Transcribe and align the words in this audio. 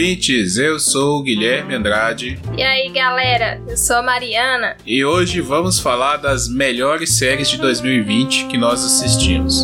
ouvintes, 0.00 0.56
eu 0.56 0.80
sou 0.80 1.18
o 1.18 1.22
Guilherme 1.22 1.74
Andrade. 1.74 2.40
E 2.56 2.62
aí 2.62 2.90
galera, 2.90 3.60
eu 3.68 3.76
sou 3.76 3.96
a 3.96 4.02
Mariana. 4.02 4.74
E 4.86 5.04
hoje 5.04 5.42
vamos 5.42 5.78
falar 5.78 6.16
das 6.16 6.48
melhores 6.48 7.18
séries 7.18 7.50
de 7.50 7.58
2020 7.58 8.46
que 8.46 8.56
nós 8.56 8.82
assistimos. 8.82 9.62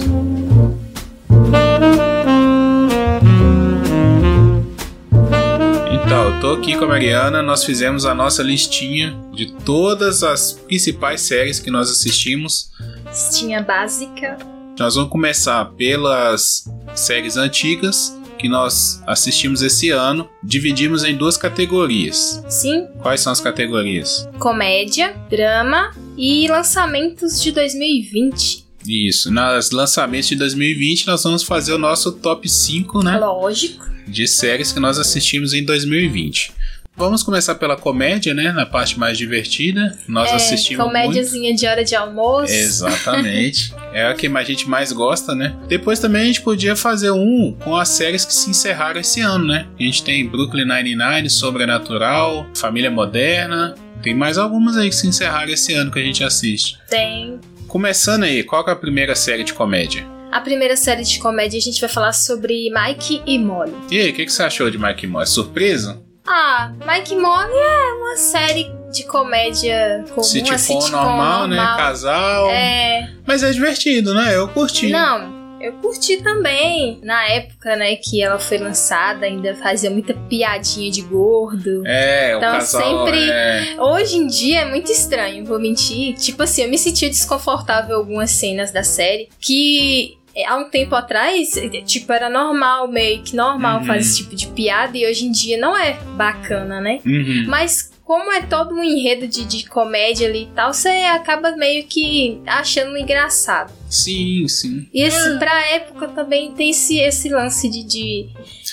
Então, 5.90 6.34
eu 6.34 6.40
tô 6.40 6.50
aqui 6.52 6.76
com 6.76 6.84
a 6.84 6.88
Mariana, 6.88 7.40
nós 7.40 7.64
fizemos 7.64 8.04
a 8.04 8.14
nossa 8.14 8.42
listinha 8.42 9.16
de 9.32 9.54
todas 9.64 10.22
as 10.22 10.52
principais 10.52 11.22
séries 11.22 11.58
que 11.58 11.70
nós 11.70 11.90
assistimos. 11.90 12.70
Listinha 13.06 13.62
básica. 13.62 14.36
Nós 14.78 14.96
vamos 14.96 15.10
começar 15.10 15.64
pelas 15.76 16.70
séries 16.94 17.38
antigas 17.38 18.14
que 18.38 18.48
nós 18.48 19.02
assistimos 19.06 19.62
esse 19.62 19.90
ano, 19.90 20.28
dividimos 20.42 21.04
em 21.04 21.16
duas 21.16 21.36
categorias. 21.36 22.44
Sim. 22.48 22.86
Quais 23.00 23.20
são 23.20 23.32
as 23.32 23.40
categorias? 23.40 24.28
Comédia, 24.38 25.14
drama 25.28 25.94
e 26.16 26.48
lançamentos 26.48 27.40
de 27.40 27.52
2020. 27.52 28.64
Isso, 28.86 29.32
nos 29.32 29.70
lançamentos 29.70 30.28
de 30.28 30.36
2020 30.36 31.06
nós 31.06 31.22
vamos 31.22 31.42
fazer 31.42 31.72
o 31.72 31.78
nosso 31.78 32.12
top 32.12 32.48
5, 32.48 33.02
né? 33.02 33.18
Lógico. 33.18 33.84
De 34.06 34.28
séries 34.28 34.70
que 34.70 34.78
nós 34.78 34.98
assistimos 34.98 35.52
em 35.52 35.64
2020. 35.64 36.52
Vamos 36.96 37.22
começar 37.22 37.56
pela 37.56 37.76
comédia, 37.76 38.32
né? 38.32 38.52
Na 38.52 38.64
parte 38.64 38.98
mais 38.98 39.18
divertida. 39.18 39.98
Nós 40.08 40.30
é, 40.30 40.36
assistimos. 40.36 40.82
Comédiazinha 40.82 41.50
muito. 41.50 41.60
de 41.60 41.66
hora 41.66 41.84
de 41.84 41.94
almoço. 41.94 42.52
Exatamente. 42.52 43.74
é 43.92 44.06
a 44.06 44.14
que 44.14 44.26
a 44.26 44.42
gente 44.42 44.66
mais 44.66 44.92
gosta, 44.92 45.34
né? 45.34 45.54
Depois 45.68 45.98
também 45.98 46.22
a 46.22 46.24
gente 46.24 46.40
podia 46.40 46.74
fazer 46.74 47.10
um 47.10 47.54
com 47.62 47.76
as 47.76 47.90
séries 47.90 48.24
que 48.24 48.32
se 48.32 48.48
encerraram 48.48 48.98
esse 48.98 49.20
ano, 49.20 49.46
né? 49.46 49.66
A 49.78 49.82
gente 49.82 50.02
tem 50.02 50.26
Brooklyn 50.26 50.64
Nine-Nine, 50.64 51.28
Sobrenatural, 51.28 52.46
Família 52.54 52.90
Moderna. 52.90 53.74
Tem 54.02 54.14
mais 54.14 54.38
algumas 54.38 54.78
aí 54.78 54.88
que 54.88 54.96
se 54.96 55.06
encerraram 55.06 55.52
esse 55.52 55.74
ano 55.74 55.90
que 55.90 55.98
a 55.98 56.02
gente 56.02 56.24
assiste. 56.24 56.78
Tem. 56.88 57.38
Começando 57.68 58.22
aí, 58.22 58.42
qual 58.42 58.66
é 58.66 58.72
a 58.72 58.76
primeira 58.76 59.14
série 59.14 59.44
de 59.44 59.52
comédia? 59.52 60.06
A 60.32 60.40
primeira 60.40 60.76
série 60.76 61.02
de 61.02 61.18
comédia 61.18 61.58
a 61.58 61.62
gente 61.62 61.80
vai 61.80 61.90
falar 61.90 62.12
sobre 62.12 62.70
Mike 62.70 63.22
e 63.26 63.38
Molly. 63.38 63.74
E 63.90 64.00
aí, 64.00 64.10
o 64.10 64.14
que, 64.14 64.24
que 64.24 64.32
você 64.32 64.42
achou 64.42 64.70
de 64.70 64.78
Mike 64.78 65.04
e 65.04 65.08
Molly? 65.08 65.26
Surpresa? 65.26 66.05
Ah, 66.26 66.72
Mike 66.86 67.14
e 67.14 67.16
Molly 67.16 67.52
é 67.52 67.92
uma 67.94 68.16
série 68.16 68.70
de 68.92 69.04
comédia 69.04 70.04
comum, 70.10 70.22
sitcom, 70.22 70.50
uma 70.52 70.58
sitcom 70.58 70.88
normal, 70.88 71.46
normal, 71.46 71.48
né? 71.48 71.56
Casal. 71.76 72.50
É. 72.50 73.10
Mas 73.26 73.42
é 73.42 73.50
divertido, 73.50 74.14
né? 74.14 74.34
Eu 74.36 74.48
curti. 74.48 74.88
Não, 74.88 75.58
eu 75.60 75.72
curti 75.74 76.22
também. 76.22 76.98
Na 77.02 77.28
época, 77.28 77.76
né, 77.76 77.96
que 77.96 78.22
ela 78.22 78.38
foi 78.38 78.58
lançada, 78.58 79.26
ainda 79.26 79.54
fazia 79.56 79.90
muita 79.90 80.14
piadinha 80.14 80.90
de 80.90 81.02
gordo. 81.02 81.82
É, 81.86 82.34
o 82.34 82.38
Então, 82.38 82.52
casal. 82.52 82.82
sempre- 83.06 83.30
É... 83.30 83.76
Hoje 83.78 84.16
em 84.16 84.26
dia 84.26 84.60
é 84.60 84.64
muito 84.64 84.90
estranho, 84.90 85.44
vou 85.44 85.58
mentir. 85.60 86.14
Tipo 86.16 86.42
assim, 86.42 86.62
eu 86.62 86.68
me 86.70 86.78
sentia 86.78 87.08
desconfortável 87.10 87.96
em 87.96 87.98
algumas 87.98 88.30
cenas 88.30 88.70
da 88.72 88.82
série 88.82 89.28
que 89.40 90.16
é, 90.36 90.46
há 90.46 90.56
um 90.56 90.68
tempo 90.68 90.94
atrás, 90.94 91.56
é, 91.56 91.68
tipo, 91.80 92.12
era 92.12 92.28
normal, 92.28 92.86
meio 92.88 93.22
que 93.22 93.34
normal 93.34 93.80
Uhum. 93.80 93.86
fazer 93.86 93.98
esse 94.00 94.16
tipo 94.18 94.36
de 94.36 94.46
piada 94.48 94.96
e 94.96 95.06
hoje 95.08 95.24
em 95.24 95.32
dia 95.32 95.56
não 95.58 95.76
é 95.76 95.94
bacana, 96.16 96.80
né? 96.80 97.00
Uhum. 97.06 97.44
Mas 97.48 97.90
como 98.04 98.30
é 98.32 98.40
todo 98.42 98.72
um 98.72 98.84
enredo 98.84 99.26
de, 99.26 99.44
de 99.44 99.66
comédia 99.66 100.28
ali 100.28 100.42
e 100.44 100.48
tal, 100.54 100.72
você 100.72 100.88
acaba 100.88 101.56
meio 101.56 101.84
que 101.88 102.40
achando 102.46 102.96
engraçado. 102.96 103.72
Sim, 103.90 104.46
sim. 104.46 104.86
E 104.94 105.02
esse, 105.02 105.38
pra 105.38 105.66
época 105.70 106.08
também 106.08 106.52
tem 106.52 106.70
esse, 106.70 106.98
esse 107.00 107.28
lance 107.28 107.68
de. 107.68 107.82
de 107.84 108.26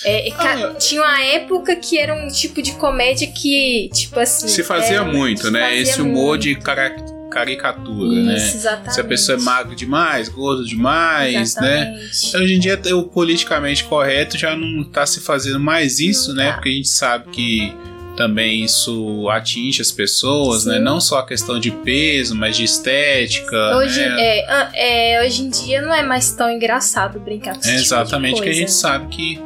é, 0.05 0.29
ca- 0.31 0.67
Ah. 0.69 0.73
Tinha 0.75 1.01
uma 1.01 1.21
época 1.23 1.75
que 1.75 1.97
era 1.97 2.13
um 2.13 2.27
tipo 2.27 2.61
de 2.61 2.73
comédia 2.73 3.27
que, 3.31 3.89
tipo 3.93 4.19
assim. 4.19 4.47
Se 4.47 4.63
fazia 4.63 4.97
é, 4.97 5.01
muito, 5.03 5.49
né? 5.49 5.61
fazia 5.61 5.81
Esse 5.81 6.01
humor 6.01 6.29
muito. 6.37 6.41
de 6.43 6.55
cara- 6.55 6.95
caricatura, 7.33 8.21
né? 8.21 8.35
Isso, 8.37 8.57
exatamente. 8.57 8.93
Se 8.93 9.01
a 9.01 9.03
pessoa 9.03 9.37
é 9.37 9.41
magro 9.41 9.75
demais, 9.75 10.29
gordo 10.29 10.65
demais, 10.65 11.55
né? 11.55 11.93
Exatamente. 11.99 12.37
Hoje 12.37 12.53
em 12.55 12.59
dia 12.59 12.79
o 12.95 13.03
politicamente 13.03 13.83
correto 13.85 14.37
já 14.37 14.55
não 14.55 14.83
tá 14.83 15.05
se 15.05 15.19
fazendo 15.19 15.59
mais 15.59 15.99
isso, 15.99 16.29
Não 16.29 16.35
né? 16.35 16.47
tá. 16.47 16.53
Porque 16.53 16.69
a 16.69 16.73
gente 16.73 16.89
sabe 16.89 17.29
que 17.31 17.73
também 18.15 18.63
isso 18.63 19.27
atinge 19.29 19.81
as 19.81 19.91
pessoas, 19.91 20.63
Sim. 20.63 20.69
né? 20.69 20.79
Não 20.79 21.01
só 21.01 21.19
a 21.19 21.25
questão 21.25 21.59
de 21.59 21.71
peso, 21.71 22.35
mas 22.35 22.55
de 22.55 22.63
estética. 22.63 23.75
Hoje, 23.77 23.99
né? 23.99 24.15
é, 24.19 24.45
ah, 24.47 24.71
é, 24.75 25.25
hoje 25.25 25.41
em 25.43 25.49
dia 25.49 25.81
não 25.81 25.93
é 25.93 26.03
mais 26.03 26.31
tão 26.31 26.49
engraçado 26.51 27.19
brincar 27.19 27.55
com 27.55 27.61
esse 27.61 27.69
É 27.69 27.73
tipo 27.73 27.85
exatamente 27.85 28.41
que 28.41 28.49
a 28.49 28.53
gente 28.53 28.71
sabe 28.71 29.07
que. 29.07 29.41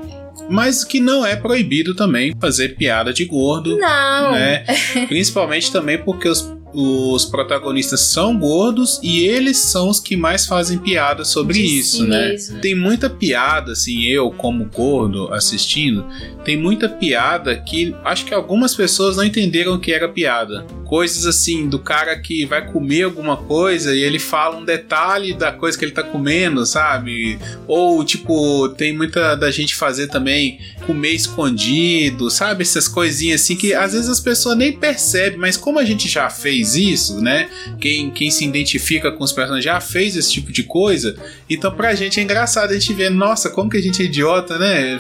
Mas 0.50 0.86
que 0.86 1.02
não 1.02 1.26
é 1.26 1.36
proibido 1.36 1.94
também 1.94 2.34
fazer 2.40 2.76
piada 2.76 3.12
de 3.12 3.26
gordo, 3.26 3.78
Não. 3.78 4.32
né? 4.32 4.64
Principalmente 5.08 5.70
também 5.72 5.98
porque 5.98 6.30
os, 6.30 6.54
os 6.80 7.26
protagonistas 7.26 8.02
são 8.02 8.38
gordos 8.38 9.00
e 9.02 9.26
eles 9.26 9.58
são 9.58 9.90
os 9.90 10.00
que 10.00 10.16
mais 10.16 10.46
fazem 10.46 10.78
piada 10.78 11.26
sobre 11.26 11.56
De 11.56 11.80
isso, 11.80 12.04
si 12.04 12.04
né? 12.04 12.30
mesmo. 12.30 12.60
Tem 12.60 12.76
muita 12.76 13.10
piada, 13.10 13.72
assim, 13.72 14.04
eu 14.04 14.30
como 14.30 14.66
gordo 14.66 15.34
assistindo, 15.34 16.06
tem 16.46 16.56
muita 16.56 16.88
piada 16.88 17.56
que 17.56 17.96
acho 18.06 18.26
que 18.26 18.34
algumas 18.34 18.76
pessoas 18.76 19.18
não 19.18 19.24
entenderam 19.24 19.80
que 19.80 19.92
era 19.92 20.08
piada. 20.08 20.68
Coisas 20.86 21.26
assim, 21.26 21.68
do 21.68 21.80
cara 21.80 22.16
que 22.20 22.46
vai 22.46 22.72
comer 22.72 23.04
alguma 23.04 23.36
coisa 23.38 23.96
e 23.96 24.02
ele 24.02 24.20
fala 24.20 24.58
um 24.58 24.64
detalhe 24.64 25.34
da 25.34 25.52
coisa 25.52 25.76
que 25.78 25.84
ele 25.84 25.92
tá 25.92 26.04
comendo, 26.04 26.64
sabe? 26.64 27.40
Ou, 27.68 28.04
tipo, 28.06 28.70
tem 28.70 28.96
muita 28.96 29.34
da 29.36 29.50
gente 29.50 29.76
fazer 29.76 30.08
também 30.08 30.60
comer 30.86 31.12
escondido, 31.12 32.30
sabe? 32.30 32.62
Essas 32.62 32.88
coisinhas 32.88 33.42
assim 33.42 33.56
que 33.56 33.74
às 33.74 33.94
vezes 33.94 34.08
as 34.08 34.20
pessoas 34.20 34.56
nem 34.56 34.72
percebem, 34.72 35.40
mas 35.40 35.58
como 35.58 35.80
a 35.80 35.84
gente 35.84 36.08
já 36.08 36.30
fez 36.30 36.67
isso, 36.76 37.22
né? 37.22 37.50
Quem, 37.80 38.12
quem 38.12 38.32
se 38.32 38.46
identifica 38.46 39.12
com 39.12 39.24
os 39.24 39.32
personagens 39.32 39.64
já 39.64 39.80
fez 39.80 40.16
esse 40.16 40.32
tipo 40.32 40.52
de 40.52 40.64
coisa, 40.64 41.16
então 41.50 41.72
pra 41.72 41.96
gente 41.96 42.20
é 42.20 42.24
engraçado 42.24 42.72
a 42.72 42.74
gente 42.74 42.94
ver, 42.94 43.10
nossa, 43.10 43.50
como 43.50 43.70
que 43.70 43.78
a 43.78 43.82
gente 43.82 44.02
é 44.02 44.06
idiota, 44.06 44.58
né? 44.58 45.00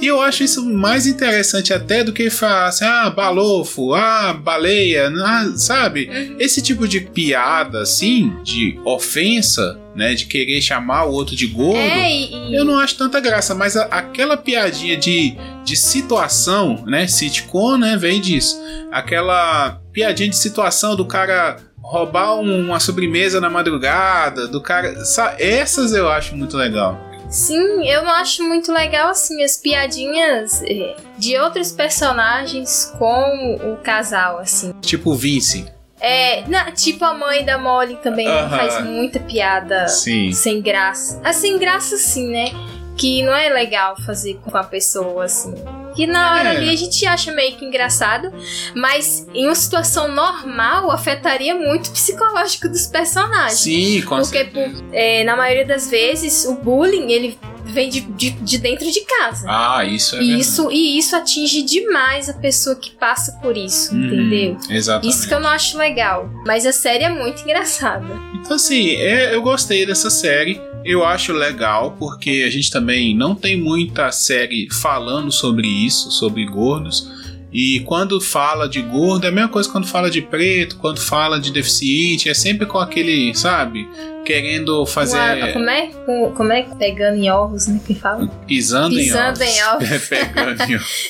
E 0.00 0.06
eu 0.06 0.20
acho 0.20 0.42
isso 0.42 0.64
mais 0.64 1.06
interessante 1.06 1.72
até 1.72 2.02
do 2.04 2.12
que 2.12 2.30
falar 2.30 2.66
assim, 2.66 2.84
ah, 2.84 3.10
balofo, 3.10 3.94
ah, 3.94 4.32
baleia, 4.32 5.10
ah, 5.24 5.52
sabe? 5.56 6.10
Esse 6.38 6.62
tipo 6.62 6.86
de 6.86 7.00
piada, 7.00 7.82
assim, 7.82 8.32
de 8.42 8.78
ofensa, 8.84 9.78
né? 9.94 10.14
De 10.14 10.26
querer 10.26 10.60
chamar 10.60 11.04
o 11.04 11.12
outro 11.12 11.34
de 11.36 11.46
gordo. 11.46 11.78
É, 11.78 12.10
e, 12.12 12.54
Eu 12.54 12.64
não 12.64 12.78
acho 12.78 12.96
tanta 12.96 13.20
graça, 13.20 13.54
mas 13.54 13.76
a- 13.76 13.84
aquela 13.86 14.36
piadinha 14.36 14.96
de, 14.96 15.36
de 15.64 15.76
situação, 15.76 16.84
né? 16.86 17.06
Sitcom, 17.06 17.76
né? 17.76 17.96
Vem 17.96 18.20
disso. 18.20 18.60
Aquela 18.90 19.80
piadinha 19.92 20.28
de 20.28 20.36
situação 20.36 20.94
do 20.96 21.04
cara 21.06 21.56
roubar 21.82 22.34
um- 22.36 22.66
uma 22.66 22.78
sobremesa 22.80 23.40
na 23.40 23.48
madrugada, 23.50 24.46
do 24.46 24.60
cara. 24.60 25.04
sa- 25.04 25.34
Essas 25.38 25.92
eu 25.92 26.08
acho 26.08 26.36
muito 26.36 26.56
legal. 26.56 26.98
Sim, 27.28 27.88
eu 27.88 28.02
não 28.02 28.10
acho 28.10 28.42
muito 28.42 28.72
legal 28.72 29.08
assim 29.08 29.42
as 29.44 29.56
piadinhas 29.56 30.62
eh, 30.64 30.96
de 31.16 31.38
outros 31.38 31.70
personagens 31.70 32.92
com 32.98 33.56
o 33.72 33.76
casal, 33.76 34.38
assim. 34.38 34.72
Tipo 34.80 35.10
o 35.12 35.14
Vince. 35.14 35.66
É, 36.00 36.42
na- 36.48 36.70
tipo 36.72 37.04
a 37.04 37.12
mãe 37.14 37.44
da 37.44 37.58
Molly 37.58 37.96
também 37.96 38.26
Aham. 38.26 38.48
faz 38.56 38.84
muita 38.84 39.20
piada 39.20 39.86
Sim. 39.88 40.32
sem 40.32 40.60
graça. 40.62 41.20
Assim, 41.24 41.58
graça 41.58 41.96
sim, 41.96 42.28
né? 42.28 42.50
Que 42.96 43.22
não 43.22 43.34
é 43.34 43.48
legal 43.48 43.96
fazer 44.04 44.38
com 44.44 44.56
a 44.56 44.64
pessoa 44.64 45.24
assim. 45.24 45.54
Que 45.94 46.06
na 46.06 46.32
hora 46.34 46.52
É. 46.52 46.56
ali 46.56 46.70
a 46.70 46.76
gente 46.76 47.04
acha 47.06 47.32
meio 47.32 47.56
que 47.56 47.64
engraçado, 47.64 48.32
mas 48.74 49.26
em 49.34 49.46
uma 49.46 49.54
situação 49.54 50.08
normal 50.08 50.90
afetaria 50.90 51.54
muito 51.54 51.88
o 51.88 51.90
psicológico 51.92 52.68
dos 52.68 52.86
personagens. 52.86 53.58
Sim, 53.60 54.02
com 54.02 54.16
Porque 54.16 54.38
certeza. 54.38 54.82
por- 54.82 54.94
é, 54.94 55.24
na 55.24 55.36
maioria 55.36 55.64
das 55.66 55.90
vezes 55.90 56.44
o 56.44 56.54
bullying 56.54 57.10
ele 57.10 57.38
vem 57.70 57.88
de, 57.88 58.00
de, 58.00 58.30
de 58.30 58.58
dentro 58.58 58.90
de 58.90 59.00
casa. 59.00 59.46
Ah, 59.48 59.84
isso 59.84 60.16
é. 60.16 60.22
isso, 60.22 60.70
e 60.70 60.98
isso 60.98 61.16
atinge 61.16 61.62
demais 61.62 62.28
a 62.28 62.34
pessoa 62.34 62.76
que 62.76 62.90
passa 62.90 63.32
por 63.40 63.56
isso, 63.56 63.94
verdade. 63.94 64.14
entendeu? 64.14 64.58
Exatamente. 64.68 65.14
Isso 65.14 65.28
que 65.28 65.34
eu 65.34 65.40
não 65.40 65.48
acho 65.48 65.78
legal. 65.78 66.30
Mas 66.46 66.66
a 66.66 66.72
série 66.72 67.04
é 67.04 67.08
muito 67.08 67.42
engraçada. 67.42 68.06
Então, 68.34 68.56
assim, 68.56 68.90
é, 68.96 69.34
eu 69.34 69.42
gostei 69.42 69.86
dessa 69.86 70.10
série. 70.10 70.60
Eu 70.84 71.04
acho 71.04 71.32
legal, 71.32 71.94
porque 71.98 72.44
a 72.46 72.50
gente 72.50 72.70
também 72.70 73.14
não 73.14 73.34
tem 73.34 73.54
muita 73.60 74.10
série 74.10 74.66
falando 74.70 75.30
sobre 75.30 75.68
isso, 75.68 76.10
sobre 76.10 76.44
gordos. 76.46 77.06
E 77.52 77.80
quando 77.80 78.20
fala 78.20 78.68
de 78.68 78.80
gordo, 78.80 79.24
é 79.26 79.28
a 79.28 79.32
mesma 79.32 79.48
coisa 79.48 79.68
quando 79.68 79.86
fala 79.86 80.08
de 80.08 80.22
preto, 80.22 80.76
quando 80.76 81.00
fala 81.00 81.40
de 81.40 81.50
deficiente, 81.50 82.28
é 82.28 82.34
sempre 82.34 82.64
com 82.64 82.78
aquele, 82.78 83.34
sabe? 83.34 83.88
Querendo 84.24 84.86
fazer. 84.86 85.16
Uma- 85.18 85.52
como 85.52 85.68
é? 85.70 85.86
Com- 86.06 86.32
Como 86.36 86.52
é? 86.52 86.62
Pegando 86.78 87.16
em 87.16 87.28
ovos, 87.30 87.66
né? 87.66 87.80
Que 87.84 87.94
fala? 87.94 88.28
Pisando, 88.46 88.94
Pisando 88.94 89.42
em 89.42 89.48
em 89.56 89.62
ovos. 89.64 89.90
ovos. 89.90 89.90
É, 89.90 89.98
pegando 89.98 90.62
em 90.62 90.76
ovos. 90.76 91.08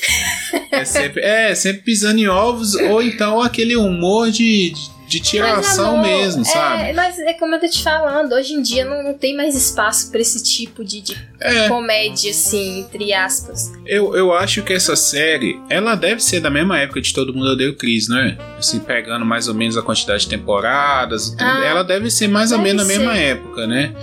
É 0.71 0.85
sempre, 0.85 1.21
é, 1.21 1.53
sempre 1.55 1.81
pisando 1.83 2.19
em 2.19 2.27
ovos, 2.27 2.73
ou 2.73 3.03
então 3.03 3.39
aquele 3.41 3.75
humor 3.75 4.31
de, 4.31 4.71
de, 4.71 4.81
de 5.11 5.19
tiração 5.19 5.95
amor, 5.95 6.07
mesmo, 6.07 6.41
é, 6.41 6.45
sabe? 6.45 6.93
Mas 6.93 7.19
é 7.19 7.33
como 7.33 7.55
eu 7.55 7.59
tô 7.59 7.67
te 7.67 7.83
falando, 7.83 8.33
hoje 8.33 8.53
em 8.53 8.61
dia 8.61 8.85
não, 8.85 9.03
não 9.03 9.13
tem 9.13 9.35
mais 9.35 9.55
espaço 9.55 10.09
pra 10.09 10.21
esse 10.21 10.41
tipo 10.41 10.83
de, 10.85 11.01
de 11.01 11.17
É, 11.39 11.67
comédia, 11.67 12.31
assim, 12.31 12.79
entre 12.81 13.13
aspas. 13.13 13.71
eu, 13.85 14.15
eu 14.15 14.33
acho 14.33 14.61
que 14.63 14.71
essa 14.71 14.95
série, 14.95 15.59
ela 15.69 15.95
deve 15.95 16.21
ser 16.23 16.39
da 16.39 16.49
mesma 16.49 16.79
época 16.79 17.01
de 17.01 17.13
Todo 17.13 17.33
Mundo 17.33 17.51
Odeia 17.51 17.69
o 17.71 17.75
Chris, 17.75 18.07
né? 18.07 18.37
Assim, 18.57 18.79
pegando 18.79 19.25
mais 19.25 19.47
ou 19.47 19.53
menos 19.53 19.75
a 19.77 19.81
quantidade 19.81 20.23
de 20.23 20.29
temporadas. 20.29 21.35
Ah, 21.39 21.63
ela 21.65 21.83
deve 21.83 22.09
ser 22.09 22.27
mais 22.29 22.51
ou 22.51 22.57
deve 22.59 22.69
menos 22.69 22.87
na 22.87 22.93
mesma 22.93 23.17
época, 23.17 23.67
né? 23.67 23.93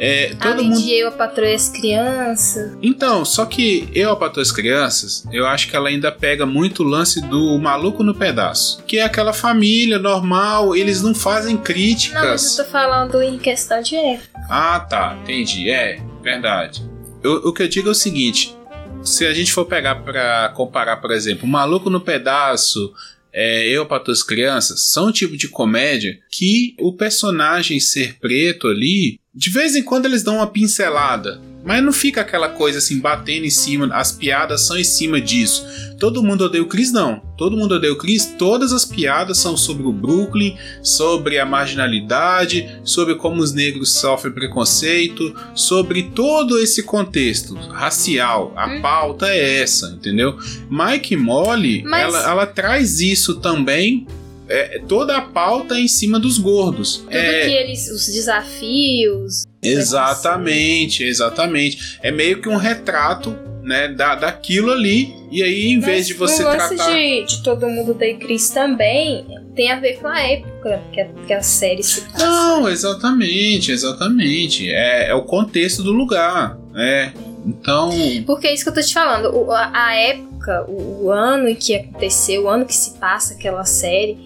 É, 0.00 0.28
todo 0.40 0.52
Além 0.52 0.68
mundo 0.70 0.80
de 0.80 0.92
eu, 0.92 1.08
a 1.08 1.10
patroa 1.10 1.48
e 1.48 1.54
as 1.54 1.68
crianças. 1.68 2.78
Então, 2.80 3.24
só 3.24 3.44
que 3.44 3.88
eu, 3.92 4.16
para 4.16 4.40
as 4.40 4.52
crianças, 4.52 5.24
eu 5.32 5.44
acho 5.44 5.68
que 5.68 5.74
ela 5.74 5.88
ainda 5.88 6.12
pega 6.12 6.46
muito 6.46 6.84
o 6.84 6.86
lance 6.86 7.20
do 7.20 7.58
maluco 7.58 8.04
no 8.04 8.14
pedaço. 8.14 8.80
Que 8.86 8.98
é 8.98 9.02
aquela 9.02 9.32
família 9.32 9.98
normal, 9.98 10.76
eles 10.76 11.02
não 11.02 11.12
fazem 11.14 11.54
Não, 11.54 11.58
mas 11.58 11.66
críticas. 11.66 12.58
eu 12.58 12.64
tô 12.64 12.70
falando 12.70 13.20
em 13.20 13.38
questão 13.38 13.82
de 13.82 13.96
época. 13.96 14.28
Ah, 14.48 14.78
tá, 14.78 15.18
entendi. 15.22 15.68
É, 15.68 16.00
verdade. 16.22 16.80
Eu- 17.22 17.48
o 17.48 17.52
que 17.52 17.64
eu 17.64 17.68
digo 17.68 17.88
é 17.88 17.92
o 17.92 17.94
seguinte: 17.94 18.54
se 19.02 19.26
a 19.26 19.34
gente 19.34 19.52
for 19.52 19.64
pegar 19.64 19.96
pra 19.96 20.52
comparar, 20.54 20.98
por 20.98 21.10
exemplo, 21.10 21.44
o 21.44 21.48
maluco 21.50 21.90
no 21.90 22.00
pedaço. 22.00 22.92
É, 23.30 23.68
eu 23.68 23.84
para 23.84 24.02
as 24.10 24.22
crianças 24.22 24.88
são 24.90 25.08
um 25.08 25.12
tipo 25.12 25.36
de 25.36 25.48
comédia 25.48 26.18
que 26.30 26.74
o 26.80 26.94
personagem 26.94 27.78
ser 27.78 28.18
preto 28.18 28.66
ali, 28.66 29.20
de 29.38 29.50
vez 29.50 29.76
em 29.76 29.82
quando 29.84 30.06
eles 30.06 30.24
dão 30.24 30.36
uma 30.38 30.46
pincelada, 30.48 31.40
mas 31.64 31.82
não 31.82 31.92
fica 31.92 32.22
aquela 32.22 32.48
coisa 32.48 32.78
assim 32.78 32.98
batendo 32.98 33.44
em 33.46 33.50
cima, 33.50 33.88
as 33.94 34.10
piadas 34.10 34.62
são 34.66 34.76
em 34.76 34.82
cima 34.84 35.20
disso. 35.20 35.64
Todo 35.98 36.22
mundo 36.22 36.44
odeia 36.44 36.62
o 36.62 36.66
Chris, 36.68 36.92
não. 36.92 37.20
Todo 37.36 37.56
mundo 37.56 37.74
odeia 37.74 37.92
o 37.92 37.98
Chris, 37.98 38.24
todas 38.38 38.72
as 38.72 38.84
piadas 38.84 39.38
são 39.38 39.56
sobre 39.56 39.84
o 39.86 39.92
Brooklyn, 39.92 40.56
sobre 40.82 41.38
a 41.38 41.44
marginalidade, 41.44 42.68
sobre 42.84 43.14
como 43.16 43.42
os 43.42 43.52
negros 43.52 43.92
sofrem 43.94 44.32
preconceito, 44.32 45.34
sobre 45.54 46.04
todo 46.14 46.58
esse 46.58 46.82
contexto 46.82 47.54
racial. 47.54 48.52
A 48.56 48.66
Hum. 48.68 48.80
pauta 48.82 49.26
é 49.28 49.60
essa, 49.60 49.88
entendeu? 49.90 50.38
Mike 50.70 51.16
Molly, 51.16 51.82
Mas- 51.84 52.02
ela, 52.14 52.30
ela 52.30 52.46
traz 52.46 53.00
isso 53.00 53.36
também. 53.36 54.06
É, 54.48 54.80
toda 54.88 55.16
a 55.16 55.20
pauta 55.20 55.74
é 55.76 55.80
em 55.80 55.88
cima 55.88 56.18
dos 56.18 56.38
gordos. 56.38 56.96
Tudo 56.98 57.12
É, 57.16 57.46
que 57.46 57.52
eles. 57.54 57.90
Os 57.90 58.06
desafios. 58.06 59.44
Exatamente, 59.62 61.04
exatamente. 61.04 61.98
É 62.02 62.10
meio 62.10 62.40
que 62.40 62.48
um 62.48 62.56
retrato, 62.56 63.36
né, 63.62 63.88
da, 63.88 64.14
daquilo 64.14 64.70
ali. 64.72 65.14
E 65.30 65.42
aí, 65.42 65.66
em 65.68 65.80
vez 65.80 65.98
Mas 65.98 66.06
de 66.08 66.14
você 66.14 66.42
o 66.42 66.46
lance 66.46 66.74
tratar. 66.76 66.92
de, 66.94 67.24
de 67.24 67.42
todo 67.42 67.68
mundo 67.68 67.92
da 67.94 68.12
Cris 68.14 68.48
também 68.50 69.26
tem 69.54 69.70
a 69.70 69.78
ver 69.80 69.98
com 69.98 70.06
a 70.06 70.20
época 70.20 70.80
que 70.92 71.00
a, 71.00 71.08
que 71.26 71.32
a 71.32 71.42
série 71.42 71.82
se 71.82 72.00
passa. 72.02 72.24
Não, 72.26 72.68
exatamente, 72.68 73.72
exatamente. 73.72 74.70
É, 74.70 75.08
é 75.10 75.14
o 75.14 75.22
contexto 75.24 75.82
do 75.82 75.92
lugar. 75.92 76.56
É. 76.76 77.12
Então. 77.44 77.90
Porque 78.26 78.46
é 78.46 78.54
isso 78.54 78.62
que 78.64 78.70
eu 78.70 78.74
tô 78.74 78.80
te 78.80 78.94
falando. 78.94 79.34
O- 79.36 79.50
a, 79.52 79.70
a 79.74 79.94
época, 79.96 80.64
o, 80.68 81.06
o 81.06 81.10
ano 81.10 81.48
em 81.48 81.54
que 81.54 81.74
aconteceu, 81.74 82.44
o 82.44 82.48
ano 82.48 82.64
que 82.64 82.74
se 82.74 82.92
passa 82.98 83.34
aquela 83.34 83.64
série, 83.64 84.16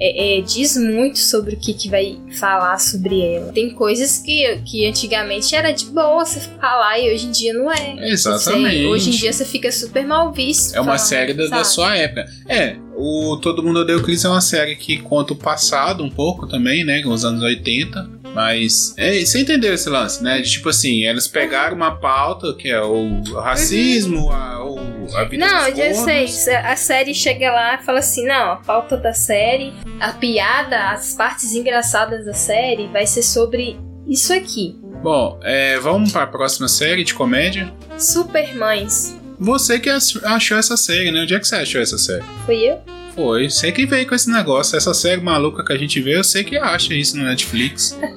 é- 0.00 0.38
é, 0.38 0.40
diz 0.40 0.76
muito 0.76 1.18
sobre 1.18 1.54
o 1.54 1.58
que, 1.58 1.74
que 1.74 1.88
vai 1.88 2.18
falar 2.38 2.78
sobre 2.78 3.20
ela. 3.20 3.52
Tem 3.52 3.70
coisas 3.70 4.18
que, 4.18 4.60
que 4.64 4.86
antigamente 4.86 5.54
era 5.54 5.70
de 5.72 5.84
boa 5.86 6.24
você 6.24 6.40
falar 6.60 6.98
e 6.98 7.12
hoje 7.12 7.26
em 7.26 7.30
dia 7.30 7.52
não 7.52 7.70
é. 7.70 8.08
Exatamente. 8.10 8.86
Hoje 8.86 9.10
em 9.10 9.12
dia 9.12 9.32
você 9.32 9.44
fica 9.44 9.70
super 9.70 10.06
mal 10.06 10.32
visto. 10.32 10.74
É 10.74 10.80
uma 10.80 10.98
série 10.98 11.34
da, 11.34 11.46
da 11.48 11.64
sua 11.64 11.96
época. 11.96 12.26
É, 12.48 12.76
o 12.96 13.38
Todo 13.40 13.62
Mundo 13.62 13.80
Odeia 13.80 13.98
o 13.98 14.02
Chris 14.02 14.24
é 14.24 14.28
uma 14.28 14.40
série 14.40 14.76
que 14.76 14.98
conta 14.98 15.32
o 15.32 15.36
passado 15.36 16.02
um 16.02 16.10
pouco 16.10 16.46
também, 16.46 16.84
né? 16.84 17.02
Com 17.02 17.10
os 17.10 17.24
anos 17.24 17.42
80. 17.42 18.19
Mas 18.34 18.94
é, 18.96 19.24
você 19.24 19.40
entendeu 19.40 19.74
esse 19.74 19.88
lance, 19.88 20.22
né? 20.22 20.40
De 20.40 20.50
tipo 20.50 20.68
assim, 20.68 21.04
eles 21.04 21.26
pegaram 21.26 21.76
uma 21.76 21.96
pauta 21.96 22.54
que 22.54 22.68
é 22.68 22.80
o 22.80 23.20
racismo, 23.34 24.30
a, 24.30 24.64
o, 24.64 25.16
a 25.16 25.24
vida 25.24 25.46
Não, 25.46 25.66
eu 25.68 25.94
sei. 25.94 26.26
A 26.56 26.76
série 26.76 27.14
chega 27.14 27.50
lá 27.52 27.74
e 27.74 27.84
fala 27.84 27.98
assim: 27.98 28.26
não, 28.26 28.52
a 28.52 28.56
pauta 28.56 28.96
da 28.96 29.12
série, 29.12 29.72
a 29.98 30.12
piada, 30.12 30.90
as 30.90 31.14
partes 31.14 31.52
engraçadas 31.54 32.24
da 32.24 32.34
série 32.34 32.86
vai 32.88 33.06
ser 33.06 33.22
sobre 33.22 33.76
isso 34.06 34.32
aqui. 34.32 34.76
Bom, 35.02 35.40
é, 35.42 35.78
vamos 35.78 36.12
para 36.12 36.24
a 36.24 36.26
próxima 36.26 36.68
série 36.68 37.02
de 37.04 37.14
comédia. 37.14 37.72
Supermães. 37.98 39.16
Você 39.38 39.78
que 39.80 39.88
ach- 39.88 40.22
achou 40.24 40.58
essa 40.58 40.76
série, 40.76 41.10
né? 41.10 41.22
Onde 41.22 41.34
é 41.34 41.38
que 41.40 41.48
você 41.48 41.56
achou 41.56 41.80
essa 41.80 41.96
série? 41.96 42.22
Fui 42.44 42.56
eu? 42.68 42.78
Foi, 43.20 43.50
você 43.50 43.70
que 43.70 43.84
veio 43.84 44.08
com 44.08 44.14
esse 44.14 44.30
negócio. 44.30 44.78
Essa 44.78 44.94
série 44.94 45.20
maluca 45.20 45.62
que 45.62 45.74
a 45.74 45.76
gente 45.76 46.00
vê, 46.00 46.16
eu 46.16 46.24
sei 46.24 46.42
que 46.42 46.56
acha 46.56 46.94
isso 46.94 47.18
no 47.18 47.24
Netflix. 47.24 47.98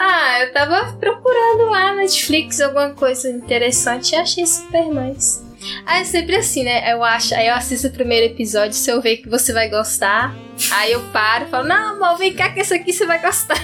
Ah, 0.00 0.44
eu 0.44 0.52
tava 0.52 0.92
procurando 0.92 1.70
lá 1.70 1.86
na 1.86 1.96
Netflix 1.96 2.60
alguma 2.60 2.90
coisa 2.90 3.28
interessante 3.28 4.12
e 4.12 4.16
achei 4.16 4.46
Supermães. 4.46 5.42
Ah, 5.84 5.98
é 5.98 6.04
sempre 6.04 6.36
assim, 6.36 6.62
né? 6.62 6.92
Eu 6.92 7.02
acho, 7.02 7.34
aí 7.34 7.48
eu 7.48 7.54
assisto 7.54 7.88
o 7.88 7.90
primeiro 7.90 8.26
episódio, 8.26 8.74
se 8.74 8.88
eu 8.88 9.02
ver 9.02 9.16
que 9.16 9.28
você 9.28 9.52
vai 9.52 9.68
gostar, 9.68 10.36
aí 10.70 10.92
eu 10.92 11.00
paro 11.12 11.46
e 11.46 11.50
falo, 11.50 11.66
não, 11.66 11.96
amor, 11.96 12.16
vem 12.16 12.32
cá 12.32 12.50
que 12.50 12.60
esse 12.60 12.72
aqui 12.72 12.92
você 12.92 13.06
vai 13.06 13.20
gostar. 13.20 13.58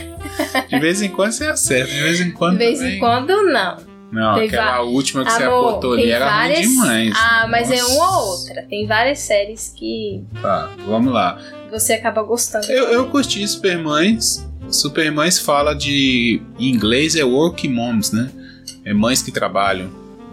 De 0.69 0.79
vez 0.81 1.01
em 1.01 1.09
quando 1.09 1.31
você 1.31 1.47
acerta, 1.47 1.93
de 1.93 2.03
vez 2.03 2.21
em 2.21 2.33
quando. 2.33 2.59
De 2.59 2.59
vez 2.59 2.79
também. 2.81 2.97
em 2.97 2.99
quando, 2.99 3.43
não. 3.45 3.94
Não, 4.15 4.35
Tem 4.37 4.45
aquela 4.47 4.81
última 4.83 5.25
que 5.25 5.33
você 5.33 5.43
Amor, 5.43 5.71
apontou 5.71 5.93
ali 5.95 6.03
tem 6.03 6.13
era 6.13 6.25
várias... 6.27 6.59
ruim 6.61 6.69
demais. 6.71 7.13
Ah, 7.17 7.47
mas 7.51 7.71
é 7.71 7.85
uma 7.85 8.19
ou 8.21 8.27
outra. 8.29 8.63
Tem 8.63 8.87
várias 8.87 9.19
séries 9.19 9.75
que 9.77 10.23
Tá, 10.41 10.71
vamos 10.87 11.13
lá. 11.13 11.39
você 11.71 11.95
acaba 11.95 12.23
gostando. 12.23 12.65
Eu, 12.71 12.85
eu 12.93 13.07
curti 13.09 13.47
Supermães. 13.49 14.49
Supermães 14.71 15.39
fala 15.39 15.75
de. 15.75 16.41
Em 16.59 16.69
inglês 16.71 17.17
é 17.17 17.25
working 17.25 17.69
moms, 17.71 18.13
né? 18.13 18.31
É 18.85 18.95
mães 18.95 19.21
que 19.21 19.33
trabalham. 19.33 19.91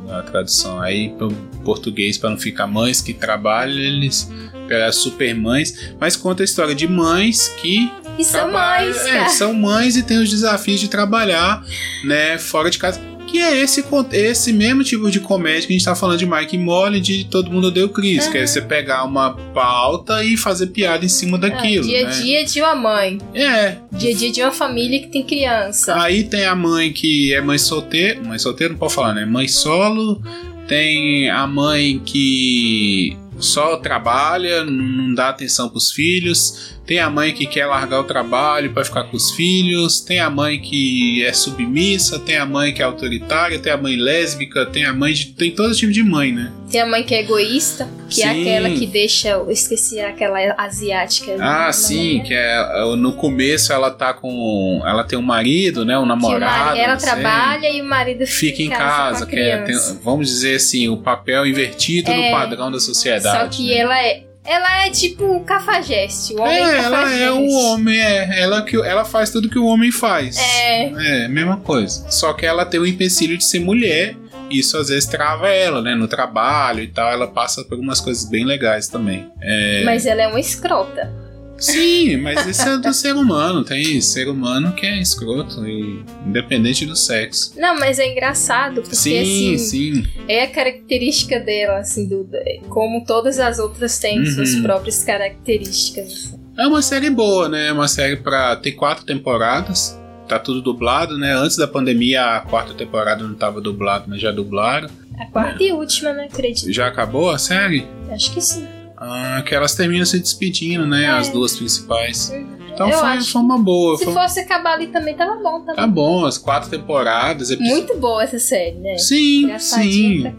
Na 0.07 0.21
tradução. 0.23 0.79
Aí, 0.81 1.09
pro 1.17 1.29
português, 1.63 2.17
para 2.17 2.29
não 2.31 2.37
ficar 2.37 2.65
mães 2.67 3.01
que 3.01 3.13
trabalham, 3.13 3.77
eles 3.77 4.29
pegaram 4.67 4.91
Supermães. 4.93 5.93
Mas 5.99 6.15
conta 6.15 6.43
a 6.43 6.45
história 6.45 6.73
de 6.75 6.87
mães 6.87 7.49
que 7.61 7.91
E 8.17 8.23
são 8.23 8.51
mães, 8.51 8.97
é, 9.05 9.27
são 9.29 9.53
mães 9.53 9.95
e 9.95 10.03
têm 10.03 10.17
os 10.17 10.29
desafios 10.29 10.79
de 10.79 10.87
trabalhar, 10.87 11.63
né, 12.03 12.37
fora 12.37 12.69
de 12.69 12.77
casa. 12.79 12.99
Que 13.31 13.37
é 13.39 13.61
esse, 13.61 13.83
esse 14.11 14.51
mesmo 14.51 14.83
tipo 14.83 15.09
de 15.09 15.21
comédia 15.21 15.61
que 15.65 15.73
a 15.73 15.77
gente 15.77 15.85
tá 15.85 15.95
falando 15.95 16.19
de 16.19 16.25
Mike 16.25 16.57
Molly, 16.57 16.99
de 16.99 17.23
Todo 17.23 17.49
Mundo 17.49 17.67
Odeia 17.67 17.85
o 17.85 17.89
Chris, 17.89 18.27
que 18.27 18.37
é 18.37 18.41
Uhum. 18.41 18.47
você 18.47 18.61
pegar 18.61 19.05
uma 19.05 19.33
pauta 19.53 20.21
e 20.23 20.35
fazer 20.35 20.67
piada 20.67 21.05
em 21.05 21.09
cima 21.09 21.37
daquilo, 21.37 21.85
Ah, 21.85 21.87
dia 21.87 22.05
a 22.05 22.09
né? 22.09 22.21
dia 22.21 22.45
de 22.45 22.61
uma 22.61 22.75
mãe. 22.75 23.17
É. 23.33 23.77
Dia 23.93 24.13
a 24.13 24.17
dia 24.17 24.31
de 24.31 24.41
uma 24.41 24.51
família 24.51 24.99
que 24.99 25.07
tem 25.07 25.23
criança. 25.23 25.95
Aí 26.01 26.25
tem 26.25 26.43
a 26.45 26.55
mãe 26.55 26.91
que 26.91 27.33
é 27.33 27.39
mãe 27.39 27.57
solteira, 27.57 28.21
mãe 28.21 28.37
solteira 28.37 28.73
não 28.73 28.79
pode 28.79 28.93
falar, 28.93 29.13
né? 29.13 29.25
Mãe 29.25 29.47
solo. 29.47 30.21
Tem 30.67 31.29
a 31.29 31.47
mãe 31.47 32.01
que 32.05 33.17
só 33.39 33.77
trabalha, 33.77 34.63
não 34.63 35.13
dá 35.13 35.29
atenção 35.29 35.69
pros 35.69 35.91
filhos. 35.91 36.79
Tem 36.85 36.99
a 36.99 37.09
mãe 37.09 37.31
que 37.33 37.45
quer 37.45 37.67
largar 37.67 37.99
o 38.01 38.03
trabalho 38.03 38.73
para 38.73 38.83
ficar 38.83 39.03
com 39.03 39.15
os 39.15 39.31
filhos. 39.31 40.01
Tem 40.01 40.19
a 40.19 40.29
mãe 40.29 40.59
que 40.59 41.23
é 41.23 41.31
submissa. 41.31 42.19
Tem 42.19 42.37
a 42.37 42.45
mãe 42.45 42.73
que 42.73 42.81
é 42.81 42.85
autoritária. 42.85 43.59
Tem 43.59 43.71
a 43.71 43.77
mãe 43.77 43.95
lésbica. 43.95 44.65
Tem 44.65 44.83
a 44.85 44.91
mãe 44.93 45.13
de. 45.13 45.27
Tem 45.27 45.51
todo 45.51 45.73
tipo 45.75 45.91
de 45.91 46.03
mãe, 46.03 46.31
né? 46.33 46.51
Tem 46.69 46.81
a 46.81 46.85
mãe 46.85 47.03
que 47.03 47.13
é 47.13 47.19
egoísta, 47.21 47.87
que 48.09 48.23
é 48.23 48.33
Sim. 48.33 48.41
aquela 48.41 48.69
que 48.71 48.87
deixa. 48.87 49.29
Eu 49.29 49.51
esqueci 49.51 49.99
aquela 49.99 50.39
asiática. 50.57 51.35
Ah, 51.39 51.65
Não 51.67 51.73
sim, 51.73 52.23
que 52.25 52.33
é. 52.33 52.95
No 52.97 53.13
começo 53.13 53.71
ela 53.71 53.91
tá 53.91 54.13
com. 54.13 54.81
Ela 54.85 55.03
tem 55.03 55.17
um 55.19 55.21
marido, 55.21 55.85
né? 55.85 55.97
Um 55.99 56.05
namorado. 56.05 56.77
ela 56.77 56.97
trabalha 56.97 57.69
e 57.69 57.81
o 57.81 57.85
marido 57.85 58.25
fica, 58.25 58.57
fica 58.57 58.63
em 58.63 58.69
casa, 58.69 59.25
que 59.25 59.37
é, 59.37 59.57
tem- 59.63 59.77
vamos 60.03 60.27
dizer 60.27 60.55
assim, 60.55 60.89
o 60.89 60.97
papel 60.97 61.45
invertido 61.45 62.09
É. 62.11 62.25
do 62.31 62.31
padrão 62.37 62.71
da 62.71 62.79
sociedade. 62.79 63.37
Só 63.39 63.47
que 63.47 63.67
né? 63.67 63.77
ela 63.77 64.01
é. 64.03 64.23
Ela 64.43 64.85
é 64.87 64.89
tipo 64.89 65.23
o 65.23 65.43
cafajeste, 65.43 66.33
o 66.33 66.41
homem 66.41 66.55
É, 66.57 66.77
ela 66.79 66.97
cafajeste. 66.97 67.23
é 67.23 67.31
o 67.31 67.49
homem, 67.49 67.99
é. 67.99 68.39
Ela, 68.41 68.61
que, 68.63 68.75
ela 68.75 69.05
faz 69.05 69.29
tudo 69.29 69.49
que 69.49 69.59
o 69.59 69.65
homem 69.65 69.91
faz. 69.91 70.37
É. 70.37 71.23
É, 71.25 71.27
mesma 71.27 71.57
coisa. 71.57 72.09
Só 72.09 72.33
que 72.33 72.45
ela 72.45 72.65
tem 72.65 72.79
o 72.79 72.85
empecilho 72.87 73.37
de 73.37 73.43
ser 73.43 73.59
mulher. 73.59 74.15
e 74.49 74.59
Isso 74.59 74.77
às 74.77 74.89
vezes 74.89 75.05
trava 75.07 75.47
ela, 75.49 75.81
né? 75.81 75.93
No 75.95 76.07
trabalho 76.07 76.81
e 76.83 76.87
tal. 76.87 77.11
Ela 77.11 77.27
passa 77.27 77.63
por 77.63 77.73
algumas 77.75 78.01
coisas 78.01 78.25
bem 78.25 78.43
legais 78.43 78.87
também. 78.87 79.31
É, 79.41 79.83
Mas 79.85 80.05
ela 80.07 80.23
é 80.23 80.27
uma 80.27 80.39
escrota. 80.39 81.20
Sim, 81.61 82.17
mas 82.17 82.45
isso 82.47 82.67
é 82.67 82.77
do 82.77 82.91
ser 82.93 83.13
humano. 83.15 83.63
Tem 83.63 84.01
ser 84.01 84.27
humano 84.27 84.73
que 84.73 84.85
é 84.85 84.99
escroto, 85.01 85.65
e 85.67 86.03
independente 86.25 86.85
do 86.85 86.95
sexo. 86.95 87.53
Não, 87.57 87.77
mas 87.79 87.99
é 87.99 88.11
engraçado, 88.11 88.81
porque 88.81 88.95
Sim, 88.95 89.55
assim, 89.55 89.57
sim. 89.57 90.07
é 90.27 90.43
a 90.43 90.47
característica 90.49 91.39
dela, 91.39 91.77
assim, 91.79 92.07
do, 92.07 92.27
como 92.69 93.05
todas 93.05 93.39
as 93.39 93.59
outras 93.59 93.99
têm 93.99 94.19
Uhum. 94.19 94.25
suas 94.25 94.55
próprias 94.55 95.03
características. 95.03 96.33
É 96.57 96.67
uma 96.67 96.81
série 96.81 97.09
boa, 97.09 97.47
né? 97.47 97.67
É 97.67 97.71
uma 97.71 97.87
série 97.87 98.17
pra 98.17 98.55
ter 98.55 98.73
quatro 98.73 99.05
temporadas. 99.05 99.97
Tá 100.27 100.39
tudo 100.39 100.61
dublado, 100.61 101.17
né? 101.17 101.33
Antes 101.33 101.57
da 101.57 101.67
pandemia, 101.67 102.23
a 102.37 102.39
quarta 102.41 102.73
temporada 102.73 103.23
não 103.23 103.33
tava 103.35 103.59
dublado, 103.59 104.05
mas 104.07 104.21
já 104.21 104.31
dublaram. 104.31 104.89
A 105.19 105.25
quarta 105.25 105.61
e 105.61 105.71
última, 105.71 106.13
né? 106.13 106.25
Acredito. 106.31 106.71
Já 106.71 106.87
acabou 106.87 107.29
a 107.29 107.37
série? 107.37 107.85
Acho 108.09 108.33
que 108.33 108.41
sim. 108.41 108.65
Ah, 109.03 109.41
que 109.45 109.55
elas 109.55 109.73
terminam 109.73 110.05
se 110.05 110.19
despedindo, 110.19 110.85
né? 110.85 111.05
É. 111.05 111.07
As 111.09 111.29
duas 111.29 111.55
principais. 111.57 112.29
Uhum. 112.29 112.57
Então 112.73 112.87
Eu 112.89 112.99
foi, 112.99 113.21
foi 113.21 113.41
uma 113.41 113.57
boa. 113.57 113.97
Se 113.97 114.05
foi- 114.05 114.13
fosse 114.13 114.39
acabar 114.41 114.73
ali 114.75 114.87
também, 114.87 115.15
tava 115.15 115.35
bom 115.41 115.59
também. 115.61 115.75
Tá 115.75 115.87
bom, 115.87 116.23
as 116.25 116.37
quatro 116.37 116.69
temporadas. 116.69 117.49
episódios- 117.49 117.77
Muito 117.79 117.97
boa 117.99 118.23
essa 118.23 118.37
série, 118.39 118.77
né? 118.77 118.97
Sim, 118.97 119.51
sim. 119.57 120.31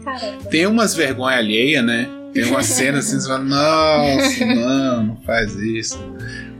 Tem 0.49 0.65
umas 0.65 0.95
vergonha 0.95 1.37
alheia, 1.37 1.81
né? 1.81 2.09
Tem 2.33 2.45
uma 2.45 2.63
cena 2.63 2.99
assim, 2.99 3.19
você 3.19 3.27
fala, 3.27 3.43
nossa, 3.43 4.45
não, 4.45 5.03
não 5.03 5.15
faz 5.23 5.53
isso. 5.55 5.99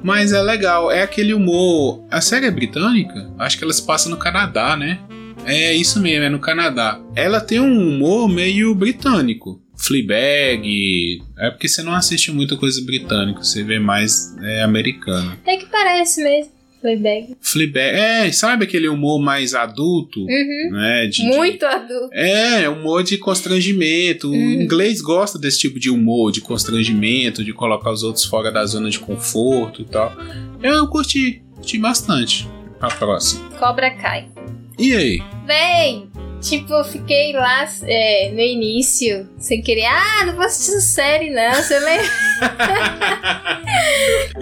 Mas 0.03 0.33
é 0.33 0.41
legal, 0.41 0.91
é 0.91 1.01
aquele 1.01 1.33
humor. 1.33 2.03
A 2.11 2.19
série 2.21 2.45
é 2.45 2.51
britânica? 2.51 3.31
Acho 3.39 3.57
que 3.57 3.63
ela 3.63 3.73
se 3.73 3.81
passa 3.81 4.09
no 4.09 4.17
Canadá, 4.17 4.75
né? 4.75 4.99
É 5.45 5.73
isso 5.73 5.99
mesmo, 6.01 6.25
é 6.25 6.29
no 6.29 6.39
Canadá. 6.39 6.99
Ela 7.15 7.39
tem 7.41 7.59
um 7.59 7.87
humor 7.89 8.27
meio 8.29 8.75
britânico. 8.75 9.62
Fleabag. 9.77 11.21
É 11.37 11.49
porque 11.49 11.67
você 11.67 11.81
não 11.83 11.93
assiste 11.93 12.31
muita 12.31 12.55
coisa 12.55 12.83
britânica, 12.83 13.43
você 13.43 13.63
vê 13.63 13.79
mais 13.79 14.35
é, 14.41 14.63
americano. 14.63 15.31
Até 15.33 15.57
que 15.57 15.65
parece 15.67 16.23
mesmo. 16.23 16.51
Playback. 16.81 17.37
Fleabag, 17.39 17.95
é, 17.95 18.29
sabe 18.33 18.65
aquele 18.65 18.89
humor 18.89 19.17
mais 19.17 19.53
adulto? 19.53 20.19
Uhum. 20.19 20.69
Né? 20.73 21.05
De, 21.07 21.21
de- 21.21 21.23
Muito 21.23 21.65
adulto. 21.65 22.09
É, 22.13 22.67
humor 22.67 23.03
de 23.03 23.17
constrangimento. 23.17 24.27
O 24.27 24.33
Uhum. 24.33 24.61
inglês 24.63 24.99
gosta 24.99 25.39
desse 25.39 25.59
tipo 25.59 25.79
de 25.79 25.89
humor, 25.89 26.29
de 26.33 26.41
constrangimento, 26.41 27.41
de 27.41 27.53
colocar 27.53 27.89
os 27.89 28.03
outros 28.03 28.25
fora 28.25 28.51
da 28.51 28.65
zona 28.65 28.89
de 28.89 28.99
conforto 28.99 29.81
e 29.81 29.85
tal. 29.85 30.13
Eu 30.61 30.85
curti, 30.89 31.41
curti 31.55 31.77
bastante. 31.77 32.49
A 32.81 32.87
próxima. 32.89 33.49
Cobra 33.51 33.89
cai. 33.91 34.27
E 34.77 34.93
aí? 34.93 35.21
Véi, 35.47 36.07
tipo, 36.43 36.73
eu 36.73 36.83
fiquei 36.83 37.33
lá 37.33 37.67
é, 37.83 38.29
no 38.33 38.39
início, 38.41 39.29
sem 39.39 39.61
querer. 39.61 39.85
Ah, 39.85 40.25
não 40.25 40.35
vou 40.35 40.45
assistir 40.45 40.71
essa 40.71 40.81
série, 40.81 41.29
não. 41.29 41.53
Você 41.55 41.79
lembra? 41.79 42.09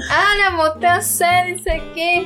ah, 0.09 0.47
amor, 0.47 0.71
tem 0.77 0.89
uma 0.89 1.01
série, 1.01 1.53
não 1.53 1.63
sei 1.63 1.77
o 1.79 1.93
quê. 1.93 2.25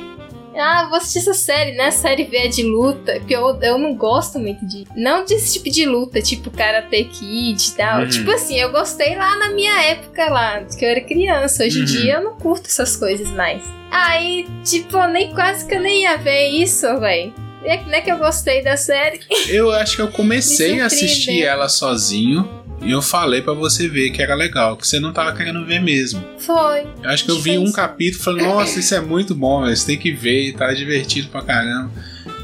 Ah, 0.58 0.86
vou 0.88 0.96
assistir 0.96 1.18
essa 1.18 1.34
série, 1.34 1.72
né? 1.72 1.90
Série 1.90 2.24
V 2.24 2.34
é 2.34 2.48
de 2.48 2.62
luta. 2.62 3.16
Porque 3.18 3.36
eu, 3.36 3.60
eu 3.60 3.76
não 3.76 3.94
gosto 3.94 4.38
muito 4.38 4.64
de. 4.66 4.86
Não 4.96 5.22
desse 5.24 5.52
tipo 5.52 5.70
de 5.70 5.84
luta, 5.84 6.22
tipo 6.22 6.50
Karate 6.50 7.04
Kid 7.04 7.62
e 7.62 7.72
tal. 7.72 8.00
Uhum. 8.00 8.08
Tipo 8.08 8.30
assim, 8.30 8.56
eu 8.58 8.72
gostei 8.72 9.14
lá 9.16 9.36
na 9.36 9.50
minha 9.50 9.78
época 9.82 10.30
lá, 10.30 10.62
que 10.64 10.82
eu 10.82 10.88
era 10.88 11.00
criança. 11.02 11.62
Hoje 11.62 11.78
em 11.78 11.80
Uhum. 11.80 11.86
dia 11.86 12.14
eu 12.14 12.24
não 12.24 12.36
curto 12.38 12.68
essas 12.68 12.96
coisas 12.96 13.28
mais. 13.32 13.62
Aí, 13.90 14.46
tipo, 14.64 14.96
eu 14.96 15.08
nem 15.08 15.34
quase 15.34 15.66
que 15.66 15.74
eu 15.74 15.80
nem 15.80 16.02
ia 16.04 16.16
ver 16.16 16.48
isso, 16.48 16.86
véi. 17.00 17.34
É 17.64 17.76
que- 17.78 17.86
Não 17.86 17.94
é 17.94 18.00
que 18.00 18.10
eu 18.10 18.18
gostei 18.18 18.62
da 18.62 18.76
série. 18.76 19.20
Eu 19.48 19.70
acho 19.72 19.96
que 19.96 20.02
eu 20.02 20.08
comecei 20.08 20.74
Me 20.74 20.80
a 20.82 20.86
assistir 20.86 21.42
ela 21.42 21.68
sozinho. 21.68 22.48
E 22.84 22.90
eu 22.92 23.00
falei 23.00 23.40
pra 23.40 23.54
você 23.54 23.88
ver 23.88 24.10
que 24.10 24.22
era 24.22 24.34
legal, 24.34 24.76
que 24.76 24.86
você 24.86 25.00
não 25.00 25.10
tava 25.12 25.32
querendo 25.34 25.64
ver 25.64 25.80
mesmo. 25.80 26.22
Foi. 26.38 26.82
Eu 27.02 27.08
acho 27.10 27.24
que 27.24 27.30
eu 27.30 27.40
vi 27.40 27.56
um 27.58 27.72
capítulo 27.72 28.20
e 28.20 28.24
falei, 28.24 28.46
nossa, 28.46 28.78
isso 28.78 28.94
é 28.94 29.00
muito 29.00 29.34
bom, 29.34 29.62
você 29.64 29.86
tem 29.86 29.96
que 29.96 30.12
ver, 30.12 30.52
tá 30.52 30.72
divertido 30.74 31.28
pra 31.28 31.40
caramba. 31.40 31.90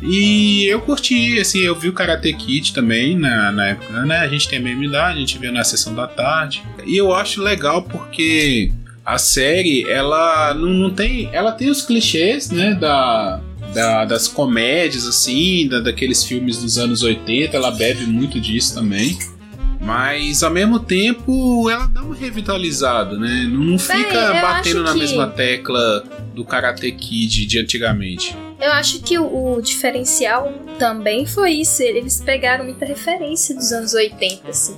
E 0.02 0.64
eu 0.66 0.81
curti, 0.81 1.38
assim, 1.38 1.61
eu 1.61 1.75
vi 1.78 1.88
o 1.88 1.92
Karate 1.92 2.33
Kid 2.33 2.73
também 2.73 3.16
na, 3.16 3.52
na 3.52 3.66
época, 3.69 4.04
né? 4.04 4.19
A 4.19 4.26
gente 4.28 4.49
tem 4.49 4.59
a 4.59 4.62
mesma 4.62 4.85
idade, 4.87 5.16
a 5.19 5.21
gente 5.21 5.38
viu 5.38 5.52
na 5.52 5.62
sessão 5.62 5.95
da 5.95 6.07
tarde. 6.09 6.62
E 6.85 6.97
eu 6.97 7.14
acho 7.14 7.40
legal 7.42 7.83
porque 7.83 8.73
a 9.04 9.19
série, 9.19 9.88
ela 9.88 10.54
não, 10.54 10.71
não 10.71 10.90
tem. 10.90 11.28
Ela 11.33 11.52
tem 11.52 11.69
os 11.69 11.83
clichês, 11.83 12.50
né? 12.50 12.75
Da, 12.75 13.38
da- 13.75 14.05
das 14.05 14.29
comédias, 14.29 15.07
assim, 15.07 15.69
da, 15.69 15.81
daqueles 15.81 16.25
filmes 16.25 16.59
dos 16.59 16.79
anos 16.79 17.02
80, 17.02 17.57
ela 17.57 17.71
bebe 17.71 18.07
muito 18.07 18.41
disso 18.41 18.75
também. 18.75 19.19
Mas 19.81 20.45
ao 20.45 20.50
mesmo 20.50 20.79
tempo 20.79 21.69
ela 21.69 21.87
dá 21.87 22.02
um 22.05 22.12
revitalizado, 22.12 23.19
né? 23.19 23.49
Não 23.50 23.76
fica 23.76 24.33
batendo 24.41 24.83
na 24.83 24.93
que- 24.93 24.99
mesma 25.00 25.26
tecla 25.26 26.05
do 26.33 26.45
Karate 26.45 26.91
Kid 26.93 27.47
de 27.47 27.59
antigamente. 27.59 28.37
Eu 28.61 28.71
acho 28.75 29.00
que 29.00 29.19
o, 29.19 29.55
o 29.57 29.61
diferencial 29.61 30.52
também 30.79 31.26
foi 31.26 31.50
isso. 31.55 31.83
Eles 31.83 32.21
pegaram 32.25 32.64
muita 32.64 32.85
referência 32.85 33.57
dos 33.57 33.73
anos 33.73 33.93
80, 33.93 34.49
assim. 34.49 34.76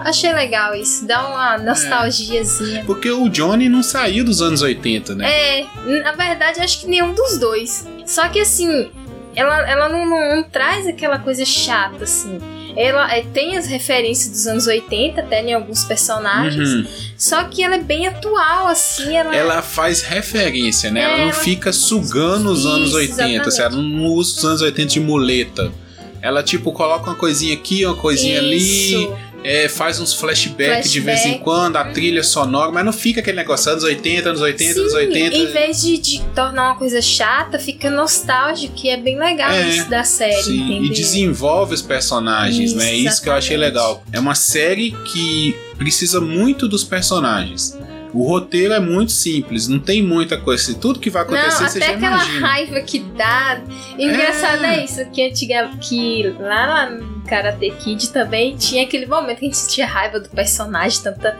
Achei 0.00 0.30
legal 0.34 0.74
isso. 0.74 1.06
Dá 1.06 1.26
uma 1.26 1.56
nostalgiazinha. 1.56 2.84
Porque 2.84 3.10
o 3.10 3.30
Johnny 3.30 3.70
não 3.70 3.82
saiu 3.82 4.22
dos 4.22 4.42
anos 4.42 4.60
80, 4.60 5.14
né? 5.14 5.26
É, 5.30 5.66
na 6.02 6.12
verdade, 6.12 6.60
acho 6.60 6.80
que 6.82 6.86
nenhum 6.86 7.14
dos 7.14 7.38
dois. 7.38 7.86
Só 8.06 8.28
que 8.28 8.40
assim, 8.40 8.90
ela, 9.34 9.68
ela 9.68 9.88
não, 9.88 10.06
não- 10.06 10.36
não 10.36 10.42
traz 10.42 10.86
aquela 10.86 11.18
coisa 11.18 11.44
chata, 11.44 12.04
assim. 12.04 12.38
Ela 12.76 13.10
é, 13.14 13.22
tem 13.22 13.56
as 13.56 13.66
referências 13.66 14.28
dos 14.30 14.46
anos 14.46 14.66
80, 14.66 15.22
até 15.22 15.42
em 15.42 15.54
alguns 15.54 15.84
personagens. 15.84 16.68
Uhum. 16.74 16.86
Só 17.16 17.44
que 17.44 17.62
ela 17.64 17.76
é 17.76 17.82
bem 17.82 18.06
atual, 18.06 18.66
assim. 18.66 19.16
Ela, 19.16 19.34
Ela 19.34 19.62
faz 19.62 20.02
referência, 20.02 20.90
né? 20.90 21.00
É, 21.00 21.04
ela 21.04 21.16
não 21.16 21.24
ela- 21.24 21.32
fica 21.32 21.72
sugando 21.72 22.50
os 22.50 22.66
anos 22.66 22.88
Isso, 22.90 22.96
80, 22.98 23.48
assim, 23.48 23.62
ela 23.62 23.70
não 23.76 24.04
usa 24.08 24.36
os 24.38 24.44
anos 24.44 24.60
80 24.62 24.92
de 24.92 25.00
muleta. 25.00 25.72
Ela, 26.20 26.42
tipo, 26.42 26.70
coloca 26.72 27.08
uma 27.08 27.16
coisinha 27.16 27.54
aqui, 27.54 27.86
uma 27.86 27.94
coisinha 27.94 28.38
ali, 28.40 28.56
Isso. 28.56 29.14
É, 29.48 29.68
faz 29.68 30.00
uns 30.00 30.12
flashbacks 30.12 30.90
de 30.90 30.98
vez 30.98 31.20
em 31.20 31.22
Flashback. 31.22 31.44
quando, 31.44 31.76
a 31.76 31.84
trilha 31.84 32.22
sonora, 32.24 32.72
mas 32.72 32.84
não 32.84 32.92
fica 32.92 33.20
aquele 33.20 33.36
negócio 33.36 33.70
anos 33.70 33.84
80, 33.84 34.28
anos 34.28 34.40
80, 34.40 34.74
Sim, 34.74 34.80
anos 34.80 34.92
80. 34.94 35.36
em 35.36 35.46
vez 35.46 35.80
de, 35.82 35.98
de 35.98 36.22
tornar 36.34 36.70
uma 36.70 36.76
coisa 36.76 37.00
chata, 37.00 37.58
fica 37.58 37.88
nostálgico, 37.88 38.74
que 38.74 38.88
é 38.88 38.96
bem 38.96 39.18
legal 39.18 39.50
É, 39.52 39.68
isso 39.68 39.88
da 39.88 40.02
série, 40.02 40.42
Sim, 40.42 40.56
entendeu? 40.60 40.84
e 40.84 40.90
desenvolve 40.90 41.74
os 41.74 41.82
personagens, 41.82 42.70
Isso, 42.70 42.76
né? 42.78 42.92
Isso 42.94 43.22
que 43.22 43.28
eu 43.28 43.34
achei 43.34 43.56
exatamente. 43.56 43.74
legal. 43.76 44.02
É 44.12 44.18
uma 44.18 44.34
série 44.34 44.90
que 45.04 45.54
precisa 45.78 46.20
muito 46.20 46.66
dos 46.66 46.82
personagens. 46.82 47.78
O 48.12 48.22
roteiro 48.26 48.72
é 48.72 48.80
muito 48.80 49.12
simples, 49.12 49.68
não 49.68 49.78
tem 49.78 50.02
muita 50.02 50.38
coisa. 50.38 50.72
Tudo 50.74 50.98
que 50.98 51.10
vai 51.10 51.22
acontecer, 51.22 51.62
Não, 51.62 51.68
você 51.68 51.78
até 51.78 51.86
já 51.88 51.92
aquela 51.96 52.14
imagina. 52.16 52.46
raiva 52.48 52.80
que 52.80 52.98
dá. 53.00 53.60
Engraçado 53.98 54.64
É. 54.64 54.80
é, 54.80 54.84
isso, 54.84 55.04
que, 55.10 55.22
antiga, 55.22 55.70
que 55.80 56.34
lá, 56.40 56.66
lá 56.66 56.98
Karate 57.26 57.70
Kid 57.78 58.10
também 58.10 58.56
tinha 58.56 58.84
aquele 58.84 59.06
momento 59.06 59.38
que 59.38 59.44
a 59.46 59.48
gente 59.48 59.58
sentia 59.58 59.86
raiva 59.86 60.18
do 60.20 60.28
personagem, 60.28 61.02
tanta. 61.02 61.36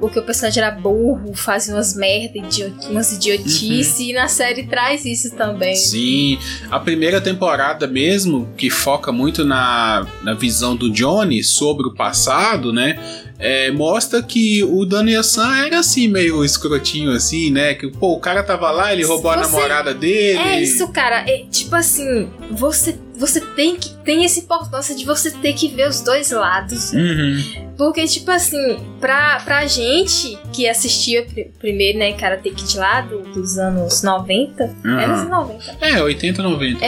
Porque 0.00 0.18
o 0.18 0.22
personagem 0.22 0.62
era 0.62 0.72
burro, 0.72 1.34
fazia 1.34 1.74
umas 1.74 1.94
merda, 1.94 2.38
idiot, 2.38 2.86
umas 2.88 3.12
idiotices, 3.12 4.00
e 4.00 4.14
na 4.14 4.28
série 4.28 4.66
traz 4.66 5.04
isso 5.04 5.30
também. 5.36 5.76
Sim, 5.76 6.38
a 6.70 6.80
primeira 6.80 7.20
temporada 7.20 7.86
mesmo, 7.86 8.48
que 8.56 8.70
foca 8.70 9.12
muito 9.12 9.44
na, 9.44 10.06
na 10.22 10.32
visão 10.32 10.74
do 10.74 10.90
Johnny 10.90 11.44
sobre 11.44 11.86
o 11.86 11.94
passado, 11.94 12.72
né? 12.72 12.98
é, 13.40 13.70
mostra 13.70 14.22
que 14.22 14.62
o 14.62 14.84
Daniel 14.84 15.22
San 15.24 15.56
era 15.64 15.78
assim, 15.78 16.06
meio 16.08 16.44
escrotinho 16.44 17.10
assim, 17.10 17.50
né? 17.50 17.72
Que 17.72 17.88
pô, 17.88 18.12
o 18.12 18.20
cara 18.20 18.42
tava 18.42 18.70
lá, 18.70 18.92
ele 18.92 19.02
roubou 19.02 19.30
a 19.30 19.36
Você- 19.38 19.50
namorada 19.50 19.94
dele. 19.94 20.38
É 20.38 20.62
isso, 20.62 20.86
cara. 20.88 21.24
É, 21.26 21.44
tipo 21.50 21.74
assim, 21.74 22.28
você, 22.50 22.98
você 23.20 23.40
tem 23.40 23.76
que. 23.76 23.90
Tem 23.98 24.24
essa 24.24 24.40
importância 24.40 24.94
de 24.96 25.04
você 25.04 25.30
ter 25.30 25.52
que 25.52 25.68
ver 25.68 25.88
os 25.88 26.00
dois 26.00 26.30
lados. 26.30 26.92
Uhum. 26.92 27.70
Porque, 27.76 28.04
tipo 28.06 28.30
assim, 28.30 28.78
pra, 29.00 29.40
pra 29.44 29.66
gente 29.66 30.36
que 30.52 30.68
assistia 30.68 31.22
pri- 31.24 31.52
primeiro, 31.58 31.98
né, 31.98 32.12
Karate 32.14 32.50
Kid 32.50 32.76
lá 32.78 33.02
do- 33.02 33.22
dos 33.32 33.58
anos 33.58 34.02
90. 34.02 34.64
Era 34.84 35.12
Aham. 35.14 35.22
os 35.24 35.30
90. 35.30 35.76
É, 35.80 36.02
80, 36.02 36.42
90. 36.42 36.84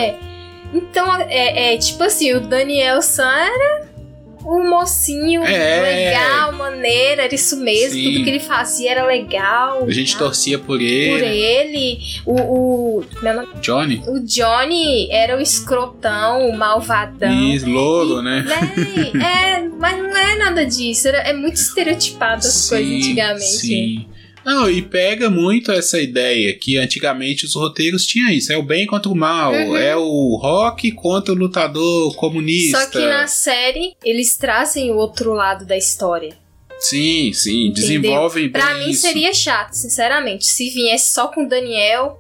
Então, 0.75 1.15
é, 1.29 1.75
é, 1.75 1.79
tipo 1.79 2.03
assim, 2.03 2.33
o 2.35 2.41
Daniel 2.41 3.03
San 3.03 3.31
era 3.31 3.92
um 4.45 4.69
mocinho 4.71 5.43
É. 5.45 5.81
legal, 5.81 6.53
maneiro, 6.53 7.21
era 7.23 7.35
isso 7.35 7.57
mesmo. 7.59 7.93
Sim. 7.95 8.05
Tudo 8.13 8.25
que 8.25 8.31
ele 8.31 8.41
fazia 8.41 8.91
era 8.93 9.05
legal. 9.07 9.85
A 9.85 9.91
gente 9.91 10.13
tal. 10.17 10.27
torcia 10.27 10.59
por 10.59 10.67
por 10.67 10.81
ele. 10.83 11.27
ele. 11.27 11.99
O, 12.27 12.35
o, 13.01 13.05
nome- 13.23 13.49
Johnny? 13.61 14.03
o 14.07 14.21
Johnny 14.21 15.09
era 15.11 15.37
o 15.37 15.41
escrotão, 15.41 16.49
o 16.49 16.57
malvadão. 16.57 17.33
Isso, 17.51 17.69
louro, 17.69 18.23
né? 18.23 18.45
Véi, 18.47 19.13
é, 19.23 19.69
mas 19.79 19.99
não 19.99 20.17
é 20.17 20.37
nada 20.37 20.65
disso. 20.67 21.09
Era, 21.09 21.19
é 21.19 21.33
muito 21.33 21.57
estereotipado 21.57 22.47
as 22.47 22.69
coisas 22.69 22.93
antigamente. 22.93 23.43
Sim. 23.45 24.07
Não, 24.45 24.69
e 24.69 24.83
pega 24.83 25.31
muito 25.31 25.71
essa 25.71 26.01
ideia 26.01 26.57
que 26.59 26.77
antigamente 26.77 27.45
os 27.45 27.55
roteiros 27.55 28.07
tinham 28.07 28.31
isso. 28.31 28.53
É 28.53 28.57
o 28.57 28.63
bem 28.63 28.87
contra 28.87 29.11
o 29.11 29.15
mal. 29.15 29.53
Uhum. 29.53 29.77
É 29.77 29.97
o 29.97 30.37
rock 30.41 30.91
contra 30.93 31.33
o 31.33 31.37
lutador 31.37 32.15
comunista. 32.17 32.81
Só 32.81 32.87
que 32.91 32.99
na 32.99 33.27
série 33.27 33.95
eles 34.05 34.37
trazem 34.37 34.91
o 34.91 34.97
outro 34.97 35.33
lado 35.33 35.65
da 35.65 35.77
história. 35.77 36.37
Sim, 36.79 37.33
sim. 37.33 37.69
Entendeu? 37.69 37.75
Desenvolvem 37.75 38.49
bem 38.49 38.61
Pra 38.61 38.75
mim 38.75 38.91
isso. 38.91 39.03
seria 39.03 39.33
chato, 39.33 39.75
sinceramente, 39.75 40.45
se 40.45 40.69
viesse 40.71 41.13
só 41.13 41.29
com 41.29 41.45
o 41.45 41.49
Daniel 41.49 42.19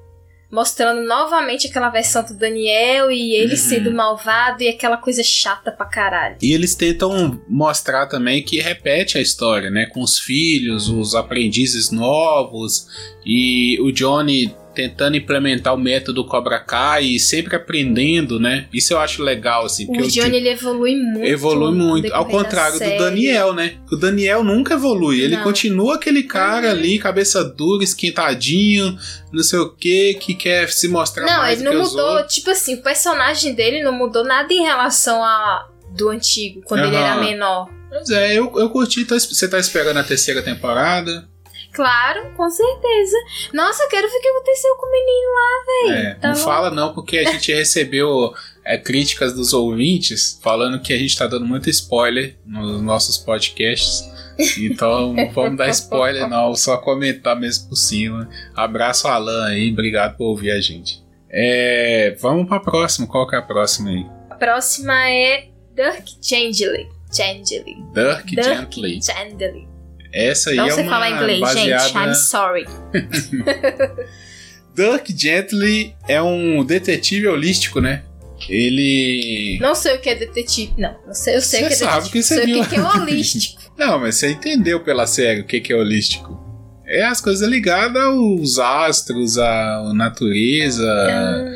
mostrando 0.53 1.01
novamente 1.09 1.67
aquela 1.67 1.89
versão 1.89 2.23
do 2.23 2.35
Daniel 2.35 3.11
e 3.11 3.33
ele 3.35 3.53
Uhum. 3.53 3.57
sendo 3.57 3.91
malvado 3.91 4.63
e 4.63 4.69
aquela 4.69 4.99
coisa 4.99 5.23
chata 5.25 5.73
pra 5.73 5.87
caralho. 5.87 6.37
E 6.43 6.53
eles 6.53 6.75
tentam 6.75 7.41
mostrar 7.49 8.07
também 8.07 8.43
que 8.43 8.61
repete 8.61 9.17
a 9.17 9.21
história, 9.23 9.71
né? 9.71 9.87
Com 9.87 10.03
os 10.03 10.19
filhos, 10.19 10.89
os 10.91 11.15
aprendizes 11.15 11.91
novos. 11.91 12.87
E 13.25 13.81
o 13.81 13.91
Johnny 13.91 14.55
tentando 14.75 15.17
implementar 15.17 15.75
o 15.75 15.79
método 15.79 16.27
Cobra 16.27 16.59
Kai 16.59 17.05
e 17.05 17.21
sempre 17.21 17.57
aprendendo, 17.57 18.41
né? 18.41 18.67
Isso 18.73 18.93
eu 18.93 18.99
acho 18.99 19.23
legal, 19.23 19.65
assim. 19.65 19.87
O 19.89 20.09
Johnny, 20.09 20.37
ele 20.37 20.49
evolui 20.51 20.97
muito. 20.97 21.27
Evolui 21.27 21.75
muito. 21.75 22.13
Ao 22.13 22.27
contrário 22.27 22.79
do 22.79 22.99
Daniel, 22.99 23.53
né? 23.53 23.75
O 23.91 23.97
Daniel 23.97 24.43
nunca 24.43 24.75
evolui. 24.75 25.21
Ele 25.21 25.37
não. 25.37 25.43
continua 25.43 25.97
aquele 25.97 26.23
cara 26.23 26.67
uhum. 26.67 26.73
ali, 26.73 26.99
cabeça 26.99 27.45
dura, 27.45 27.85
esquentadinho, 27.85 28.97
não 29.33 29.43
sei 29.43 29.59
o 29.59 29.75
que, 29.75 30.15
que 30.15 30.35
quer 30.35 30.69
se 30.71 30.89
mostrar 30.89 31.27
não, 31.27 31.39
mais 31.39 31.61
ele 31.61 31.71
não 31.71 31.83
mudou. 31.83 32.27
Tipo 32.27 32.51
assim, 32.51 32.75
o 32.75 32.83
personagem 32.83 33.55
dele 33.55 33.83
não 33.83 33.93
mudou 33.93 34.25
nada 34.25 34.53
em 34.53 34.63
relação 34.63 35.23
a 35.23 35.69
do 35.91 36.09
antigo, 36.09 36.63
quando 36.67 36.83
uhum. 36.83 36.87
ele 36.89 36.97
era 36.97 37.17
menor. 37.21 37.69
Pois 37.91 38.09
é, 38.09 38.33
eu, 38.33 38.51
eu 38.57 38.71
curti. 38.71 39.05
Tá, 39.05 39.19
você 39.19 39.47
tá 39.47 39.59
esperando 39.59 39.99
a 39.99 40.05
terceira 40.05 40.41
temporada? 40.41 41.29
Claro, 41.73 42.33
com 42.37 42.51
certeza. 42.51 43.17
Nossa, 43.53 43.83
eu 43.83 43.89
quero 43.89 44.09
ver 44.09 44.17
o 44.17 44.21
que 44.21 44.29
aconteceu 44.29 44.77
com 44.77 44.87
o 44.87 44.91
menino 44.93 45.35
lá, 45.35 45.65
velho. 45.67 46.09
É, 46.09 46.15
tá 46.15 46.29
não 46.29 46.35
bom? 46.35 46.41
fala 46.45 46.71
não, 46.71 46.93
porque 46.93 47.19
a 47.19 47.33
gente 47.33 47.53
recebeu 47.53 48.33
é, 48.65 48.77
críticas 48.77 49.33
dos 49.33 49.53
ouvintes 49.53 50.39
falando 50.43 50.81
que 50.81 50.93
a 50.93 50.99
gente 50.99 51.17
tá 51.17 51.27
dando 51.27 51.47
muito 51.47 51.71
spoiler 51.71 52.37
nos 52.47 52.83
nossos 52.83 53.17
podcasts. 53.19 54.11
Então 54.59 55.13
não 55.13 55.31
vamos 55.31 55.59
dar 55.59 55.69
spoiler, 55.69 56.29
não, 56.29 56.55
só 56.55 56.77
comentar 56.77 57.39
mesmo 57.39 57.69
por 57.69 57.77
cima. 57.77 58.29
Abraço, 58.55 59.07
Alan 59.07 59.47
aí, 59.47 59.71
obrigado 59.71 60.17
por 60.17 60.25
ouvir 60.25 60.51
a 60.51 60.61
gente. 60.61 61.03
É, 61.31 62.17
vamos 62.21 62.47
pra 62.47 62.61
próxima, 62.61 63.07
qual 63.07 63.27
que 63.27 63.35
é 63.35 63.39
a 63.39 63.43
próxima 63.43 63.91
aí? 63.91 64.07
A 64.31 64.35
próxima 64.35 65.09
é 65.09 65.49
Dirk 65.75 66.17
Gently. 66.21 66.89
Gently. 67.15 67.77
Dirk, 67.95 68.35
Dirk 68.35 68.43
Gently. 68.43 69.01
Gently. 69.03 69.72
Essa 70.13 70.51
aí 70.51 70.57
Não 70.57 70.69
é 70.69 70.75
uma 70.75 70.91
falar 70.91 71.11
inglês, 71.11 71.41
baseada... 71.41 71.85
gente. 71.85 71.97
I'm 71.97 72.15
sorry. 72.15 72.67
Dirk 74.75 75.15
Gently 75.17 75.95
é 76.09 76.21
um 76.23 76.65
detetive 76.65 77.29
holístico, 77.29 77.81
né? 77.81 78.03
Ele. 78.49 79.59
Não 79.61 79.75
sei 79.75 79.95
o 79.95 80.01
que 80.01 80.11
é 80.11 80.15
detetive. 80.15 80.73
Não, 80.77 80.95
eu 81.07 81.15
sei, 81.15 81.37
eu 81.37 81.41
sei 81.41 81.65
o 81.65 81.69
que 81.69 81.73
é 81.73 81.77
sabe 81.77 81.91
detetive. 81.95 82.13
Que 82.13 82.23
você 82.23 82.35
sei 82.45 82.61
o 82.61 82.69
que 82.69 82.77
é 82.77 82.83
holístico. 82.83 83.63
Não, 83.79 83.99
mas 83.99 84.17
você 84.17 84.31
entendeu 84.31 84.81
pela 84.81 85.07
série 85.07 85.41
o 85.41 85.45
que 85.45 85.73
é 85.73 85.77
holístico. 85.77 86.41
É 86.85 87.05
as 87.05 87.21
coisas 87.23 87.49
ligadas 87.49 88.03
aos 88.03 88.59
astros, 88.59 89.39
à 89.39 89.93
natureza. 89.95 90.85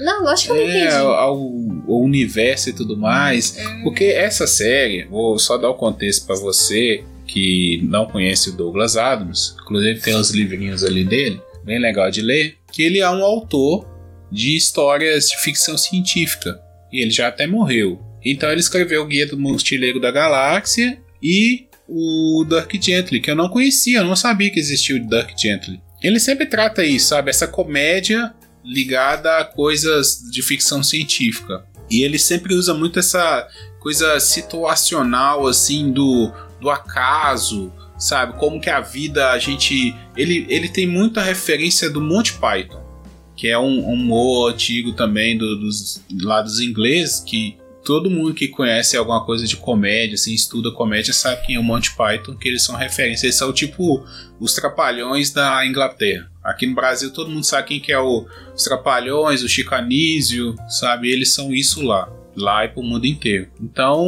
Não, 0.02 0.22
lógico 0.22 0.54
que 0.54 0.60
eu 0.60 0.66
é, 0.66 0.96
Ao, 0.96 1.12
ao, 1.12 2.00
universo 2.00 2.70
e 2.70 2.72
tudo 2.72 2.96
mais. 2.96 3.50
Uh. 3.50 3.82
Porque 3.82 4.04
essa 4.04 4.46
série, 4.46 5.04
vou 5.04 5.38
só 5.38 5.58
dar 5.58 5.68
o 5.68 5.75
contexto 5.75 6.26
para 6.26 6.36
você 6.36 7.04
que 7.26 7.80
não 7.85 8.06
conhece 8.06 8.50
o 8.50 8.56
Douglas 8.56 8.97
Adams, 8.97 9.56
inclusive 9.61 10.00
tem 10.00 10.14
os 10.14 10.30
livrinhos 10.30 10.85
ali 10.85 11.04
dele, 11.04 11.40
bem 11.64 11.78
legal 11.78 12.11
de 12.11 12.23
ler, 12.23 12.56
que 12.73 12.83
ele 12.83 13.00
é 13.00 13.11
um 13.11 13.25
autor 13.25 13.87
de 14.30 14.56
histórias 14.56 15.28
de 15.28 15.37
ficção 15.38 15.76
científica. 15.76 16.61
E 16.92 17.02
ele 17.02 17.11
já 17.11 17.28
até 17.28 17.47
morreu. 17.47 18.00
Então 18.25 18.50
ele 18.50 18.61
escreveu 18.61 19.02
o 19.02 19.06
Guia 19.06 19.26
do 19.26 19.38
Mochileiro 19.38 20.00
da 20.00 20.11
Galáxia 20.11 20.99
e 21.23 21.66
o 21.88 22.45
Dirk 22.49 22.80
Gently, 22.80 23.21
que 23.21 23.30
eu 23.30 23.37
não 23.37 23.49
conhecia, 23.49 23.99
eu 23.99 24.04
não 24.04 24.16
sabia 24.16 24.50
que 24.50 24.59
existia 24.59 24.97
o 24.97 25.09
Dirk 25.09 25.40
Gently. 25.40 25.80
Ele 26.02 26.21
sempre 26.21 26.47
trata 26.47 26.85
isso, 26.85 27.09
sabe? 27.09 27.30
Essa 27.30 27.47
comédia 27.47 28.33
ligada 28.64 29.38
a 29.38 29.45
coisas 29.45 30.21
de 30.30 30.42
ficção 30.42 30.83
científica. 30.83 31.64
E 31.88 32.02
ele 32.02 32.18
sempre 32.18 32.54
usa 32.54 32.75
muito 32.75 32.99
essa 32.99 33.47
coisa 33.80 34.18
situacional, 34.18 35.47
assim, 35.47 35.92
do 35.92 36.33
do 36.60 36.70
acaso, 36.70 37.72
sabe? 37.98 38.38
Como 38.38 38.60
que 38.60 38.70
a 38.70 38.80
vida 38.80 39.30
a 39.30 39.38
gente. 39.38 39.94
Ele, 40.16 40.46
ele 40.48 40.68
tem 40.68 40.86
muita 40.86 41.22
referência 41.22 41.90
do 41.90 42.00
Monty 42.00 42.34
Python, 42.34 42.82
que 43.34 43.48
é 43.48 43.58
um, 43.58 43.88
um 43.88 43.92
humor 43.92 44.52
antigo 44.52 44.92
também 44.92 45.36
do, 45.36 45.56
dos 45.56 46.02
lados 46.22 46.60
ingleses, 46.60 47.20
que 47.20 47.56
todo 47.84 48.10
mundo 48.10 48.34
que 48.34 48.48
conhece 48.48 48.96
alguma 48.96 49.25
coisa 49.25 49.46
de 49.46 49.56
comédia, 49.56 50.14
assim, 50.14 50.34
estuda 50.34 50.72
comédia, 50.72 51.12
sabe 51.12 51.46
quem 51.46 51.54
é 51.54 51.60
o 51.60 51.62
Monty 51.62 51.94
Python, 51.94 52.36
que 52.36 52.48
eles 52.48 52.64
são 52.64 52.75
referência. 52.75 53.26
Eles 53.26 53.36
são 53.36 53.52
tipo 53.52 54.04
os 54.40 54.54
trapalhões 54.54 55.30
da 55.32 55.64
Inglaterra. 55.64 56.30
Aqui 56.42 56.66
no 56.66 56.75
Brasil 56.75 57.12
todo 57.12 57.30
mundo 57.30 57.44
sabe 57.44 57.68
quem 57.68 57.80
que 57.80 57.92
é 57.92 57.98
o, 57.98 58.26
os 58.54 58.64
trapalhões, 58.64 59.42
o 59.42 59.48
chicanísio, 59.48 60.56
sabe? 60.68 61.10
Eles 61.10 61.32
são 61.32 61.54
isso 61.54 61.82
lá 61.82 62.08
lá 62.37 62.64
e 62.64 62.69
para 62.69 62.81
o 62.81 62.85
mundo 62.85 63.07
inteiro. 63.07 63.49
Então, 63.61 64.05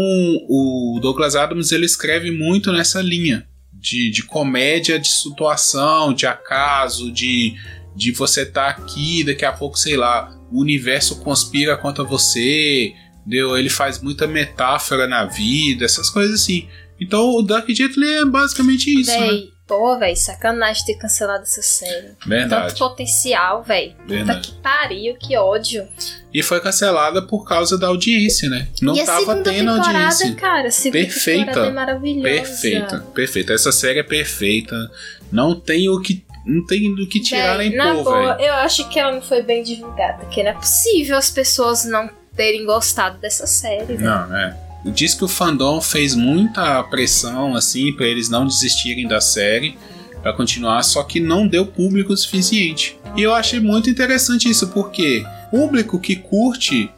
o 0.49 0.99
Douglas 1.01 1.35
Adams 1.35 1.73
ele 1.73 1.87
escreve 1.87 2.31
muito 2.31 2.71
nessa 2.71 3.01
linha 3.01 3.49
de, 3.73 4.11
de 4.11 4.23
comédia, 4.23 4.99
de 4.99 5.09
situação, 5.09 6.13
de 6.13 6.27
acaso, 6.27 7.11
de, 7.11 7.55
de 7.97 8.13
você 8.13 8.43
estar 8.43 8.75
tá 8.75 8.83
aqui, 8.83 9.25
daqui 9.25 9.45
a 9.45 9.53
pouco, 9.53 9.79
sei 9.79 9.97
lá, 9.97 10.37
o 10.51 10.61
universo 10.61 11.21
conspira 11.21 11.77
contra 11.77 12.05
você, 12.05 12.93
entendeu? 13.21 13.57
Ele 13.57 13.71
faz 13.71 14.01
muita 14.01 14.27
metáfora 14.27 15.07
na 15.07 15.25
vida, 15.25 15.85
essas 15.85 16.11
coisas 16.11 16.41
assim. 16.41 16.69
Então, 17.01 17.31
o 17.37 17.43
Dark 17.43 17.69
Gently 17.71 18.07
é 18.07 18.25
basicamente 18.25 18.91
isso, 19.01 19.11
né? 19.11 19.43
Pô, 19.69 19.99
velho, 19.99 20.17
sacanagem 20.17 20.83
ter 20.87 20.95
cancelado 20.95 21.43
essa 21.43 21.61
série. 21.61 22.13
Verdade. 22.27 22.69
Tanto 22.69 22.79
potencial, 22.79 23.63
velho. 23.63 23.93
Puta 24.09 24.41
que 24.41 24.53
pariu, 24.63 25.15
que 25.17 25.37
ódio. 25.37 25.87
E 26.33 26.43
foi 26.43 26.59
cancelada 26.59 27.21
por 27.21 27.45
causa 27.45 27.77
da 27.77 27.89
audiência, 27.89 28.49
né? 28.49 28.67
Não 28.81 28.97
e 28.97 29.05
tava 29.05 29.37
tendo 29.43 29.71
audiência. 29.71 30.35
cara, 30.37 30.71
perfeita. 30.91 31.61
É 31.61 31.71
maravilhosa. 31.71 32.23
Perfeita, 32.23 33.07
perfeita. 33.15 33.53
Essa 33.53 33.71
série 33.71 33.99
é 33.99 34.03
perfeita. 34.03 34.75
Não 35.31 35.55
tem 35.55 35.91
o 35.91 36.01
que 36.01 36.27
não 36.47 36.65
tem 36.65 36.95
do 36.95 37.07
que 37.07 37.21
tirar 37.21 37.59
véi, 37.59 37.69
nem 37.69 38.03
pôr, 38.03 38.11
velho. 38.11 38.41
Eu 38.41 38.55
acho 38.55 38.89
que 38.89 38.99
ela 38.99 39.13
não 39.13 39.21
foi 39.21 39.43
bem 39.43 39.63
divulgada, 39.63 40.25
que 40.27 40.43
não 40.43 40.51
é 40.51 40.55
possível 40.55 41.19
as 41.19 41.31
pessoas 41.31 41.85
não 41.85 42.09
terem 42.35 42.65
gostado 42.65 43.19
dessa 43.19 43.47
série. 43.47 43.85
Véio. 43.85 44.01
Não, 44.01 44.35
é. 44.35 44.68
Diz 44.85 45.15
que 45.15 45.25
o 45.25 45.29
fandom 45.29 45.81
fez 45.81 46.15
muita 46.15 46.83
pressão 46.85 47.55
assim 47.55 47.93
para 47.93 48.07
eles 48.07 48.29
não 48.29 48.47
desistirem 48.47 49.07
da 49.07 49.21
série 49.21 49.77
para 50.23 50.33
continuar, 50.33 50.83
só 50.83 51.03
que 51.03 51.21
não 51.21 51.47
deu 51.47 51.67
público 51.67 52.17
suficiente. 52.17 52.99
E 53.17 53.23
eu 53.23 53.35
achei 53.35 53.61
muito 53.61 53.91
interessante 53.91 54.49
isso 54.49 54.69
porque 54.69 55.25
público 55.51 55.99
que 55.99 56.17
curte, 56.17 56.91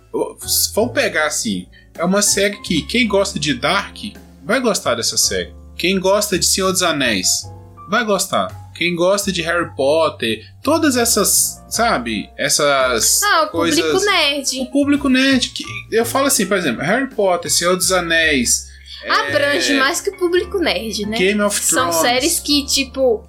vamos 0.75 0.93
pegar 0.93 1.27
assim, 1.27 1.67
é 1.97 2.05
uma 2.05 2.23
série 2.23 2.61
que 2.63 2.83
quem 2.83 3.07
gosta 3.07 3.39
de 3.39 3.55
Dark 3.55 3.97
vai 4.45 4.61
gostar 4.61 4.95
dessa 4.95 5.17
série. 5.17 5.53
Quem 5.77 5.99
gosta 5.99 6.39
de 6.39 6.47
Senhor 6.47 6.73
dos 6.73 6.83
Anéis 6.83 7.29
vai 7.89 8.05
gostar 8.05 8.60
quem 8.81 8.97
gosta 8.97 9.31
de 9.31 9.43
Harry 9.43 9.69
Potter, 9.77 10.43
todas 10.63 10.97
essas, 10.97 11.63
sabe, 11.69 12.31
essas 12.35 13.23
ah, 13.23 13.43
o 13.43 13.49
coisas. 13.49 13.79
público 13.79 14.07
nerd. 14.07 14.61
O 14.61 14.67
público 14.71 15.09
nerd. 15.11 15.51
Que, 15.51 15.63
eu 15.93 16.07
falo 16.07 16.29
assim, 16.29 16.47
por 16.47 16.57
exemplo, 16.57 16.81
Harry 16.81 17.15
Potter, 17.15 17.51
Senhor 17.51 17.77
dos 17.77 17.93
Anéis. 17.93 18.71
Abrange 19.07 19.75
é... 19.75 19.79
mais 19.79 20.01
que 20.01 20.09
o 20.09 20.17
público 20.17 20.59
nerd, 20.59 21.05
né? 21.05 21.19
Game 21.19 21.43
of 21.43 21.61
Thrones. 21.61 21.95
São 21.95 22.03
séries 22.03 22.41
que, 22.41 22.65
tipo. 22.65 23.23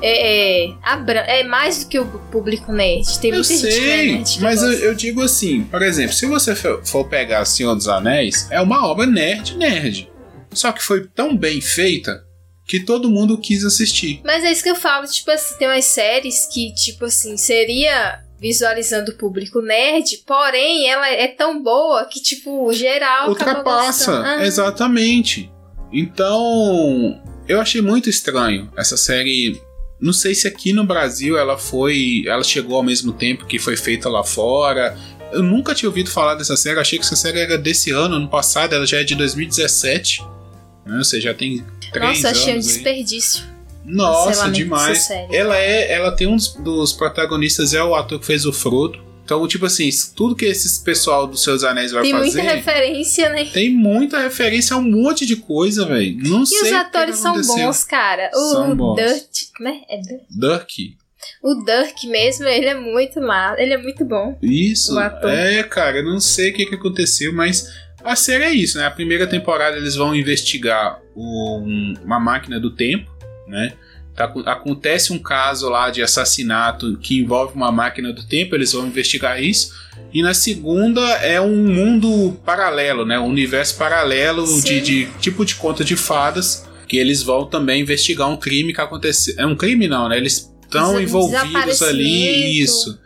É, 0.00 0.68
é, 0.70 1.40
é, 1.40 1.44
mais 1.44 1.84
do 1.84 1.90
que 1.90 1.98
o 1.98 2.06
público 2.06 2.72
nerd. 2.72 3.04
Tem 3.20 3.30
muita 3.30 3.52
eu 3.52 3.58
gente 3.58 3.72
sei, 3.72 4.22
que 4.24 4.38
é 4.38 4.40
mas 4.40 4.62
eu, 4.62 4.72
eu, 4.72 4.94
digo 4.94 5.20
assim, 5.20 5.64
por 5.64 5.82
exemplo, 5.82 6.14
se 6.14 6.24
você 6.24 6.54
for 6.54 7.04
pegar 7.10 7.44
Senhor 7.44 7.74
dos 7.74 7.88
Anéis, 7.88 8.46
é 8.50 8.58
uma 8.58 8.86
obra 8.86 9.04
nerd, 9.04 9.54
nerd. 9.58 10.10
Só 10.54 10.72
que 10.72 10.82
foi 10.82 11.06
tão 11.08 11.36
bem 11.36 11.60
feita 11.60 12.23
que 12.66 12.80
todo 12.80 13.10
mundo 13.10 13.38
quis 13.38 13.64
assistir. 13.64 14.20
Mas 14.24 14.44
é 14.44 14.50
isso 14.50 14.62
que 14.62 14.70
eu 14.70 14.76
falo, 14.76 15.06
tipo 15.06 15.30
assim, 15.30 15.56
tem 15.58 15.68
umas 15.68 15.84
séries 15.84 16.46
que, 16.52 16.72
tipo 16.74 17.04
assim, 17.04 17.36
seria 17.36 18.22
visualizando 18.40 19.12
o 19.12 19.14
público 19.14 19.60
nerd, 19.60 20.22
porém 20.26 20.88
ela 20.90 21.08
é 21.08 21.28
tão 21.28 21.62
boa 21.62 22.04
que, 22.04 22.20
tipo, 22.20 22.72
geral. 22.72 23.30
Ultrapassa, 23.30 24.22
ah. 24.22 24.44
exatamente. 24.44 25.50
Então, 25.92 27.22
eu 27.48 27.60
achei 27.60 27.80
muito 27.80 28.08
estranho 28.10 28.70
essa 28.76 28.96
série. 28.96 29.60
Não 30.00 30.12
sei 30.12 30.34
se 30.34 30.48
aqui 30.48 30.72
no 30.72 30.84
Brasil 30.84 31.38
ela 31.38 31.56
foi. 31.56 32.24
Ela 32.26 32.42
chegou 32.42 32.76
ao 32.76 32.82
mesmo 32.82 33.12
tempo 33.12 33.46
que 33.46 33.58
foi 33.58 33.76
feita 33.76 34.08
lá 34.08 34.24
fora. 34.24 34.98
Eu 35.32 35.42
nunca 35.42 35.74
tinha 35.74 35.88
ouvido 35.88 36.10
falar 36.10 36.34
dessa 36.34 36.56
série, 36.56 36.78
achei 36.78 36.98
que 36.98 37.04
essa 37.04 37.16
série 37.16 37.40
era 37.40 37.58
desse 37.58 37.90
ano, 37.90 38.16
ano 38.16 38.28
passado, 38.28 38.74
ela 38.74 38.86
já 38.86 39.00
é 39.00 39.04
de 39.04 39.14
2017. 39.14 40.22
Né? 40.86 40.98
Você 40.98 41.20
já 41.20 41.34
tem 41.34 41.64
três 41.92 42.22
Nossa, 42.22 42.30
achei 42.30 42.56
um 42.56 42.58
desperdício. 42.58 43.54
Nossa, 43.84 44.50
demais. 44.50 45.10
Ela 45.30 45.58
é, 45.58 45.92
ela 45.92 46.12
tem 46.12 46.26
um 46.26 46.36
dos 46.60 46.92
protagonistas 46.92 47.74
é 47.74 47.82
o 47.82 47.94
ator 47.94 48.18
que 48.18 48.26
fez 48.26 48.46
o 48.46 48.52
Frodo. 48.52 49.04
Então, 49.24 49.46
tipo 49.48 49.64
assim, 49.64 49.88
tudo 50.14 50.36
que 50.36 50.44
esse 50.44 50.84
pessoal 50.84 51.26
dos 51.26 51.42
Seus 51.42 51.64
Anéis 51.64 51.92
vai 51.92 52.02
tem 52.02 52.12
fazer. 52.12 52.32
Tem 52.32 52.42
muita 52.42 52.54
referência, 52.54 53.28
né? 53.30 53.44
Tem 53.46 53.70
muita 53.70 54.18
referência 54.20 54.76
a 54.76 54.78
um 54.78 54.82
monte 54.82 55.24
de 55.24 55.36
coisa, 55.36 55.86
velho. 55.86 56.18
Não 56.28 56.42
e 56.42 56.46
sei. 56.46 56.58
E 56.58 56.62
os 56.64 56.72
atores 56.72 57.16
são 57.16 57.40
bons, 57.40 57.84
cara. 57.84 58.30
O 58.34 58.50
são 58.50 58.76
bons. 58.76 58.96
Dirt. 58.96 59.50
Como 59.56 59.68
é? 59.68 59.80
É 59.88 59.96
Dirk? 59.96 60.24
Dirk. 60.30 60.96
O 61.42 61.64
Dirk 61.64 62.06
mesmo, 62.06 62.46
ele 62.46 62.66
é 62.66 62.74
muito 62.74 63.18
mal. 63.22 63.56
Ele 63.58 63.72
é 63.72 63.78
muito 63.78 64.04
bom. 64.04 64.38
Isso. 64.42 64.98
É, 65.00 65.62
cara, 65.62 65.98
eu 65.98 66.04
não 66.04 66.20
sei 66.20 66.50
o 66.50 66.54
que, 66.54 66.66
que 66.66 66.74
aconteceu, 66.74 67.32
mas 67.32 67.72
a 68.04 68.14
série 68.14 68.44
é 68.44 68.52
isso, 68.52 68.78
né? 68.78 68.86
A 68.86 68.90
primeira 68.90 69.26
temporada 69.26 69.76
eles 69.76 69.94
vão 69.94 70.14
investigar 70.14 71.00
o, 71.14 71.58
uma 72.04 72.20
máquina 72.20 72.60
do 72.60 72.70
tempo, 72.70 73.10
né? 73.48 73.72
Tá, 74.14 74.32
acontece 74.46 75.12
um 75.12 75.18
caso 75.18 75.68
lá 75.68 75.90
de 75.90 76.00
assassinato 76.00 76.96
que 76.98 77.18
envolve 77.18 77.54
uma 77.56 77.72
máquina 77.72 78.12
do 78.12 78.24
tempo, 78.24 78.54
eles 78.54 78.72
vão 78.72 78.86
investigar 78.86 79.42
isso. 79.42 79.74
E 80.12 80.22
na 80.22 80.34
segunda 80.34 81.00
é 81.16 81.40
um 81.40 81.56
mundo 81.66 82.38
paralelo, 82.44 83.04
né? 83.04 83.18
Um 83.18 83.26
universo 83.26 83.76
paralelo 83.76 84.44
de, 84.62 84.80
de, 84.80 85.06
tipo 85.18 85.44
de 85.44 85.56
conta 85.56 85.82
de 85.82 85.96
fadas. 85.96 86.68
Que 86.86 86.98
eles 86.98 87.22
vão 87.22 87.46
também 87.46 87.80
investigar 87.80 88.28
um 88.28 88.36
crime 88.36 88.74
que 88.74 88.80
aconteceu. 88.80 89.34
É 89.38 89.46
um 89.46 89.56
crime, 89.56 89.88
não, 89.88 90.08
né? 90.08 90.18
Eles 90.18 90.52
estão 90.62 91.00
envolvidos 91.00 91.82
ali. 91.82 92.60
Isso 92.60 93.02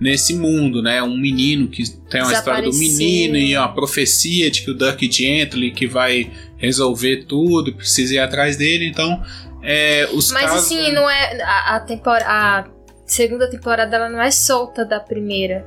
nesse 0.00 0.34
mundo, 0.34 0.82
né? 0.82 1.02
Um 1.02 1.18
menino 1.18 1.68
que 1.68 1.88
tem 2.08 2.22
uma 2.22 2.32
história 2.32 2.62
do 2.62 2.76
menino 2.76 3.36
e 3.36 3.56
uma 3.56 3.72
profecia 3.72 4.50
de 4.50 4.62
que 4.62 4.70
o 4.70 4.74
Dirk 4.74 5.10
Gently 5.12 5.70
que 5.70 5.86
vai 5.86 6.30
resolver 6.56 7.24
tudo, 7.26 7.74
precisa 7.74 8.14
ir 8.14 8.18
atrás 8.18 8.56
dele, 8.56 8.86
então 8.86 9.22
é, 9.62 10.08
os 10.12 10.32
Mas 10.32 10.42
casos, 10.44 10.64
assim, 10.64 10.92
não 10.92 11.08
é 11.08 11.42
a, 11.42 11.76
a, 11.76 11.80
tempor, 11.80 12.18
a 12.22 12.66
segunda 13.06 13.48
temporada 13.48 13.94
ela 13.94 14.08
não 14.08 14.20
é 14.20 14.30
solta 14.30 14.84
da 14.84 14.98
primeira. 14.98 15.66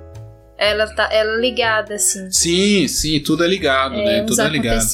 Ela 0.57 0.87
tá 0.87 1.09
ela 1.11 1.37
é 1.37 1.41
ligada 1.41 1.95
assim. 1.95 2.31
Sim, 2.31 2.87
sim, 2.87 3.19
tudo 3.19 3.43
é 3.43 3.47
ligado, 3.47 3.95
é, 3.95 4.05
né? 4.05 4.23
Tudo 4.23 4.41
é 4.41 4.49
ligado. 4.49 4.85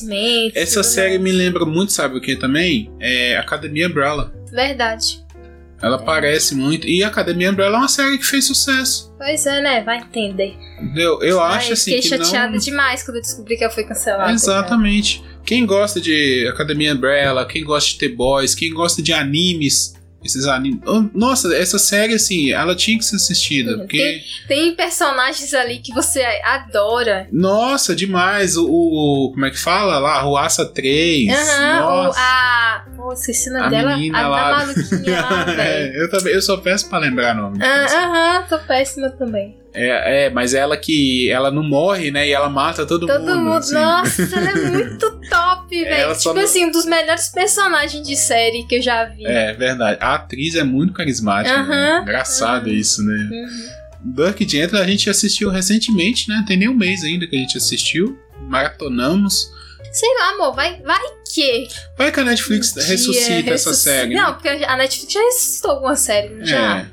Essa 0.55 0.83
série 0.83 1.19
mais. 1.19 1.21
me 1.21 1.31
lembra 1.31 1.65
muito, 1.65 1.91
sabe 1.91 2.17
o 2.17 2.21
que 2.21 2.35
também? 2.35 2.91
É 2.99 3.37
Academia 3.37 3.87
Umbrella. 3.87 4.33
Verdade. 4.51 5.23
Ela 5.81 5.97
é. 5.97 6.05
parece 6.05 6.55
muito. 6.55 6.87
E 6.87 7.03
Academia 7.03 7.51
Umbrella 7.51 7.77
é 7.77 7.79
uma 7.79 7.87
série 7.87 8.17
que 8.17 8.25
fez 8.25 8.45
sucesso. 8.45 9.13
Pois 9.17 9.45
é, 9.45 9.61
né? 9.61 9.83
Vai 9.83 9.99
entender. 9.99 10.55
Eu, 10.95 11.21
eu 11.21 11.41
Ai, 11.41 11.57
acho 11.57 11.73
assim. 11.73 11.95
Fiquei 11.95 12.09
chateada 12.09 12.51
não... 12.51 12.59
demais 12.59 13.03
quando 13.03 13.17
eu 13.17 13.21
descobri 13.21 13.57
que 13.57 13.63
ela 13.63 13.73
foi 13.73 13.83
cancelada. 13.83 14.31
Exatamente. 14.31 15.23
Quem 15.45 15.65
gosta 15.65 15.99
de 15.99 16.47
Academia 16.47 16.93
Umbrella, 16.93 17.45
quem 17.45 17.63
gosta 17.63 17.91
de 17.91 17.97
The 17.97 18.09
Boys, 18.09 18.53
quem 18.53 18.73
gosta 18.73 19.01
de 19.01 19.13
animes, 19.13 19.95
esses 20.23 20.45
animes. 20.45 20.81
Oh, 20.85 21.05
nossa, 21.13 21.55
essa 21.55 21.79
série, 21.79 22.13
assim, 22.13 22.51
ela 22.51 22.75
tinha 22.75 22.97
que 22.97 23.05
ser 23.05 23.15
assistida. 23.15 23.77
Porque... 23.77 23.97
Tem, 23.97 24.23
tem 24.47 24.75
personagens 24.75 25.53
ali 25.53 25.79
que 25.79 25.93
você 25.93 26.21
adora. 26.43 27.27
Nossa, 27.31 27.95
demais. 27.95 28.57
O. 28.57 28.65
o 28.67 29.31
como 29.33 29.45
é 29.45 29.49
que 29.49 29.59
fala? 29.59 29.97
Lá, 29.99 30.19
Ruaça 30.21 30.65
3. 30.65 31.29
Aham, 31.29 32.11
a. 32.15 32.85
Pô, 32.95 33.13
esqueci 33.13 33.49
o 33.49 33.53
nome 33.53 33.65
a 33.65 33.69
dela. 33.69 33.91
A 33.91 34.27
lá. 34.27 34.51
da 34.51 34.65
maluquinha 34.65 35.21
lá, 35.21 35.45
é, 35.63 36.03
eu, 36.03 36.09
também, 36.09 36.33
eu 36.33 36.41
sou 36.41 36.57
péssimo 36.57 36.89
pra 36.89 36.99
lembrar 36.99 37.33
nome. 37.33 37.57
Ah, 37.61 37.85
aham, 37.85 38.47
tô 38.47 38.59
péssima 38.59 39.09
também. 39.09 39.58
É, 39.73 40.25
é, 40.25 40.29
mas 40.29 40.53
ela 40.53 40.75
que. 40.75 41.29
Ela 41.29 41.51
não 41.51 41.63
morre, 41.63 42.11
né? 42.11 42.27
E 42.27 42.31
ela 42.31 42.49
mata 42.49 42.85
todo, 42.85 43.05
todo 43.05 43.19
mundo. 43.19 43.27
Todo 43.27 43.37
mundo. 43.37 43.57
Assim. 43.57 43.73
Nossa, 43.73 44.21
ela 44.23 44.49
é 44.49 44.55
muito 44.71 45.19
top, 45.29 45.83
velho. 45.83 46.17
Tipo 46.17 46.33
não... 46.33 46.41
assim, 46.43 46.65
um 46.65 46.71
dos 46.71 46.85
melhores 46.85 47.29
personagens 47.29 48.05
de 48.05 48.15
série 48.15 48.65
que 48.65 48.75
eu 48.75 48.81
já 48.81 49.05
vi. 49.05 49.25
É, 49.25 49.53
verdade. 49.53 49.99
A 50.01 50.15
atriz 50.15 50.55
é 50.55 50.63
muito 50.63 50.93
carismática. 50.93 51.55
Uh 51.55 51.63
-huh, 51.63 51.69
né? 51.69 51.99
Engraçado 52.01 52.67
uh 52.67 52.69
-huh. 52.69 52.79
isso, 52.79 53.03
né? 53.03 53.29
Uh 53.31 53.45
-huh. 53.45 53.79
Dirk 54.01 54.47
Gently 54.49 54.79
a 54.79 54.87
gente 54.87 55.09
assistiu 55.09 55.49
recentemente, 55.49 56.29
né? 56.29 56.43
Tem 56.47 56.57
nem 56.57 56.69
um 56.69 56.75
mês 56.75 57.03
ainda 57.03 57.27
que 57.27 57.35
a 57.35 57.39
gente 57.39 57.57
assistiu. 57.57 58.17
Maratonamos. 58.47 59.51
Sei 59.91 60.09
lá, 60.19 60.29
amor, 60.29 60.55
vai, 60.55 60.81
vai 60.81 61.01
que. 61.33 61.67
Vai 61.97 62.11
que 62.11 62.19
a 62.19 62.23
Netflix 62.23 62.75
um 62.75 62.81
ressuscita 62.81 63.51
essa 63.51 63.73
série. 63.73 64.15
Não, 64.15 64.33
porque 64.33 64.47
a 64.47 64.77
Netflix 64.77 65.13
já 65.13 65.19
ressuscitou 65.19 65.71
alguma 65.71 65.95
série, 65.95 66.29
não 66.29 66.45
já? 66.45 66.87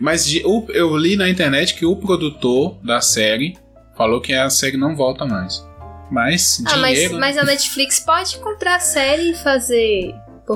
Mas 0.00 0.24
de, 0.24 0.40
eu 0.40 0.96
li 0.96 1.16
na 1.16 1.28
internet 1.28 1.74
que 1.74 1.84
o 1.84 1.96
produtor 1.96 2.78
da 2.82 3.00
série 3.00 3.56
falou 3.96 4.20
que 4.20 4.32
a 4.32 4.48
série 4.48 4.76
não 4.76 4.94
volta 4.94 5.26
mais. 5.26 5.66
Mas 6.10 6.62
ah, 6.66 6.74
dinheiro... 6.74 7.18
mas, 7.18 7.36
mas 7.36 7.38
a 7.38 7.44
Netflix 7.44 8.00
pode 8.00 8.38
comprar 8.38 8.76
a 8.76 8.80
série 8.80 9.32
e 9.32 9.34
fazer. 9.34 10.14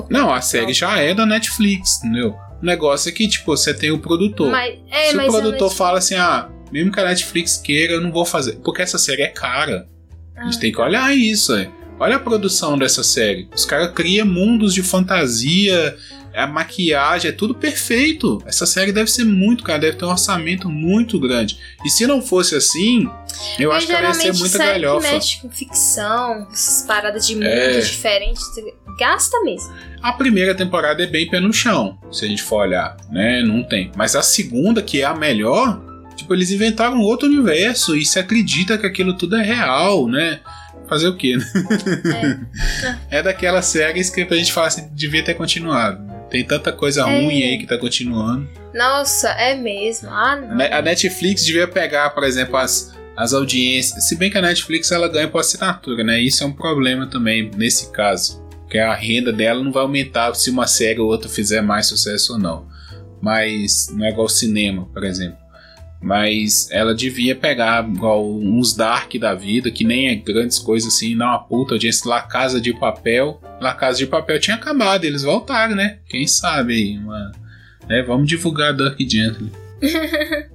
Não, 0.09 0.33
a 0.33 0.41
série 0.41 0.73
já 0.73 0.97
é 0.97 1.13
da 1.13 1.25
Netflix, 1.25 1.99
entendeu? 1.99 2.35
O 2.61 2.65
negócio 2.65 3.09
é 3.09 3.11
que, 3.11 3.27
tipo, 3.27 3.55
você 3.55 3.73
tem 3.73 3.91
o 3.91 3.99
produtor. 3.99 4.49
Mas, 4.49 4.79
é, 4.89 5.09
Se 5.09 5.17
o 5.17 5.19
produtor 5.19 5.51
Netflix... 5.51 5.73
fala 5.75 5.97
assim, 5.99 6.15
ah, 6.15 6.49
mesmo 6.71 6.91
que 6.91 6.99
a 6.99 7.03
Netflix 7.03 7.57
queira, 7.57 7.93
eu 7.93 8.01
não 8.01 8.11
vou 8.11 8.25
fazer. 8.25 8.53
Porque 8.63 8.81
essa 8.81 8.97
série 8.97 9.21
é 9.21 9.27
cara. 9.27 9.87
Ah, 10.35 10.41
a 10.41 10.45
gente 10.45 10.59
tem 10.59 10.71
que 10.71 10.77
tá. 10.77 10.85
olhar 10.85 11.15
isso, 11.15 11.53
é. 11.53 11.69
Olha 11.99 12.15
a 12.15 12.19
produção 12.19 12.77
dessa 12.77 13.03
série. 13.03 13.47
Os 13.53 13.65
caras 13.65 13.91
criam 13.93 14.25
mundos 14.25 14.73
de 14.73 14.81
fantasia, 14.81 15.95
a 16.41 16.47
maquiagem, 16.47 17.29
é 17.29 17.33
tudo 17.33 17.53
perfeito. 17.53 18.41
Essa 18.45 18.65
série 18.65 18.91
deve 18.91 19.09
ser 19.09 19.23
muito 19.23 19.63
cara, 19.63 19.79
deve 19.79 19.97
ter 19.97 20.05
um 20.05 20.09
orçamento 20.09 20.69
muito 20.69 21.19
grande. 21.19 21.57
E 21.85 21.89
se 21.89 22.07
não 22.07 22.21
fosse 22.21 22.55
assim, 22.55 23.09
eu 23.59 23.69
Mas 23.69 23.77
acho 23.77 23.87
que 23.87 23.93
ela 23.93 24.07
ia 24.07 24.13
ser 24.13 24.33
muito 24.33 24.49
série 24.49 24.81
galhofa. 24.81 25.07
Que 25.07 25.13
mexe 25.13 25.41
com 25.41 25.49
ficção, 25.49 26.47
essas 26.51 26.85
paradas 26.85 27.27
de 27.27 27.35
mundos 27.35 27.47
é. 27.47 27.79
diferentes, 27.79 28.43
gasta 28.97 29.39
mesmo. 29.43 29.71
A 30.01 30.13
primeira 30.13 30.55
temporada 30.55 31.03
é 31.03 31.07
bem 31.07 31.29
pé 31.29 31.39
no 31.39 31.53
chão, 31.53 31.97
se 32.11 32.25
a 32.25 32.27
gente 32.27 32.43
for 32.43 32.61
olhar, 32.61 32.97
né? 33.11 33.43
Não 33.43 33.63
tem. 33.63 33.91
Mas 33.95 34.15
a 34.15 34.21
segunda, 34.21 34.81
que 34.81 35.01
é 35.01 35.05
a 35.05 35.13
melhor, 35.13 35.81
tipo, 36.15 36.33
eles 36.33 36.51
inventaram 36.51 36.99
outro 36.99 37.27
universo 37.27 37.95
e 37.95 38.05
se 38.05 38.19
acredita 38.19 38.77
que 38.77 38.85
aquilo 38.85 39.13
tudo 39.13 39.35
é 39.35 39.43
real, 39.43 40.07
né? 40.07 40.39
Fazer 40.87 41.07
o 41.07 41.15
quê, 41.15 41.37
né? 41.37 42.47
É, 43.09 43.17
é 43.19 43.23
daquelas 43.23 43.65
séries 43.65 44.09
que 44.09 44.21
a 44.21 44.35
gente 44.35 44.51
fala 44.51 44.67
assim, 44.67 44.89
devia 44.93 45.23
ter 45.23 45.33
continuado. 45.33 46.12
Tem 46.33 46.43
tanta 46.43 46.71
coisa 46.71 47.01
é. 47.01 47.03
ruim 47.03 47.43
aí 47.43 47.59
que 47.59 47.67
tá 47.67 47.77
continuando. 47.77 48.49
Nossa, 48.73 49.29
é 49.29 49.53
mesmo. 49.53 50.09
Ah, 50.09 50.35
não. 50.35 50.65
A 50.65 50.81
Netflix 50.81 51.45
devia 51.45 51.67
pegar, 51.67 52.09
por 52.09 52.23
exemplo, 52.23 52.57
as, 52.57 52.91
as 53.15 53.35
audiências. 53.35 54.05
Se 54.05 54.15
bem 54.15 54.31
que 54.31 54.37
a 54.39 54.41
Netflix 54.41 54.91
ela 54.91 55.07
ganha 55.07 55.27
por 55.27 55.41
assinatura, 55.41 56.03
né? 56.03 56.19
Isso 56.19 56.43
é 56.43 56.47
um 56.47 56.51
problema 56.51 57.05
também 57.05 57.51
nesse 57.55 57.91
caso. 57.91 58.43
Porque 58.61 58.79
a 58.79 58.95
renda 58.95 59.31
dela 59.31 59.63
não 59.63 59.71
vai 59.71 59.83
aumentar 59.83 60.33
se 60.33 60.49
uma 60.49 60.65
série 60.65 60.99
ou 60.99 61.07
outra 61.07 61.29
fizer 61.29 61.61
mais 61.61 61.85
sucesso 61.85 62.33
ou 62.33 62.39
não. 62.39 62.65
Mas 63.21 63.89
não 63.93 64.03
é 64.03 64.09
igual 64.09 64.27
cinema, 64.27 64.89
por 64.91 65.03
exemplo. 65.03 65.37
Mas 66.03 66.69
ela 66.69 66.93
devia 66.93 67.33
pegar 67.33 67.87
igual 67.87 68.29
uns 68.29 68.75
Dark 68.75 69.15
da 69.15 69.33
vida, 69.33 69.71
que 69.71 69.85
nem 69.85 70.09
é 70.09 70.15
grandes 70.15 70.59
coisas 70.59 70.93
assim, 70.93 71.15
não 71.15 71.27
uma 71.27 71.39
puta 71.39 71.75
audiência. 71.75 72.09
lá 72.09 72.21
Casa 72.21 72.59
de 72.59 72.73
Papel. 72.73 73.41
lá 73.61 73.73
Casa 73.73 73.99
de 73.99 74.07
Papel 74.07 74.37
tinha 74.37 74.57
acabado, 74.57 75.05
eles 75.05 75.23
voltaram, 75.23 75.75
né? 75.75 75.99
Quem 76.09 76.27
sabe 76.27 76.73
aí, 76.73 76.99
né? 77.87 78.01
Vamos 78.03 78.27
divulgar 78.27 78.73
Dark 78.73 78.99
Gently. 78.99 79.49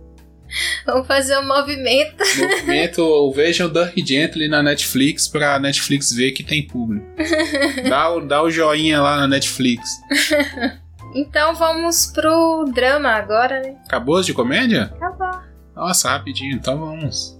Vamos 0.87 1.07
fazer 1.07 1.39
um 1.39 1.47
movimento. 1.47 2.17
Movimento, 2.39 3.33
vejam 3.33 3.71
Dark 3.71 3.95
Gently 3.97 4.49
na 4.49 4.63
Netflix 4.63 5.29
pra 5.29 5.59
Netflix 5.59 6.13
ver 6.13 6.33
que 6.33 6.43
tem 6.43 6.67
público. 6.67 7.07
Dá 7.89 8.11
o, 8.11 8.21
dá 8.21 8.43
o 8.43 8.51
joinha 8.51 9.01
lá 9.01 9.17
na 9.17 9.29
Netflix. 9.29 9.89
Então 11.19 11.53
vamos 11.53 12.07
pro 12.07 12.65
drama 12.73 13.09
agora, 13.09 13.61
né? 13.61 13.75
Acabou 13.85 14.23
de 14.23 14.33
comédia? 14.33 14.93
Acabou. 14.95 15.41
Nossa, 15.75 16.11
rapidinho, 16.11 16.55
então 16.55 16.79
vamos. 16.79 17.37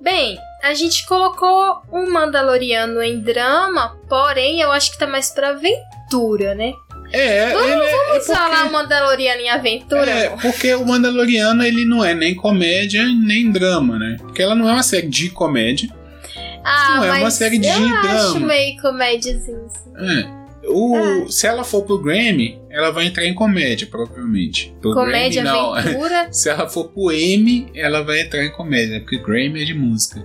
Bem, 0.00 0.36
a 0.64 0.74
gente 0.74 1.06
colocou 1.06 1.80
um 1.92 2.10
Mandaloriano 2.10 3.00
em 3.00 3.20
drama, 3.20 3.96
porém 4.08 4.60
eu 4.60 4.72
acho 4.72 4.90
que 4.90 4.98
tá 4.98 5.06
mais 5.06 5.30
pra 5.30 5.50
aventura, 5.50 6.56
né? 6.56 6.72
É, 7.12 7.52
vamos, 7.52 7.70
ele, 7.70 7.82
é 7.82 8.06
vamos 8.08 8.28
é 8.28 8.34
falar 8.34 8.66
o 8.66 8.72
Mandaloriano 8.72 9.40
em 9.40 9.48
aventura? 9.48 10.10
É, 10.10 10.28
porque 10.30 10.74
o 10.74 10.84
Mandaloriano 10.84 11.62
ele 11.62 11.84
não 11.84 12.04
é 12.04 12.14
nem 12.14 12.34
comédia 12.34 13.04
nem 13.04 13.50
drama, 13.52 13.96
né? 13.96 14.16
Porque 14.18 14.42
ela 14.42 14.56
não 14.56 14.68
é 14.68 14.72
uma 14.72 14.82
série 14.82 15.08
de 15.08 15.30
comédia. 15.30 15.88
Ah, 16.64 16.96
não 16.96 17.04
é 17.04 17.20
uma 17.20 17.30
série 17.30 17.58
de 17.58 17.68
eu 17.68 17.78
drama. 17.78 18.28
Acho 18.28 18.40
meio 18.40 18.80
comédiazinho. 18.82 19.66
É. 19.96 20.39
O, 20.70 20.96
ah. 20.96 21.30
Se 21.30 21.46
ela 21.46 21.64
for 21.64 21.82
pro 21.82 21.98
Grammy, 21.98 22.60
ela 22.70 22.90
vai 22.90 23.06
entrar 23.06 23.26
em 23.26 23.34
comédia, 23.34 23.86
provavelmente. 23.86 24.74
Pro 24.80 24.94
comédia, 24.94 25.42
Grammy, 25.42 25.58
não. 25.58 25.74
aventura? 25.74 26.28
se 26.32 26.48
ela 26.48 26.68
for 26.68 26.88
pro 26.88 27.12
Emmy, 27.12 27.70
ela 27.74 28.02
vai 28.02 28.20
entrar 28.20 28.44
em 28.44 28.50
comédia, 28.50 29.00
porque 29.00 29.18
Grammy 29.18 29.62
é 29.62 29.64
de 29.64 29.74
música. 29.74 30.24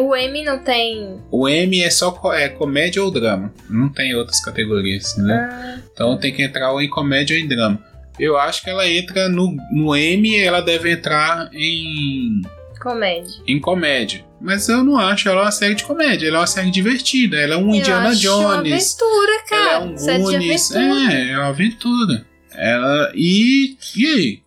O 0.00 0.16
M 0.16 0.44
não 0.44 0.58
tem. 0.58 1.20
O 1.30 1.48
M 1.48 1.82
é 1.82 1.90
só 1.90 2.18
é 2.32 2.48
comédia 2.48 3.02
ou 3.02 3.10
drama. 3.10 3.52
Não 3.68 3.90
tem 3.90 4.14
outras 4.14 4.42
categorias, 4.42 5.16
né? 5.18 5.48
Ah. 5.52 5.78
Então 5.92 6.16
tem 6.16 6.32
que 6.32 6.42
entrar 6.42 6.72
ou 6.72 6.80
em 6.80 6.88
comédia 6.88 7.36
ou 7.36 7.42
em 7.42 7.46
drama. 7.46 7.78
Eu 8.18 8.38
acho 8.38 8.62
que 8.62 8.70
ela 8.70 8.88
entra 8.88 9.28
no, 9.28 9.54
no 9.72 9.94
M 9.94 10.36
ela 10.38 10.60
deve 10.60 10.90
entrar 10.90 11.50
em. 11.52 12.40
Comédia. 12.84 13.42
Em 13.48 13.58
comédia. 13.58 14.26
Mas 14.38 14.68
eu 14.68 14.84
não 14.84 14.98
acho 14.98 15.26
ela 15.26 15.40
uma 15.40 15.50
série 15.50 15.74
de 15.74 15.84
comédia. 15.84 16.28
Ela 16.28 16.36
é 16.36 16.40
uma 16.40 16.46
série 16.46 16.70
divertida. 16.70 17.38
Ela 17.38 17.54
é 17.54 17.56
um 17.56 17.70
eu 17.70 17.76
Indiana 17.76 18.10
acho 18.10 18.20
Jones. 18.20 18.44
Uma 18.44 18.58
aventura, 18.58 19.44
cara. 19.48 19.62
Ela 19.62 19.72
é 19.72 19.78
um 19.88 19.96
série 19.96 20.22
Goonies. 20.22 20.70
É, 20.70 21.30
é 21.30 21.38
uma 21.38 21.48
aventura. 21.48 22.26
Ela. 22.52 23.10
E. 23.14 23.78
E 23.96 24.06
aí? 24.06 24.42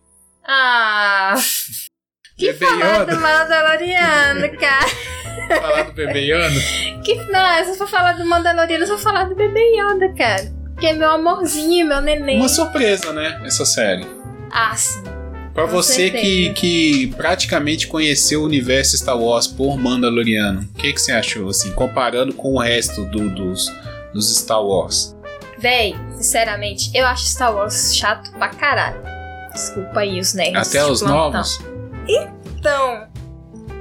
Ah. 0.46 1.34
Que 2.36 2.52
falar 2.54 3.04
do 3.06 3.20
Mandaloriano, 3.20 4.48
cara. 4.56 5.60
falar 5.60 5.82
do 5.82 5.92
bebê 5.92 6.20
Yoda? 6.32 7.02
Que, 7.04 7.16
não, 7.16 7.64
se 7.64 7.76
for 7.76 7.88
falar 7.88 8.12
do 8.12 8.24
Mandaloriano, 8.24 8.84
eu 8.84 8.88
vou 8.88 8.98
falar 8.98 9.24
do 9.24 9.34
bebê 9.34 9.60
Yoda, 9.76 10.14
cara. 10.16 10.54
Que 10.78 10.86
é 10.86 10.92
meu 10.92 11.10
amorzinho, 11.10 11.88
meu 11.88 12.00
neném. 12.00 12.38
Uma 12.38 12.48
surpresa, 12.48 13.12
né? 13.12 13.42
Essa 13.44 13.64
série. 13.66 14.06
Ah, 14.52 14.76
sim. 14.76 15.17
Pra 15.58 15.66
Com 15.66 15.72
você 15.72 16.08
que, 16.08 16.50
que 16.50 17.06
praticamente 17.16 17.88
conheceu 17.88 18.42
o 18.42 18.44
universo 18.44 18.96
Star 18.96 19.18
Wars 19.18 19.48
por 19.48 19.76
Mandaloriano, 19.76 20.60
o 20.60 20.78
que, 20.78 20.92
que 20.92 21.00
você 21.00 21.10
achou, 21.10 21.48
assim, 21.48 21.72
comparando 21.72 22.32
com 22.32 22.54
o 22.54 22.60
resto 22.60 23.04
do, 23.06 23.28
dos, 23.28 23.66
dos 24.14 24.36
Star 24.36 24.62
Wars? 24.62 25.16
Véi, 25.58 25.96
sinceramente, 26.16 26.92
eu 26.94 27.04
acho 27.04 27.24
Star 27.24 27.52
Wars 27.52 27.92
chato 27.92 28.30
pra 28.34 28.50
caralho. 28.50 29.02
Desculpa 29.52 29.98
aí 29.98 30.20
os 30.20 30.32
nerds. 30.32 30.68
Até 30.68 30.86
os 30.86 31.00
plantão. 31.00 31.32
novos? 31.32 31.58
Então, 32.06 33.08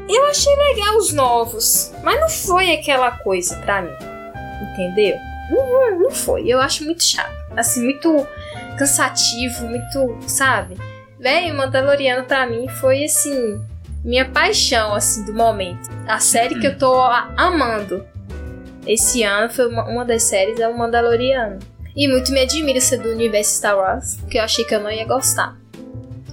eu 0.10 0.26
achei 0.26 0.56
legal 0.56 0.98
os 0.98 1.13
novos, 1.13 1.94
mas 2.04 2.20
não 2.20 2.28
foi 2.28 2.74
aquela 2.74 3.12
coisa 3.12 3.56
pra 3.58 3.84
mim. 3.84 3.94
Entendeu? 4.74 5.16
Não, 5.52 5.92
não, 5.92 6.00
não 6.00 6.10
foi. 6.10 6.48
Eu 6.48 6.60
acho 6.60 6.84
muito 6.86 7.04
chato. 7.04 7.32
Assim, 7.56 7.84
muito 7.84 8.28
cansativo, 8.80 9.68
muito, 9.68 10.18
sabe? 10.28 10.76
Véi, 11.19 11.51
Mandaloriano 11.51 12.25
pra 12.25 12.45
mim 12.45 12.67
foi 12.67 13.03
assim, 13.06 13.60
minha 14.03 14.25
paixão 14.25 14.93
assim 14.93 15.25
do 15.25 15.34
momento. 15.34 15.89
A 16.08 16.19
série 16.19 16.60
que 16.60 16.67
eu 16.67 16.77
tô 16.77 17.01
amando 17.36 18.06
esse 18.88 19.21
ano 19.23 19.51
foi 19.51 19.67
uma, 19.67 19.84
uma 19.84 20.06
das 20.06 20.23
séries 20.23 20.60
é 20.60 20.67
o 20.67 20.77
Mandaloriano. 20.77 21.60
E 21.95 22.08
muito 22.08 22.32
me 22.32 22.39
admira 22.39 22.80
ser 22.80 22.97
do 22.97 23.10
universo 23.10 23.58
Star 23.58 23.75
Wars, 23.75 24.15
porque 24.21 24.38
eu 24.38 24.43
achei 24.43 24.63
que 24.63 24.73
eu 24.73 24.80
não 24.80 24.91
ia 24.91 25.06
gostar. 25.06 25.58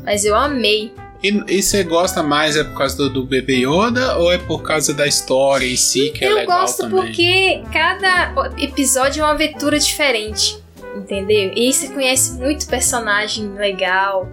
Mas 0.04 0.24
eu 0.24 0.36
amei. 0.36 0.92
E, 1.22 1.42
e 1.48 1.62
você 1.62 1.82
gosta 1.82 2.22
mais 2.22 2.54
é 2.54 2.62
por 2.62 2.76
causa 2.76 2.96
do, 2.96 3.08
do 3.08 3.24
bebê 3.24 3.64
Yoda 3.66 4.18
ou 4.18 4.30
é 4.30 4.36
por 4.36 4.62
causa 4.62 4.92
da 4.92 5.06
história 5.06 5.66
em 5.66 5.76
si 5.76 6.10
que 6.10 6.22
é 6.22 6.30
eu 6.30 6.34
legal 6.34 6.60
gosto 6.60 6.82
também? 6.82 7.06
porque 7.06 7.62
cada 7.72 8.34
episódio 8.58 9.22
é 9.22 9.24
uma 9.24 9.32
aventura 9.32 9.78
diferente, 9.78 10.62
entendeu? 10.94 11.50
E 11.56 11.72
você 11.72 11.88
conhece 11.88 12.34
muito 12.34 12.66
personagem 12.66 13.54
legal. 13.54 14.28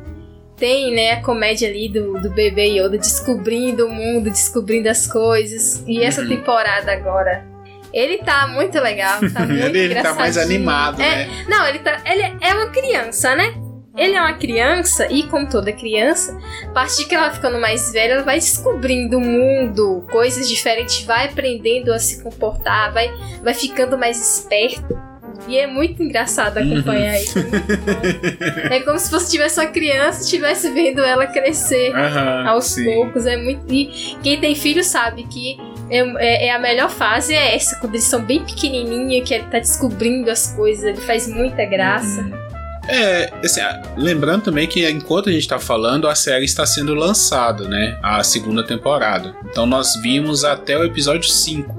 Tem, 0.61 0.93
né, 0.93 1.13
a 1.13 1.21
comédia 1.23 1.67
ali 1.67 1.89
do, 1.89 2.21
do 2.21 2.29
bebê 2.29 2.65
Yoda 2.79 2.95
descobrindo 2.95 3.87
o 3.87 3.89
mundo, 3.89 4.29
descobrindo 4.29 4.87
as 4.89 5.07
coisas. 5.07 5.83
E 5.87 6.03
essa 6.03 6.21
Uhum. 6.21 6.29
temporada 6.29 6.91
agora. 6.91 7.43
Ele 7.91 8.19
tá 8.19 8.47
muito 8.47 8.79
legal, 8.79 9.19
tá 9.33 9.39
muito 9.45 9.53
ele, 9.59 9.79
ele 9.79 9.95
tá 9.95 10.13
mais 10.13 10.37
animado, 10.37 11.01
É, 11.01 11.25
né? 11.25 11.45
Não, 11.49 11.65
ele 11.67 11.79
tá. 11.79 11.99
Ele 12.05 12.21
é 12.39 12.53
uma 12.53 12.67
criança, 12.67 13.35
né? 13.35 13.55
Ele 13.97 14.13
é 14.13 14.21
uma 14.21 14.33
criança, 14.33 15.11
e 15.11 15.23
como 15.23 15.49
toda 15.49 15.73
criança, 15.73 16.37
a 16.65 16.69
partir 16.69 17.05
que 17.05 17.13
ela 17.15 17.25
vai 17.27 17.35
ficando 17.35 17.59
mais 17.59 17.91
velha, 17.91 18.13
ela 18.13 18.23
vai 18.23 18.35
descobrindo 18.39 19.17
o 19.17 19.19
mundo, 19.19 20.05
coisas 20.11 20.47
diferentes, 20.47 21.03
vai 21.03 21.25
aprendendo 21.25 21.91
a 21.91 21.97
se 21.99 22.21
comportar, 22.23 22.93
vai, 22.93 23.11
vai 23.43 23.53
ficando 23.53 23.97
mais 23.97 24.17
esperto. 24.17 24.97
E 25.47 25.57
é 25.57 25.65
muito 25.67 26.01
engraçado 26.03 26.57
acompanhar 26.59 27.19
isso. 27.19 27.39
é. 28.69 28.77
É 28.77 28.79
como 28.81 28.97
se 28.99 29.09
fosse 29.09 29.31
tivesse 29.31 29.59
uma 29.59 29.67
criança 29.67 30.19
e 30.21 30.23
estivesse 30.23 30.69
vendo 30.71 31.01
ela 31.01 31.25
crescer 31.27 31.93
Aham, 31.95 32.47
aos 32.47 32.65
sim. 32.65 32.85
poucos. 32.85 33.25
É 33.25 33.35
muito. 33.37 33.61
E 33.73 34.15
quem 34.21 34.39
tem 34.39 34.55
filho 34.55 34.83
sabe 34.83 35.23
que 35.23 35.57
é, 35.89 35.99
é- 35.99 36.47
é 36.47 36.51
a 36.55 36.59
melhor 36.59 36.89
fase 36.89 37.33
é 37.33 37.55
essa, 37.55 37.75
quando 37.79 37.95
eles 37.95 38.05
são 38.05 38.21
bem 38.23 38.43
pequenininhos, 38.45 39.27
que 39.27 39.33
ele 39.33 39.43
tá 39.45 39.59
descobrindo 39.59 40.29
as 40.29 40.47
coisas, 40.55 40.83
ele 40.85 40.97
faz 41.01 41.27
muita 41.27 41.65
graça. 41.65 42.23
É, 42.87 43.31
assim, 43.43 43.61
lembrando 43.97 44.43
também 44.43 44.67
que 44.67 44.89
enquanto 44.89 45.29
a 45.29 45.31
gente 45.31 45.47
tá 45.47 45.59
falando, 45.59 46.07
a 46.07 46.15
série 46.15 46.45
está 46.45 46.65
sendo 46.65 46.93
lançada, 46.95 47.67
né? 47.67 47.97
A 48.01 48.23
segunda 48.23 48.65
temporada. 48.65 49.35
Então 49.49 49.65
nós 49.65 49.95
vimos 50.01 50.43
até 50.43 50.77
o 50.77 50.83
episódio 50.83 51.29
5. 51.29 51.75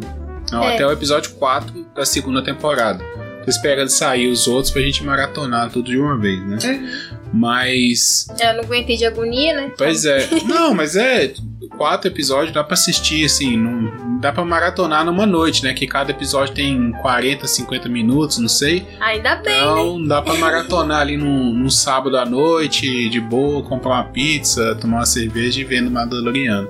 Não, 0.50 0.62
É. 0.62 0.74
até 0.74 0.86
o 0.86 0.92
episódio 0.92 1.32
4 1.32 1.86
da 1.94 2.04
segunda 2.04 2.42
temporada. 2.42 3.02
Tô 3.44 3.50
esperando 3.50 3.88
sair 3.88 4.28
os 4.28 4.46
outros 4.46 4.72
pra 4.72 4.82
gente 4.82 5.04
maratonar 5.04 5.70
tudo 5.70 5.90
de 5.90 5.98
uma 5.98 6.16
vez, 6.16 6.40
né? 6.46 6.58
Uhum. 6.64 7.22
Mas. 7.32 8.26
Eu 8.38 8.54
não 8.54 8.64
aguentei 8.64 8.96
de 8.96 9.06
agonia, 9.06 9.54
né? 9.54 9.72
Pois 9.76 10.04
é. 10.04 10.28
Não, 10.44 10.74
mas 10.74 10.96
é. 10.96 11.32
Quatro 11.78 12.08
episódios 12.08 12.52
dá 12.52 12.62
pra 12.62 12.74
assistir, 12.74 13.24
assim. 13.24 13.56
Não, 13.56 14.20
dá 14.20 14.30
pra 14.30 14.44
maratonar 14.44 15.04
numa 15.04 15.24
noite, 15.24 15.64
né? 15.64 15.72
Que 15.72 15.86
cada 15.86 16.10
episódio 16.10 16.54
tem 16.54 16.92
40, 17.00 17.46
50 17.46 17.88
minutos, 17.88 18.36
não 18.36 18.48
sei. 18.48 18.86
Ainda 19.00 19.36
bem, 19.36 19.54
né? 19.54 19.60
Então 19.60 20.06
dá 20.06 20.20
pra 20.20 20.34
maratonar 20.34 21.00
ali 21.00 21.16
num, 21.16 21.52
num 21.54 21.70
sábado 21.70 22.18
à 22.18 22.26
noite, 22.26 23.08
de 23.08 23.20
boa, 23.20 23.62
comprar 23.62 23.90
uma 23.90 24.04
pizza, 24.04 24.76
tomar 24.80 24.98
uma 24.98 25.06
cerveja 25.06 25.60
e 25.60 25.64
vendo 25.64 25.90
Mandaloriano. 25.90 26.68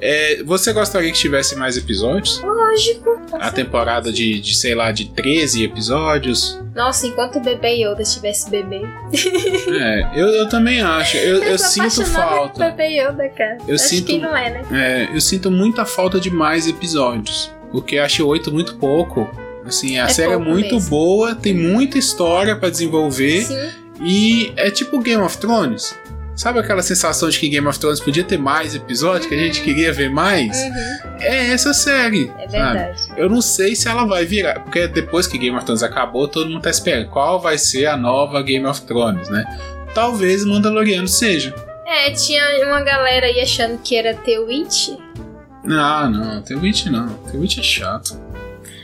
É, 0.00 0.42
você 0.44 0.72
gostaria 0.72 1.12
que 1.12 1.18
tivesse 1.18 1.54
mais 1.54 1.76
episódios? 1.76 2.40
Lógico. 2.40 3.17
A 3.32 3.50
temporada 3.50 4.12
de, 4.12 4.40
de, 4.40 4.54
sei 4.56 4.74
lá, 4.74 4.90
de 4.92 5.06
13 5.06 5.64
episódios? 5.64 6.60
Nossa, 6.74 7.06
enquanto 7.06 7.36
o 7.36 7.40
bebê 7.40 7.82
Yoda 7.84 8.02
tivesse 8.02 8.48
bebê. 8.50 8.82
É, 9.80 10.10
eu, 10.14 10.28
eu 10.28 10.48
também 10.48 10.80
acho. 10.80 11.16
Eu, 11.16 11.42
eu 11.42 11.58
sou 11.58 11.88
sinto 11.90 12.06
falta. 12.06 12.70
bebê 12.70 13.00
Yoda, 13.00 13.28
cara. 13.30 13.58
Eu 13.66 13.74
Acho 13.74 13.84
sinto- 13.84 14.06
que 14.06 14.18
não 14.18 14.36
é, 14.36 14.50
né? 14.50 14.62
É, 15.10 15.14
eu 15.16 15.20
sinto 15.20 15.50
muita 15.50 15.84
falta 15.84 16.20
de 16.20 16.30
mais 16.30 16.66
episódios. 16.68 17.50
Porque 17.70 17.98
acho 17.98 18.26
oito 18.26 18.50
muito 18.52 18.76
pouco. 18.76 19.28
Assim, 19.66 19.98
a 19.98 20.04
É 20.04 20.08
série 20.08 20.32
é 20.32 20.38
muito 20.38 20.74
mesmo. 20.76 20.88
boa, 20.88 21.34
tem 21.34 21.52
muita 21.54 21.98
história 21.98 22.56
pra 22.56 22.70
desenvolver. 22.70 23.42
Sim. 23.42 23.68
E 24.00 24.52
é 24.56 24.70
tipo 24.70 24.98
Game 25.00 25.22
of 25.22 25.36
Thrones. 25.38 25.94
Sabe 26.38 26.60
aquela 26.60 26.82
sensação 26.82 27.28
de 27.28 27.36
que 27.40 27.48
Game 27.48 27.66
of 27.66 27.78
Thrones 27.80 27.98
podia 27.98 28.22
ter 28.22 28.38
mais 28.38 28.72
episódios, 28.72 29.26
que 29.26 29.34
a 29.34 29.38
gente 29.38 29.60
queria 29.60 29.92
ver 29.92 30.08
mais? 30.08 30.56
Uhum, 30.56 31.16
É 31.20 31.48
essa 31.50 31.74
série. 31.74 32.32
é 32.38 32.48
sabe? 32.48 32.52
verdade. 32.52 33.02
Eu 33.16 33.28
não 33.28 33.40
sei 33.42 33.74
se 33.74 33.88
ela 33.88 34.04
vai 34.04 34.24
virar, 34.24 34.60
porque 34.60 34.86
depois 34.86 35.26
que 35.26 35.36
Game 35.36 35.56
of 35.56 35.64
Thrones 35.66 35.82
acabou, 35.82 36.28
todo 36.28 36.48
mundo 36.48 36.62
tá 36.62 36.70
esperando 36.70 37.08
qual 37.10 37.40
vai 37.40 37.58
ser 37.58 37.86
a 37.86 37.96
nova 37.96 38.40
Game 38.40 38.64
of 38.66 38.80
Thrones, 38.82 39.28
né? 39.28 39.44
Talvez 39.92 40.44
Mandaloriano 40.44 41.08
seja. 41.08 41.52
É, 41.84 42.12
tinha 42.12 42.44
uma 42.66 42.82
galera 42.82 43.26
aí 43.26 43.40
achando 43.40 43.76
que 43.82 43.96
era 43.96 44.14
The 44.14 44.38
Witch. 44.38 44.90
Não, 45.64 46.08
não, 46.10 46.42
The 46.42 46.54
Witch 46.54 46.86
não. 46.86 47.08
The 47.32 47.36
Witch 47.36 47.58
é 47.58 47.62
chato. 47.64 48.16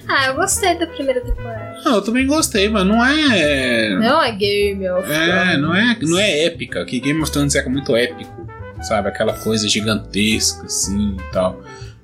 Ah, 0.08 0.26
eu 0.26 0.34
gostei 0.34 0.74
da 0.76 0.88
primeira 0.88 1.20
temporada. 1.20 1.63
Não, 1.84 1.94
eu 1.96 2.02
também 2.02 2.26
gostei, 2.26 2.68
mas 2.68 2.86
não 2.86 3.04
é. 3.04 3.88
Não 3.98 4.22
é 4.22 4.32
Game 4.32 4.88
of 4.90 5.10
É, 5.10 5.26
Thrones. 5.26 5.60
não 5.60 5.74
é, 5.74 5.98
não 6.02 6.18
é 6.18 6.44
épica, 6.44 6.84
que 6.84 7.00
Game 7.00 7.20
of 7.22 7.30
Thrones 7.30 7.54
era 7.54 7.68
muito 7.68 7.94
épico, 7.96 8.46
sabe? 8.82 9.08
Aquela 9.08 9.32
coisa 9.34 9.68
gigantesca, 9.68 10.66
assim 10.66 11.16
e 11.18 11.32
tal. 11.32 11.62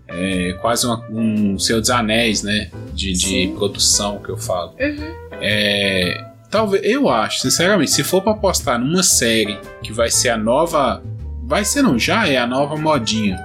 É 0.09 0.55
quase 0.61 0.87
uma- 0.87 1.07
um 1.11 1.59
Senhor 1.59 1.81
dos 1.81 1.91
Anéis, 1.91 2.43
né? 2.43 2.69
De, 2.93 3.13
de 3.13 3.53
produção 3.57 4.19
que 4.19 4.29
eu 4.31 4.37
falo. 4.37 4.75
Uhum. 4.81 5.15
É, 5.41 6.25
talvez, 6.51 6.83
eu 6.85 7.09
acho, 7.09 7.41
sinceramente, 7.41 7.91
se 7.93 8.03
for 8.03 8.21
pra 8.21 8.33
apostar 8.33 8.79
numa 8.79 9.03
série 9.03 9.57
que 9.83 9.93
vai 9.93 10.11
ser 10.11 10.31
a 10.31 10.37
nova. 10.37 11.03
Vai 11.45 11.65
ser, 11.65 11.83
não, 11.83 11.99
já 11.99 12.29
é 12.29 12.37
a 12.37 12.47
nova 12.47 12.77
modinha. 12.77 13.37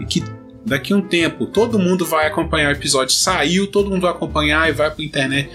E 0.00 0.04
que 0.04 0.22
daqui 0.68 0.92
a 0.92 0.96
um 0.96 1.00
tempo 1.00 1.46
todo 1.46 1.78
mundo 1.78 2.06
vai 2.06 2.26
acompanhar 2.26 2.68
o 2.68 2.72
episódio. 2.72 3.14
Saiu, 3.14 3.66
todo 3.66 3.90
mundo 3.90 4.02
vai 4.02 4.10
acompanhar 4.10 4.68
e 4.68 4.72
vai 4.72 4.90
pra 4.90 5.04
internet. 5.04 5.50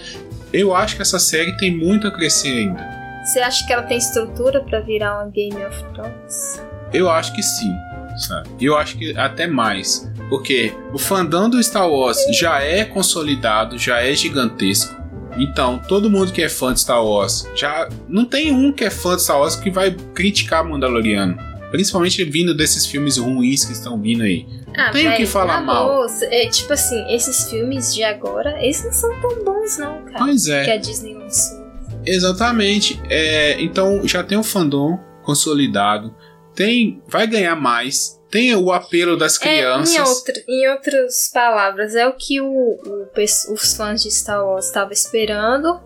Eu 0.52 0.74
acho 0.74 0.96
que 0.96 1.02
essa 1.02 1.18
série 1.18 1.56
tem 1.56 1.74
muito 1.74 2.06
a 2.06 2.10
crescer 2.10 2.58
ainda. 2.58 2.94
Você 3.24 3.40
acha 3.40 3.66
que 3.66 3.72
ela 3.72 3.82
tem 3.82 3.96
estrutura 3.96 4.60
pra 4.60 4.80
virar 4.80 5.16
uma 5.16 5.30
Game 5.30 5.64
of 5.64 5.84
Thrones? 5.94 6.62
Eu 6.92 7.10
acho 7.10 7.34
que 7.34 7.42
sim, 7.42 7.72
sabe? 8.18 8.48
Eu 8.60 8.76
acho 8.76 8.96
que 8.98 9.16
até 9.16 9.46
mais. 9.46 10.10
Porque 10.28 10.72
o 10.92 10.98
fandom 10.98 11.48
do 11.48 11.62
Star 11.62 11.88
Wars 11.88 12.18
já 12.38 12.60
é 12.60 12.84
consolidado, 12.84 13.78
já 13.78 14.00
é 14.00 14.14
gigantesco. 14.14 14.94
Então, 15.36 15.80
todo 15.88 16.10
mundo 16.10 16.32
que 16.32 16.42
é 16.42 16.48
fã 16.48 16.72
de 16.72 16.80
Star 16.80 17.04
Wars 17.04 17.48
já. 17.54 17.88
Não 18.08 18.24
tem 18.24 18.52
um 18.52 18.72
que 18.72 18.84
é 18.84 18.90
fã 18.90 19.16
de 19.16 19.22
Star 19.22 19.40
Wars 19.40 19.56
que 19.56 19.70
vai 19.70 19.90
criticar 20.14 20.64
Mandaloriano. 20.64 21.36
Principalmente 21.70 22.22
vindo 22.24 22.54
desses 22.54 22.86
filmes 22.86 23.16
ruins 23.16 23.64
que 23.64 23.72
estão 23.72 24.00
vindo 24.00 24.22
aí. 24.22 24.46
Ah, 24.76 24.90
Tem 24.90 25.08
o 25.08 25.16
que 25.16 25.26
falar 25.26 25.60
mal. 25.60 25.86
boa, 25.86 26.06
é, 26.30 26.48
tipo 26.48 26.72
assim, 26.72 27.04
esses 27.12 27.48
filmes 27.50 27.94
de 27.94 28.02
agora, 28.02 28.56
eles 28.62 28.84
não 28.84 28.92
são 28.92 29.20
tão 29.20 29.44
bons 29.44 29.78
não, 29.78 30.02
cara. 30.04 30.18
Pois 30.18 30.44
Que 30.44 30.52
é, 30.52 30.72
a 30.74 30.76
Disney 30.76 31.14
lançou. 31.14 31.64
exatamente. 32.06 33.00
É, 33.08 33.60
então 33.62 34.06
já 34.06 34.22
tem 34.22 34.36
um 34.38 34.42
fandom 34.42 34.98
consolidado. 35.22 36.14
Tem. 36.54 37.02
Vai 37.08 37.26
ganhar 37.26 37.56
mais. 37.56 38.20
Tem 38.34 38.52
o 38.56 38.72
apelo 38.72 39.16
das 39.16 39.38
crianças. 39.38 39.94
É, 39.94 39.98
em, 39.98 40.02
outra, 40.02 40.34
em 40.48 40.68
outras 40.68 41.30
palavras, 41.32 41.94
é 41.94 42.04
o 42.04 42.14
que 42.14 42.40
o, 42.40 42.46
o 42.48 43.06
os 43.52 43.74
fãs 43.76 44.02
de 44.02 44.10
Star 44.10 44.44
Wars 44.44 44.66
estavam 44.66 44.90
esperando. 44.92 45.80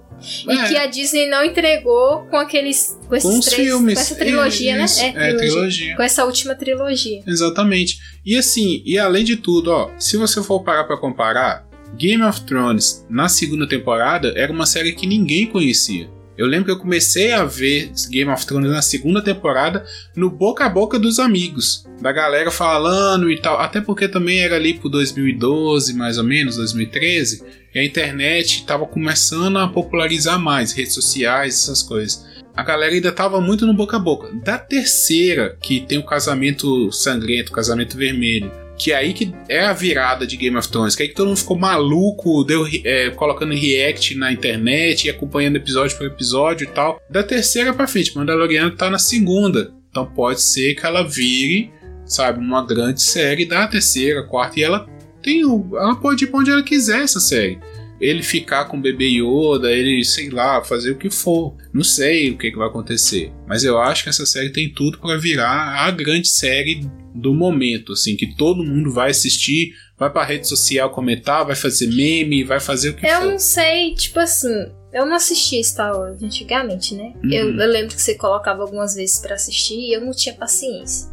E 0.48 0.50
É. 0.50 0.68
que 0.68 0.76
a 0.78 0.86
Disney 0.86 1.28
não 1.28 1.44
entregou 1.44 2.22
com 2.30 2.38
aqueles. 2.38 2.98
Com 3.06 3.14
esses 3.14 3.30
com 3.30 3.40
três. 3.40 3.54
filmes. 3.54 3.94
Com 3.94 4.00
essa 4.00 4.14
trilogia, 4.14 4.82
Isso, 4.82 5.02
né? 5.02 5.12
É, 5.14 5.34
trilogia. 5.34 5.94
Com 5.94 6.02
essa 6.02 6.24
última 6.24 6.54
trilogia. 6.54 7.22
Exatamente. 7.26 7.98
E 8.24 8.34
assim, 8.34 8.82
e 8.82 8.98
além 8.98 9.24
de 9.24 9.36
tudo, 9.36 9.70
ó, 9.70 9.90
se 9.98 10.16
você 10.16 10.42
for 10.42 10.64
parar 10.64 10.84
pra 10.84 10.96
comparar, 10.96 11.68
Game 11.98 12.22
of 12.22 12.40
Thrones 12.46 13.04
na 13.10 13.28
segunda 13.28 13.68
temporada 13.68 14.32
era 14.34 14.50
uma 14.50 14.64
série 14.64 14.92
que 14.94 15.06
ninguém 15.06 15.46
conhecia. 15.46 16.08
Eu 16.38 16.46
lembro 16.46 16.66
que 16.66 16.70
eu 16.70 16.78
comecei 16.78 17.32
a 17.32 17.44
ver 17.44 17.90
Game 18.08 18.30
of 18.30 18.46
Thrones 18.46 18.70
na 18.70 18.80
segunda 18.80 19.20
temporada 19.20 19.84
no 20.14 20.30
boca 20.30 20.64
a 20.64 20.68
boca 20.68 20.96
dos 20.96 21.18
amigos, 21.18 21.84
da 22.00 22.12
galera 22.12 22.48
falando 22.48 23.28
e 23.28 23.36
tal, 23.36 23.58
até 23.60 23.80
porque 23.80 24.06
também 24.06 24.38
era 24.38 24.54
ali 24.54 24.74
por 24.74 24.88
2012, 24.88 25.94
mais 25.94 26.16
ou 26.16 26.22
menos, 26.22 26.56
2013, 26.56 27.42
e 27.74 27.78
a 27.80 27.84
internet 27.84 28.60
estava 28.60 28.86
começando 28.86 29.58
a 29.58 29.66
popularizar 29.66 30.38
mais, 30.38 30.72
redes 30.72 30.94
sociais, 30.94 31.54
essas 31.54 31.82
coisas. 31.82 32.24
A 32.54 32.62
galera 32.62 32.94
ainda 32.94 33.10
tava 33.10 33.40
muito 33.40 33.66
no 33.66 33.74
boca 33.74 33.96
a 33.96 34.00
boca. 34.00 34.32
Da 34.44 34.58
terceira, 34.58 35.56
que 35.60 35.80
tem 35.80 35.98
o 35.98 36.06
casamento 36.06 36.92
sangrento, 36.92 37.50
o 37.50 37.54
casamento 37.54 37.96
vermelho, 37.96 38.52
que 38.78 38.92
é 38.92 38.96
aí 38.96 39.12
que 39.12 39.34
é 39.48 39.64
a 39.64 39.72
virada 39.72 40.26
de 40.26 40.36
Game 40.36 40.56
of 40.56 40.68
Thrones, 40.68 40.94
que 40.94 41.02
é 41.02 41.04
aí 41.04 41.08
que 41.08 41.16
todo 41.16 41.28
mundo 41.28 41.38
ficou 41.38 41.58
maluco, 41.58 42.44
deu 42.44 42.64
é, 42.84 43.10
colocando 43.10 43.54
react 43.54 44.14
na 44.14 44.32
internet 44.32 45.04
e 45.04 45.10
acompanhando 45.10 45.56
episódio 45.56 45.96
por 45.98 46.06
episódio 46.06 46.64
e 46.64 46.70
tal. 46.70 47.00
Da 47.10 47.22
terceira 47.22 47.74
pra 47.74 47.88
frente, 47.88 48.16
Mandaloriano 48.16 48.70
tá 48.70 48.88
na 48.88 48.98
segunda. 48.98 49.72
Então 49.90 50.06
pode 50.06 50.40
ser 50.40 50.74
que 50.74 50.86
ela 50.86 51.02
vire, 51.02 51.72
sabe, 52.06 52.38
uma 52.38 52.64
grande 52.64 53.02
série 53.02 53.44
da 53.44 53.66
terceira, 53.66 54.22
quarta, 54.22 54.60
e 54.60 54.62
ela 54.62 54.86
tem 55.20 55.42
ela 55.42 55.96
pode 55.96 56.24
ir 56.24 56.28
pra 56.28 56.40
onde 56.40 56.50
ela 56.50 56.62
quiser 56.62 57.02
essa 57.02 57.18
série 57.18 57.58
ele 58.00 58.22
ficar 58.22 58.66
com 58.66 58.76
o 58.76 58.80
bebê 58.80 59.06
Yoda, 59.06 59.70
ele, 59.72 60.04
sei 60.04 60.30
lá, 60.30 60.62
fazer 60.62 60.92
o 60.92 60.98
que 60.98 61.10
for. 61.10 61.56
Não 61.72 61.82
sei 61.82 62.30
o 62.30 62.38
que, 62.38 62.50
que 62.50 62.56
vai 62.56 62.68
acontecer. 62.68 63.32
Mas 63.46 63.64
eu 63.64 63.78
acho 63.78 64.02
que 64.04 64.08
essa 64.08 64.24
série 64.24 64.50
tem 64.50 64.72
tudo 64.72 64.98
para 64.98 65.18
virar 65.18 65.86
a 65.86 65.90
grande 65.90 66.28
série 66.28 66.88
do 67.14 67.34
momento, 67.34 67.92
assim, 67.92 68.16
que 68.16 68.36
todo 68.36 68.64
mundo 68.64 68.92
vai 68.92 69.10
assistir, 69.10 69.72
vai 69.98 70.10
pra 70.10 70.24
rede 70.24 70.46
social 70.46 70.90
comentar, 70.90 71.44
vai 71.44 71.56
fazer 71.56 71.88
meme, 71.88 72.44
vai 72.44 72.60
fazer 72.60 72.90
o 72.90 72.94
que 72.94 73.04
eu 73.04 73.10
for. 73.10 73.24
Eu 73.24 73.30
não 73.32 73.38
sei, 73.38 73.94
tipo 73.94 74.20
assim, 74.20 74.70
eu 74.92 75.04
não 75.04 75.16
assistia 75.16 75.62
Star 75.62 75.96
Wars 75.98 76.22
antigamente, 76.22 76.94
né? 76.94 77.12
Uhum. 77.24 77.32
Eu, 77.32 77.58
eu, 77.58 77.68
lembro 77.68 77.94
que 77.94 78.00
você 78.00 78.14
colocava 78.14 78.62
algumas 78.62 78.94
vezes 78.94 79.20
para 79.20 79.34
assistir 79.34 79.74
e 79.74 79.92
eu 79.92 80.00
não 80.00 80.12
tinha 80.12 80.34
paciência. 80.34 81.08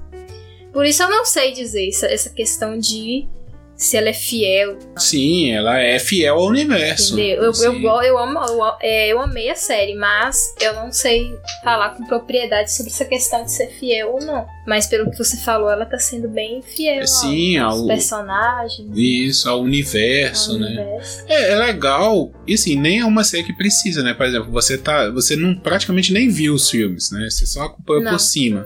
Por 0.71 0.85
isso 0.85 1.01
eu 1.01 1.09
não 1.09 1.25
sei 1.25 1.53
dizer 1.53 1.87
essa, 1.87 2.05
essa 2.05 2.29
questão 2.29 2.77
de 2.77 3.27
se 3.77 3.97
ela 3.97 4.09
é 4.09 4.13
fiel. 4.13 4.77
Sim, 4.97 5.51
ela 5.51 5.79
é 5.79 5.99
fiel 5.99 6.35
ao 6.35 6.47
universo. 6.47 7.13
Entendeu? 7.13 7.43
Eu, 7.43 7.51
eu, 7.53 7.73
eu, 7.73 8.01
eu, 8.01 8.17
amo, 8.17 8.39
eu, 8.39 8.61
é, 8.81 9.07
eu 9.09 9.19
amei 9.19 9.49
a 9.49 9.55
série, 9.55 9.95
mas 9.95 10.53
eu 10.61 10.73
não 10.75 10.91
sei 10.91 11.37
falar 11.63 11.89
com 11.91 12.05
propriedade 12.05 12.71
sobre 12.73 12.91
essa 12.91 13.05
questão 13.05 13.43
de 13.43 13.51
ser 13.51 13.67
fiel 13.67 14.13
ou 14.13 14.21
não. 14.21 14.45
Mas 14.65 14.87
pelo 14.87 15.11
que 15.11 15.17
você 15.17 15.37
falou, 15.37 15.69
ela 15.69 15.85
tá 15.85 15.99
sendo 15.99 16.27
bem 16.27 16.61
fiel 16.61 17.05
Sim, 17.05 17.57
aos 17.57 17.81
ao 17.81 17.87
personagens. 17.87 18.89
Isso, 18.95 19.49
ao 19.49 19.61
universo, 19.61 20.53
ao 20.53 20.59
né? 20.59 20.67
universo. 20.67 21.23
É, 21.27 21.51
é 21.51 21.55
legal. 21.55 22.31
E 22.47 22.53
assim, 22.53 22.75
nem 22.75 22.99
é 22.99 23.05
uma 23.05 23.23
série 23.23 23.43
que 23.43 23.53
precisa, 23.53 24.01
né? 24.01 24.13
Por 24.13 24.25
exemplo, 24.25 24.51
você 24.51 24.77
tá. 24.77 25.09
Você 25.11 25.35
não 25.35 25.55
praticamente 25.55 26.13
nem 26.13 26.29
viu 26.29 26.53
os 26.53 26.69
filmes, 26.69 27.11
né? 27.11 27.29
Você 27.29 27.45
só 27.45 27.63
acompanhou 27.63 28.03
Não. 28.03 28.11
por 28.11 28.19
cima. 28.19 28.65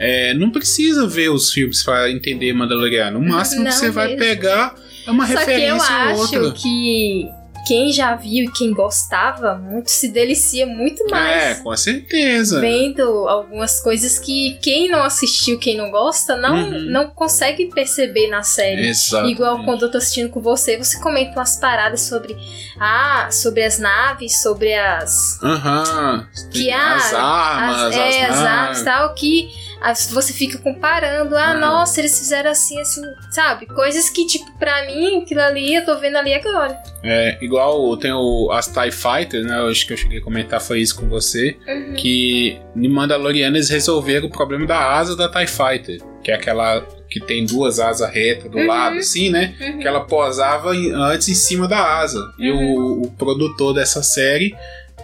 É, 0.00 0.32
não 0.34 0.50
precisa 0.50 1.06
ver 1.06 1.30
os 1.30 1.52
filmes 1.52 1.82
para 1.82 2.10
entender 2.10 2.52
Mandaloriano. 2.52 3.18
O 3.18 3.28
máximo 3.28 3.64
Não 3.64 3.70
que 3.70 3.76
você 3.76 3.90
vai 3.90 4.08
mesmo. 4.08 4.20
pegar 4.20 4.74
é 5.06 5.10
uma 5.10 5.26
Só 5.26 5.32
que 5.32 5.40
eu 5.40 5.46
referência 5.46 5.94
acho 5.94 6.20
outra. 6.20 6.50
que 6.52 7.28
quem 7.66 7.92
já 7.92 8.14
viu 8.14 8.44
e 8.44 8.52
quem 8.52 8.72
gostava 8.72 9.54
muito 9.54 9.88
se 9.90 10.08
delicia 10.08 10.64
muito 10.66 11.02
É, 11.08 11.10
mais. 11.10 11.58
com 11.60 11.76
certeza. 11.76 12.60
Vendo 12.60 13.02
algumas 13.28 13.78
coisas 13.80 14.18
que 14.18 14.56
quem 14.62 14.88
não 14.88 15.02
assistiu, 15.02 15.58
quem 15.58 15.76
não 15.76 15.90
gosta, 15.90 16.34
não, 16.36 16.54
Uhum. 16.70 16.80
não 16.90 17.10
consegue 17.10 17.66
perceber 17.66 18.28
na 18.28 18.42
série. 18.42 18.88
Exato. 18.88 19.28
Igual 19.28 19.64
quando 19.64 19.82
eu 19.82 19.90
tô 19.90 19.98
assistindo 19.98 20.30
com 20.30 20.40
você, 20.40 20.78
você 20.78 20.98
comenta 21.00 21.32
umas 21.32 21.56
paradas 21.60 22.00
sobre 22.02 22.34
ah, 22.80 23.28
sobre 23.30 23.62
as 23.64 23.78
naves, 23.78 24.40
sobre 24.40 24.72
as 24.72 25.38
Aham. 25.42 26.26
Que, 26.50 26.70
as 26.70 27.12
ah, 27.12 27.20
armas, 27.20 27.82
as, 27.82 27.94
é, 27.96 28.24
as 28.24 28.30
as 28.30 28.36
armas 28.38 28.44
naves. 28.44 28.82
tal 28.84 29.14
que 29.14 29.48
as- 29.50 29.67
você 30.12 30.32
fica 30.32 30.58
comparando, 30.58 31.36
ah, 31.36 31.50
Ah. 31.50 31.54
nossa, 31.54 32.00
eles 32.00 32.18
fizeram 32.18 32.50
assim, 32.50 32.80
assim, 32.80 33.02
sabe? 33.30 33.66
Coisas 33.66 34.10
que, 34.10 34.26
tipo, 34.26 34.50
pra 34.58 34.86
mim, 34.86 35.22
aquilo 35.22 35.40
ali, 35.40 35.74
eu 35.74 35.84
tô 35.84 35.96
vendo 35.98 36.16
ali 36.16 36.34
agora. 36.34 36.76
É, 37.02 37.38
igual 37.40 37.96
tem 37.96 38.12
o, 38.12 38.50
as 38.52 38.66
TIE 38.66 38.90
Fighters, 38.90 39.46
né? 39.46 39.58
Eu 39.58 39.68
acho 39.68 39.86
que 39.86 39.92
eu 39.92 39.96
cheguei 39.96 40.18
a 40.18 40.22
comentar 40.22 40.60
foi 40.60 40.80
isso 40.80 40.96
com 40.98 41.08
você. 41.08 41.56
Uhum. 41.66 41.94
Que 41.94 42.58
em 42.74 42.88
Mandaloriano 42.88 43.56
eles 43.56 43.70
resolveram 43.70 44.26
o 44.26 44.30
problema 44.30 44.66
da 44.66 44.78
asa 44.96 45.16
da 45.16 45.28
TIE 45.28 45.46
Fighter. 45.46 46.00
Que 46.24 46.32
é 46.32 46.34
aquela 46.34 46.80
que 47.08 47.20
tem 47.20 47.46
duas 47.46 47.78
asas 47.80 48.10
retas 48.12 48.50
do 48.50 48.58
Uhum. 48.58 48.66
lado, 48.66 48.98
assim, 48.98 49.30
né? 49.30 49.54
Uhum. 49.60 49.78
Que 49.78 49.86
ela 49.88 50.00
posava 50.00 50.70
antes 50.70 51.28
em 51.28 51.34
cima 51.34 51.66
da 51.68 51.98
asa. 52.00 52.20
E 52.38 52.50
o, 52.50 53.02
o 53.02 53.10
produtor 53.12 53.72
dessa 53.72 54.02
série. 54.02 54.54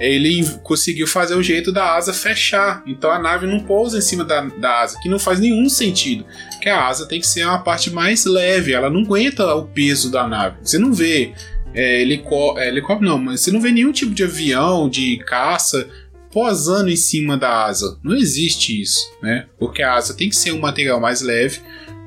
Ele 0.00 0.44
conseguiu 0.62 1.06
fazer 1.06 1.34
o 1.34 1.42
jeito 1.42 1.70
da 1.72 1.94
asa 1.94 2.12
fechar. 2.12 2.82
Então 2.86 3.10
a 3.10 3.18
nave 3.18 3.46
não 3.46 3.60
pousa 3.60 3.98
em 3.98 4.00
cima 4.00 4.24
da, 4.24 4.40
da 4.42 4.80
asa, 4.80 4.98
que 5.00 5.08
não 5.08 5.18
faz 5.18 5.38
nenhum 5.38 5.68
sentido. 5.68 6.24
Que 6.60 6.68
a 6.68 6.86
asa 6.86 7.06
tem 7.06 7.20
que 7.20 7.26
ser 7.26 7.44
uma 7.44 7.58
parte 7.58 7.90
mais 7.90 8.24
leve, 8.24 8.72
ela 8.72 8.90
não 8.90 9.02
aguenta 9.02 9.54
o 9.54 9.66
peso 9.66 10.10
da 10.10 10.26
nave. 10.26 10.56
Você 10.62 10.78
não 10.78 10.92
vê 10.92 11.32
é, 11.74 11.98
é, 11.98 12.02
helicóptero, 12.02 13.00
não, 13.00 13.18
mas 13.18 13.40
você 13.40 13.50
não 13.50 13.60
vê 13.60 13.70
nenhum 13.70 13.92
tipo 13.92 14.14
de 14.14 14.24
avião, 14.24 14.88
de 14.88 15.18
caça, 15.26 15.88
posando 16.30 16.90
em 16.90 16.96
cima 16.96 17.36
da 17.36 17.64
asa. 17.64 17.98
Não 18.02 18.16
existe 18.16 18.80
isso, 18.80 19.00
né? 19.22 19.46
Porque 19.58 19.82
a 19.82 19.94
asa 19.94 20.14
tem 20.14 20.28
que 20.28 20.36
ser 20.36 20.52
um 20.52 20.60
material 20.60 21.00
mais 21.00 21.20
leve 21.20 21.60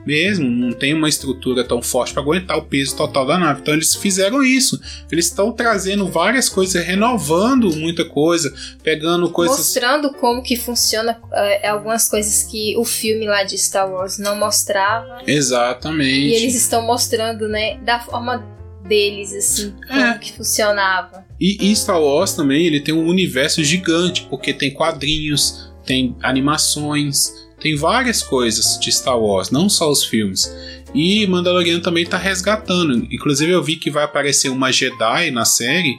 mesmo, 0.07 0.49
não 0.49 0.71
tem 0.71 0.93
uma 0.93 1.09
estrutura 1.09 1.63
tão 1.65 1.81
forte 1.81 2.13
para 2.13 2.23
aguentar 2.23 2.57
o 2.57 2.63
peso 2.63 2.95
total 2.95 3.25
da 3.25 3.37
nave. 3.37 3.59
Então 3.61 3.73
eles 3.73 3.93
fizeram 3.93 4.41
isso. 4.41 4.79
Eles 5.11 5.25
estão 5.25 5.51
trazendo 5.51 6.07
várias 6.07 6.47
coisas, 6.47 6.81
renovando 6.83 7.75
muita 7.75 8.05
coisa, 8.05 8.53
pegando 8.81 9.29
coisas. 9.29 9.57
Mostrando 9.57 10.13
como 10.13 10.41
que 10.41 10.55
funciona 10.55 11.19
é, 11.33 11.67
algumas 11.67 12.07
coisas 12.07 12.43
que 12.43 12.75
o 12.77 12.85
filme 12.85 13.27
lá 13.27 13.43
de 13.43 13.57
Star 13.57 13.91
Wars 13.91 14.17
não 14.17 14.37
mostrava. 14.37 15.21
Exatamente. 15.27 16.09
E 16.29 16.33
eles 16.35 16.55
estão 16.55 16.81
mostrando, 16.87 17.47
né, 17.49 17.77
da 17.83 17.99
forma 17.99 18.43
deles, 18.87 19.33
assim, 19.33 19.73
como 19.85 19.99
É. 19.99 20.17
que 20.17 20.31
funcionava. 20.31 21.25
E, 21.39 21.69
e 21.69 21.75
Star 21.75 22.01
Wars 22.01 22.33
também, 22.33 22.65
ele 22.65 22.79
tem 22.79 22.93
um 22.93 23.05
universo 23.05 23.61
gigante, 23.63 24.25
porque 24.29 24.53
tem 24.53 24.73
quadrinhos, 24.73 25.69
tem 25.85 26.15
animações, 26.23 27.33
tem 27.59 27.75
várias 27.75 28.21
coisas 28.21 28.79
de 28.79 28.91
Star 28.91 29.19
Wars, 29.19 29.49
não 29.49 29.67
só 29.69 29.89
os 29.89 30.03
filmes. 30.03 30.53
E 30.93 31.25
Mandaloriano 31.27 31.81
também 31.81 32.05
tá 32.05 32.17
resgatando. 32.17 33.07
Inclusive 33.11 33.51
eu 33.51 33.63
vi 33.63 33.75
que 33.75 33.91
vai 33.91 34.03
aparecer 34.03 34.49
uma 34.49 34.71
Jedi 34.71 35.31
na 35.31 35.43
série 35.45 35.97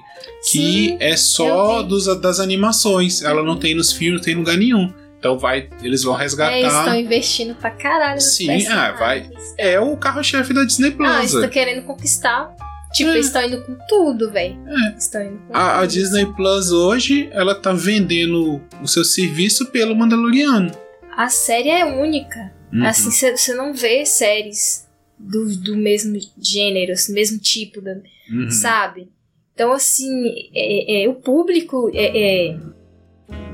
que 0.51 0.59
Sim, 0.59 0.97
é 1.01 1.17
só 1.17 1.83
dos, 1.83 2.07
das 2.21 2.41
animações. 2.41 3.23
Ela 3.23 3.43
não 3.43 3.57
tem 3.57 3.75
nos 3.75 3.93
filmes, 3.93 4.21
não 4.21 4.25
tem 4.25 4.35
em 4.35 4.39
lugar 4.39 4.57
nenhum. 4.57 4.93
Então 5.19 5.37
vai, 5.37 5.69
eles 5.83 6.05
vão 6.05 6.15
É, 6.15 6.21
eles 6.23 6.33
resgatar. 6.33 6.67
estão 6.69 6.95
investindo 7.01 7.55
pra 7.57 7.71
caralho 7.71 8.21
Sim, 8.21 8.67
ah, 8.69 8.93
vai. 8.93 9.29
É 9.59 9.79
o 9.81 9.97
carro-chefe 9.97 10.53
da 10.55 10.65
Disney 10.65 10.93
Plus. 10.93 11.11
Ah, 11.11 11.19
eles 11.19 11.35
estão 11.35 11.49
querendo 11.49 11.85
conquistar. 11.85 12.55
Tipo, 12.95 13.11
É. 13.11 13.15
eles 13.15 13.27
estão 13.27 13.45
indo 13.45 13.61
com 13.63 13.77
tudo, 13.89 14.31
velho. 14.31 14.57
É. 14.67 14.97
Estão 14.97 15.21
indo 15.23 15.39
com 15.47 15.57
A, 15.57 15.75
a 15.75 15.81
tudo. 15.81 15.91
Disney 15.93 16.25
Plus 16.25 16.71
hoje, 16.71 17.29
ela 17.33 17.55
tá 17.55 17.73
vendendo 17.73 18.63
o 18.81 18.87
seu 18.87 19.05
serviço 19.05 19.67
pelo 19.67 19.95
Mandaloriano. 19.95 20.71
A 21.19 21.29
série 21.29 21.69
é 21.69 21.85
única. 21.85 22.53
Uhum. 22.73 22.85
Assim, 22.87 23.11
você 23.11 23.53
não 23.55 23.75
vê 23.75 24.07
séries 24.07 24.87
do, 25.19 25.47
do 25.57 25.77
mesmo 25.77 26.17
gênero, 26.41 26.93
assim, 26.93 27.13
mesmo 27.13 27.39
tipo, 27.39 27.81
da, 27.81 27.97
Uhum. 28.31 28.49
sabe? 28.51 29.09
Então, 29.53 29.73
assim, 29.73 30.09
é- 30.55 31.03
é, 31.03 31.09
o 31.09 31.15
público 31.15 31.91
é, 31.93 32.51
é 32.51 32.57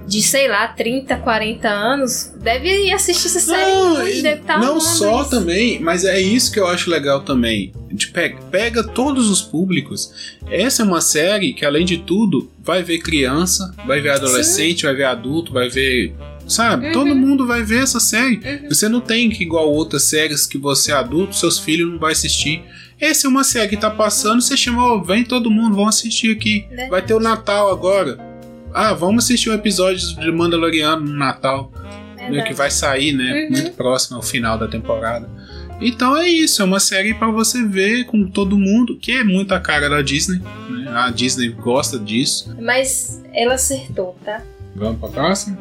de, 0.07 0.20
sei 0.20 0.46
lá, 0.46 0.68
30, 0.68 1.16
40 1.16 1.66
anos 1.66 2.35
deve 2.42 2.68
ir 2.68 2.92
assistir 2.92 3.29
essa 3.29 3.40
série. 3.40 3.72
Não, 3.72 3.98
muito, 4.00 4.22
deve 4.22 4.42
tá 4.42 4.59
não 4.59 4.79
só 4.79 5.22
isso. 5.22 5.31
também, 5.31 5.81
mas 5.81 6.05
é 6.05 6.20
isso 6.20 6.53
que 6.53 6.61
eu 6.61 6.66
acho 6.66 6.90
legal 6.90 7.22
também. 7.22 7.72
A 7.88 7.90
gente 7.92 8.11
pega, 8.11 8.38
pega 8.50 8.85
todos 8.85 9.31
os 9.31 9.40
públicos. 9.40 10.37
Essa 10.50 10.83
é 10.83 10.85
uma 10.85 11.00
série 11.00 11.55
que, 11.55 11.64
além 11.64 11.87
de 11.87 11.96
tudo, 11.96 12.50
vai 12.59 12.83
ver 12.83 12.98
criança, 12.98 13.74
vai 13.87 14.03
ver 14.03 14.11
adolescente, 14.11 14.83
vai 14.85 14.94
ver 14.94 15.05
adulto, 15.05 15.50
vai 15.53 15.70
ver. 15.70 16.14
Sabe? 16.46 16.88
Uhum. 16.88 16.92
Todo 16.92 17.14
mundo 17.14 17.46
vai 17.46 17.62
ver 17.62 17.83
essa 17.83 18.00
série. 18.00 18.37
Uhum. 18.37 18.68
Você 18.68 18.88
não 18.88 19.00
tem 19.00 19.30
que, 19.30 19.42
igual 19.42 19.70
outras 19.72 20.04
séries 20.04 20.46
que 20.46 20.59
você 20.59 20.92
é 20.92 20.94
adulto, 20.94 21.35
seus 21.35 21.59
filhos 21.59 21.90
não 21.90 21.98
vão 21.98 22.09
assistir. 22.09 22.62
Essa 23.00 23.26
é 23.26 23.30
uma 23.30 23.44
série 23.44 23.68
que 23.68 23.76
tá 23.76 23.90
passando, 23.90 24.40
você 24.40 24.57
chama, 24.57 24.85
ó, 24.85 24.98
vem 24.98 25.24
todo 25.24 25.50
mundo, 25.50 25.76
vão 25.76 25.88
assistir 25.88 26.35
aqui. 26.37 26.66
Né? 26.70 26.88
Vai 26.88 27.02
ter 27.02 27.14
o 27.14 27.20
Natal 27.20 27.70
agora. 27.70 28.18
Ah, 28.72 28.92
vamos 28.92 29.24
assistir 29.24 29.50
um 29.50 29.54
episódio 29.54 30.16
de 30.16 30.33
Mandaloriano 30.33 31.04
no 31.04 31.16
Natal 31.16 31.72
né, 32.24 32.30
Verdade. 32.30 32.48
que 32.48 32.54
vai 32.54 32.70
sair, 32.70 33.12
né? 33.12 33.44
Uhum. 33.44 33.50
Muito 33.50 33.72
próximo 33.72 34.16
ao 34.16 34.22
final 34.22 34.59
da 34.59 34.68
temporada. 34.68 35.28
Então 35.80 36.16
é 36.16 36.28
isso, 36.28 36.62
é 36.62 36.64
uma 36.64 36.80
série 36.80 37.14
para 37.14 37.30
você 37.30 37.64
ver 37.64 38.04
com 38.04 38.26
todo 38.28 38.57
mundo, 38.57 38.96
que 38.96 39.12
é 39.12 39.24
muito 39.24 39.52
a 39.52 39.61
cara 39.61 39.88
da 39.88 40.02
Disney. 40.02 40.40
Né? 40.68 40.90
A 40.94 41.11
Disney 41.11 41.48
gosta 41.48 41.98
disso. 41.98 42.54
Mas 42.61 43.22
ela 43.33 43.54
acertou, 43.54 44.16
tá? 44.24 44.42
Vamos 44.74 44.98
pra 44.98 45.09
próxima? 45.09 45.57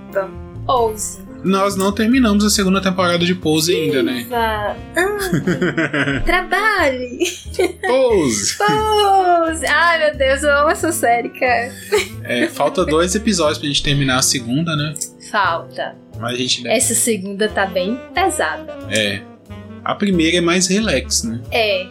Ouse. 0.68 1.22
Nós 1.44 1.76
não 1.76 1.92
terminamos 1.92 2.46
a 2.46 2.50
segunda 2.50 2.82
temporada 2.82 3.26
de 3.26 3.36
Pose 3.36 3.76
ainda, 3.76 4.02
né? 4.02 4.24
Viva! 4.24 4.38
Ah, 4.96 6.22
trabalhe! 6.26 7.20
Pose! 7.86 8.58
Pose! 8.58 9.66
Ai, 9.66 10.00
meu 10.00 10.18
Deus, 10.18 10.42
eu 10.42 10.58
amo 10.60 10.70
essa 10.70 10.94
série, 10.94 11.30
cara. 11.30 11.74
É, 12.24 12.48
falta 12.48 12.86
dois 12.86 13.14
episódios 13.14 13.58
pra 13.58 13.68
gente 13.68 13.84
terminar 13.84 14.20
a 14.20 14.22
segunda, 14.22 14.74
né? 14.76 14.94
Falta. 15.30 15.96
Mas 16.18 16.36
a 16.36 16.38
gente 16.38 16.64
deve. 16.64 16.76
Essa 16.76 16.96
segunda 16.96 17.50
tá 17.50 17.66
bem 17.66 18.00
pesada. 18.14 18.78
É. 18.90 19.22
A 19.84 19.96
primeira 19.96 20.38
é 20.38 20.42
mais 20.42 20.68
relax, 20.68 21.24
né? 21.24 21.42
É, 21.52 21.88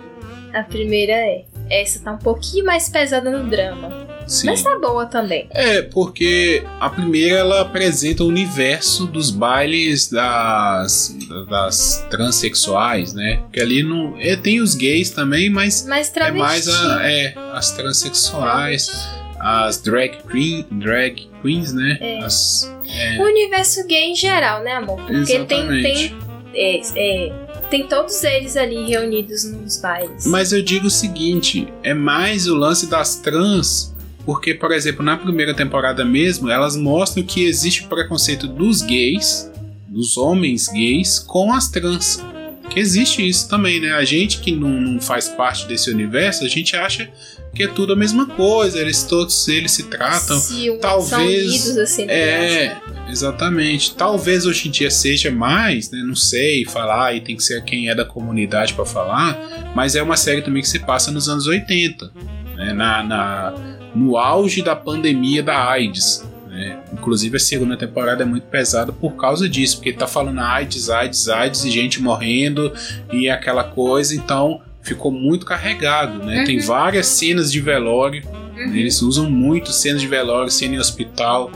a 0.54 0.62
primeira 0.62 1.12
é. 1.12 1.44
Essa 1.70 2.00
tá 2.00 2.12
um 2.12 2.18
pouquinho 2.18 2.64
mais 2.64 2.88
pesada 2.88 3.30
no 3.30 3.48
drama. 3.48 4.01
Sim. 4.26 4.46
Mas 4.46 4.62
tá 4.62 4.78
boa 4.78 5.06
também. 5.06 5.46
É, 5.50 5.82
porque 5.82 6.62
a 6.80 6.88
primeira 6.88 7.38
ela 7.38 7.60
apresenta 7.60 8.24
o 8.24 8.28
universo 8.28 9.06
dos 9.06 9.30
bailes 9.30 10.08
das, 10.10 11.16
das 11.48 12.06
transexuais, 12.10 13.12
né? 13.14 13.36
Porque 13.44 13.60
ali 13.60 13.82
não. 13.82 14.16
É, 14.18 14.36
tem 14.36 14.60
os 14.60 14.74
gays 14.74 15.10
também, 15.10 15.50
mas 15.50 15.86
Mas 15.88 16.12
é 16.16 16.30
mais 16.30 16.64
travesti. 16.64 16.86
a, 16.86 17.10
é, 17.10 17.34
as 17.52 17.70
transexuais, 17.72 18.90
as 19.38 19.78
drag, 19.78 20.18
queen, 20.30 20.66
drag 20.70 21.28
queens, 21.42 21.72
né? 21.72 21.98
É. 22.00 22.18
As, 22.18 22.70
O 23.18 23.22
universo 23.22 23.86
gay 23.86 24.10
em 24.10 24.14
geral, 24.14 24.62
né, 24.62 24.72
amor? 24.74 24.96
Porque 25.02 25.24
tem, 25.40 25.60
Exatamente. 25.60 25.82
tem, 25.82 26.16
é, 26.54 26.80
é, 27.28 27.32
tem 27.70 27.86
todos 27.88 28.22
eles 28.22 28.56
ali 28.56 28.86
reunidos 28.88 29.44
nos 29.44 29.80
bailes. 29.80 30.26
Mas 30.26 30.52
eu 30.52 30.62
digo 30.62 30.86
o 30.86 30.90
seguinte: 30.90 31.72
é 31.82 31.94
mais 31.94 32.46
o 32.46 32.54
lance 32.54 32.86
das 32.86 33.16
trans. 33.16 33.91
Porque, 34.24 34.54
por 34.54 34.70
exemplo, 34.72 35.04
na 35.04 35.16
primeira 35.16 35.52
temporada 35.54 36.04
mesmo, 36.04 36.48
elas 36.48 36.76
mostram 36.76 37.22
que 37.24 37.44
existe 37.44 37.84
o 37.84 37.88
preconceito 37.88 38.46
dos 38.46 38.80
gays, 38.82 39.50
dos 39.88 40.16
homens 40.16 40.68
gays, 40.68 41.18
com 41.18 41.52
as 41.52 41.68
trans. 41.68 42.22
Que 42.70 42.80
existe 42.80 43.26
isso 43.28 43.48
também, 43.48 43.80
né? 43.80 43.92
A 43.92 44.04
gente 44.04 44.38
que 44.38 44.52
não, 44.52 44.68
não 44.80 45.00
faz 45.00 45.28
parte 45.28 45.66
desse 45.66 45.90
universo, 45.90 46.44
a 46.44 46.48
gente 46.48 46.74
acha 46.76 47.10
que 47.54 47.64
é 47.64 47.68
tudo 47.68 47.92
a 47.92 47.96
mesma 47.96 48.24
coisa, 48.24 48.78
eles 48.78 49.02
todos 49.02 49.46
eles 49.48 49.72
se 49.72 49.82
tratam. 49.82 50.38
Se 50.40 50.70
um- 50.70 50.74
são 50.74 50.78
talvez- 50.80 51.48
unidos 51.48 51.76
assim. 51.76 52.06
né? 52.06 52.14
É, 52.14 52.76
exatamente. 53.10 53.94
Talvez 53.94 54.46
hoje 54.46 54.68
em 54.68 54.70
dia 54.70 54.90
seja 54.90 55.30
mais, 55.30 55.90
né? 55.90 56.02
Não 56.02 56.14
sei 56.16 56.64
falar, 56.64 57.14
e 57.14 57.20
tem 57.20 57.36
que 57.36 57.42
ser 57.42 57.62
quem 57.64 57.90
é 57.90 57.94
da 57.94 58.04
comunidade 58.06 58.72
pra 58.72 58.86
falar, 58.86 59.38
mas 59.74 59.94
é 59.94 60.02
uma 60.02 60.16
série 60.16 60.40
também 60.40 60.62
que 60.62 60.68
se 60.68 60.78
passa 60.78 61.10
nos 61.10 61.28
anos 61.28 61.46
80, 61.46 62.10
né? 62.56 62.72
na, 62.72 63.02
na- 63.02 63.52
no 63.94 64.16
auge 64.16 64.62
da 64.62 64.74
pandemia 64.76 65.42
da 65.42 65.68
AIDS. 65.70 66.26
né? 66.48 66.78
Inclusive 66.92 67.36
a 67.36 67.40
segunda 67.40 67.76
temporada 67.78 68.22
é 68.22 68.26
muito 68.26 68.44
pesada 68.44 68.92
por 68.92 69.12
causa 69.16 69.48
disso, 69.48 69.76
porque 69.78 69.92
tá 69.92 70.06
falando 70.06 70.38
AIDS, 70.40 70.90
AIDS, 70.90 71.28
AIDS 71.28 71.64
e 71.64 71.70
gente 71.70 72.00
morrendo 72.02 72.72
e 73.10 73.28
aquela 73.30 73.64
coisa, 73.64 74.14
então 74.14 74.60
ficou 74.82 75.10
muito 75.10 75.46
carregado, 75.46 76.22
né? 76.24 76.44
Tem 76.44 76.58
Uhum. 76.58 76.66
várias 76.66 77.06
cenas 77.06 77.50
de 77.50 77.58
velório 77.60 78.22
Uhum. 78.54 78.74
eles 78.74 79.00
usam 79.00 79.30
muito 79.30 79.72
cenas 79.72 80.02
de 80.02 80.06
velório, 80.06 80.50
cena 80.50 80.74
em 80.74 80.78
hospital. 80.78 81.50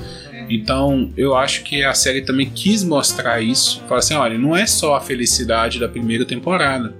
Então, 0.48 1.10
eu 1.16 1.34
acho 1.36 1.62
que 1.64 1.84
a 1.84 1.92
série 1.92 2.22
também 2.22 2.48
quis 2.48 2.82
mostrar 2.84 3.40
isso. 3.42 3.82
Fala 3.88 3.98
assim: 3.98 4.14
olha, 4.14 4.38
não 4.38 4.56
é 4.56 4.64
só 4.66 4.94
a 4.94 5.00
felicidade 5.00 5.78
da 5.78 5.88
primeira 5.88 6.24
temporada. 6.24 6.94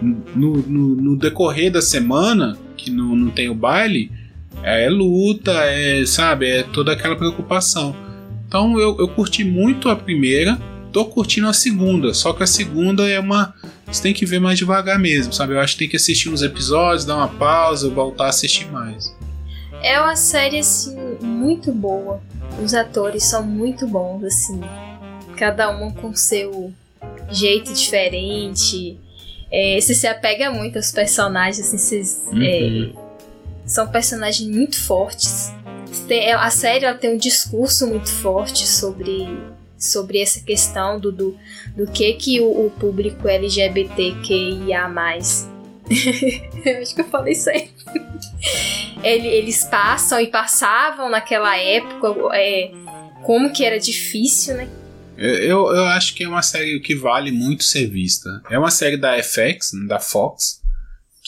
No, 0.00 0.56
no- 0.58 0.94
no 0.96 1.16
decorrer 1.16 1.70
da 1.72 1.82
semana, 1.82 2.56
que 2.76 2.90
não, 2.90 3.16
não 3.16 3.30
tem 3.30 3.48
o 3.48 3.54
baile, 3.54 4.10
é 4.62 4.88
luta, 4.88 5.52
é, 5.64 6.04
sabe, 6.06 6.48
é 6.48 6.62
toda 6.62 6.92
aquela 6.92 7.16
preocupação. 7.16 7.94
Então, 8.46 8.78
eu, 8.78 8.96
eu 8.98 9.08
curti 9.08 9.44
muito 9.44 9.88
a 9.88 9.96
primeira, 9.96 10.58
tô 10.92 11.04
curtindo 11.04 11.46
a 11.48 11.52
segunda, 11.52 12.12
só 12.14 12.32
que 12.32 12.42
a 12.42 12.46
segunda 12.46 13.08
é 13.08 13.18
uma. 13.20 13.54
Você 13.86 14.02
tem 14.02 14.12
que 14.14 14.24
ver 14.26 14.40
mais 14.40 14.58
devagar 14.58 14.98
mesmo, 14.98 15.32
sabe? 15.32 15.54
Eu 15.54 15.60
acho 15.60 15.72
que 15.74 15.80
tem 15.80 15.88
que 15.88 15.96
assistir 15.96 16.28
uns 16.28 16.42
episódios, 16.42 17.04
dar 17.04 17.16
uma 17.16 17.28
pausa, 17.28 17.88
voltar 17.90 18.26
a 18.26 18.28
assistir 18.28 18.70
mais. 18.70 19.14
É 19.82 20.00
uma 20.00 20.14
série, 20.14 20.58
assim, 20.58 20.96
muito 21.22 21.72
boa. 21.72 22.20
Os 22.62 22.74
atores 22.74 23.24
são 23.24 23.42
muito 23.42 23.86
bons, 23.86 24.22
assim. 24.24 24.60
Cada 25.36 25.70
um 25.70 25.90
com 25.90 26.14
seu 26.14 26.72
jeito 27.30 27.72
diferente. 27.72 28.98
É, 29.50 29.80
você 29.80 29.94
se 29.94 30.06
apega 30.06 30.50
muito 30.50 30.76
aos 30.76 30.92
personagens, 30.92 31.58
assim, 31.66 31.78
vocês, 31.78 32.24
Uhum. 32.30 32.42
é, 32.42 32.92
são 33.70 33.86
personagens 33.88 34.48
muito 34.48 34.80
fortes. 34.82 35.50
Tem- 36.08 36.32
a 36.32 36.50
série 36.50 36.84
ela 36.84 36.96
tem 36.98 37.14
um 37.14 37.16
discurso 37.16 37.86
muito 37.86 38.10
forte 38.10 38.66
sobre, 38.66 39.28
sobre 39.78 40.20
essa 40.20 40.40
questão 40.40 40.98
do, 40.98 41.10
do, 41.12 41.36
do 41.76 41.86
que, 41.86 42.12
que 42.14 42.40
o, 42.40 42.66
o 42.66 42.70
público 42.70 43.28
LGBTQIA. 43.28 44.88
Eu 46.64 46.82
acho 46.82 46.94
que 46.94 47.00
eu 47.00 47.08
falei 47.08 47.34
certo. 47.34 47.84
Ele- 49.02 49.26
eles 49.28 49.64
passam 49.64 50.20
e 50.20 50.26
passavam 50.28 51.08
naquela 51.08 51.56
época, 51.56 52.08
é, 52.36 52.70
como 53.24 53.50
que 53.52 53.64
era 53.64 53.78
difícil, 53.78 54.54
né? 54.54 54.68
Eu, 55.16 55.66
eu 55.74 55.84
acho 55.86 56.14
que 56.14 56.22
é 56.24 56.28
uma 56.28 56.42
série 56.42 56.78
que 56.80 56.94
vale 56.94 57.30
muito 57.32 57.64
ser 57.64 57.86
vista. 57.88 58.40
É 58.48 58.58
uma 58.58 58.70
série 58.70 58.96
da 58.96 59.20
FX, 59.22 59.72
da 59.88 59.98
Fox, 59.98 60.59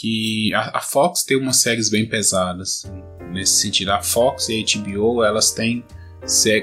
que 0.03 0.53
a, 0.53 0.79
a 0.79 0.81
Fox 0.81 1.23
tem 1.23 1.37
umas 1.37 1.59
séries 1.59 1.89
bem 1.89 2.05
pesadas. 2.05 2.91
Nesse 3.31 3.61
sentido, 3.61 3.93
a 3.93 4.03
Fox 4.03 4.49
e 4.49 4.61
a 4.61 4.81
HBO, 4.81 5.23
elas 5.23 5.53
têm. 5.53 5.85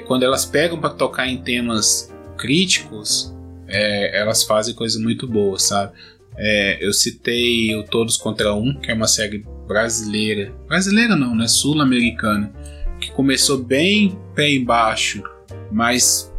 Quando 0.05 0.23
elas 0.23 0.45
pegam 0.45 0.77
para 0.77 0.89
tocar 0.89 1.25
em 1.25 1.41
temas 1.41 2.13
críticos, 2.37 3.33
é, 3.65 4.19
elas 4.19 4.43
fazem 4.43 4.75
coisas 4.75 5.01
muito 5.01 5.25
boas, 5.25 5.63
sabe? 5.63 5.93
É, 6.35 6.85
eu 6.85 6.91
citei 6.91 7.73
o 7.75 7.83
Todos 7.83 8.17
Contra 8.17 8.53
Um, 8.53 8.73
que 8.73 8.91
é 8.91 8.93
uma 8.93 9.07
série 9.07 9.45
brasileira. 9.65 10.53
Brasileira 10.67 11.15
não, 11.15 11.33
né? 11.33 11.47
Sul-americana. 11.47 12.51
Que 12.99 13.09
começou 13.11 13.57
bem 13.57 14.19
pé 14.35 14.51
embaixo, 14.51 15.23
mas 15.71 16.29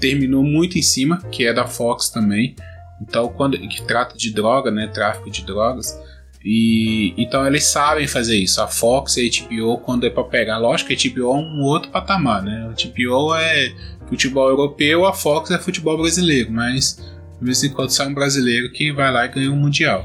terminou 0.00 0.42
muito 0.42 0.76
em 0.76 0.82
cima, 0.82 1.22
que 1.30 1.46
é 1.46 1.52
da 1.52 1.68
Fox 1.68 2.10
também. 2.10 2.56
Então, 3.00 3.28
quando 3.28 3.56
que 3.58 3.82
trata 3.86 4.16
de 4.16 4.32
droga, 4.32 4.70
né, 4.70 4.88
tráfico 4.88 5.30
de 5.30 5.44
drogas, 5.44 5.98
e 6.44 7.14
então 7.16 7.46
eles 7.46 7.64
sabem 7.64 8.06
fazer 8.06 8.36
isso. 8.36 8.60
A 8.60 8.66
Fox 8.66 9.16
e 9.16 9.28
a 9.28 9.46
HBO 9.48 9.78
quando 9.78 10.04
é 10.04 10.10
para 10.10 10.24
pegar, 10.24 10.58
lógico 10.58 10.94
que 10.94 11.08
a 11.08 11.12
HBO 11.12 11.32
é 11.32 11.36
um 11.36 11.62
outro 11.62 11.90
patamar, 11.90 12.42
né? 12.42 12.68
A 12.68 12.88
HBO 12.88 13.34
é 13.34 13.72
futebol 14.08 14.48
europeu, 14.48 15.06
a 15.06 15.12
Fox 15.12 15.50
é 15.50 15.58
futebol 15.58 15.96
brasileiro, 15.96 16.50
mas 16.50 16.96
de 17.40 17.44
vez 17.44 17.62
em 17.62 17.70
quando 17.70 17.90
sai 17.90 18.08
um 18.08 18.14
brasileiro 18.14 18.70
que 18.72 18.92
vai 18.92 19.12
lá 19.12 19.24
e 19.24 19.28
ganha 19.28 19.50
um 19.50 19.56
mundial. 19.56 20.04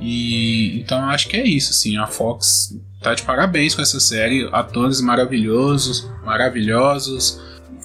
E 0.00 0.80
então 0.80 0.98
acho 1.08 1.28
que 1.28 1.36
é 1.36 1.46
isso, 1.46 1.70
assim, 1.70 1.96
a 1.96 2.06
Fox 2.06 2.76
tá 3.00 3.14
de 3.14 3.22
parabéns 3.22 3.74
com 3.74 3.82
essa 3.82 4.00
série, 4.00 4.48
atores 4.50 5.00
maravilhosos, 5.00 6.08
maravilhosos, 6.24 7.40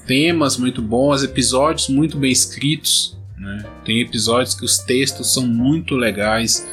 temas 0.07 0.57
muito 0.57 0.81
bons, 0.81 1.23
episódios 1.23 1.89
muito 1.89 2.17
bem 2.17 2.31
escritos. 2.31 3.17
Né? 3.37 3.65
Tem 3.85 4.01
episódios 4.01 4.55
que 4.55 4.65
os 4.65 4.79
textos 4.79 5.33
são 5.33 5.45
muito 5.45 5.95
legais, 5.95 6.67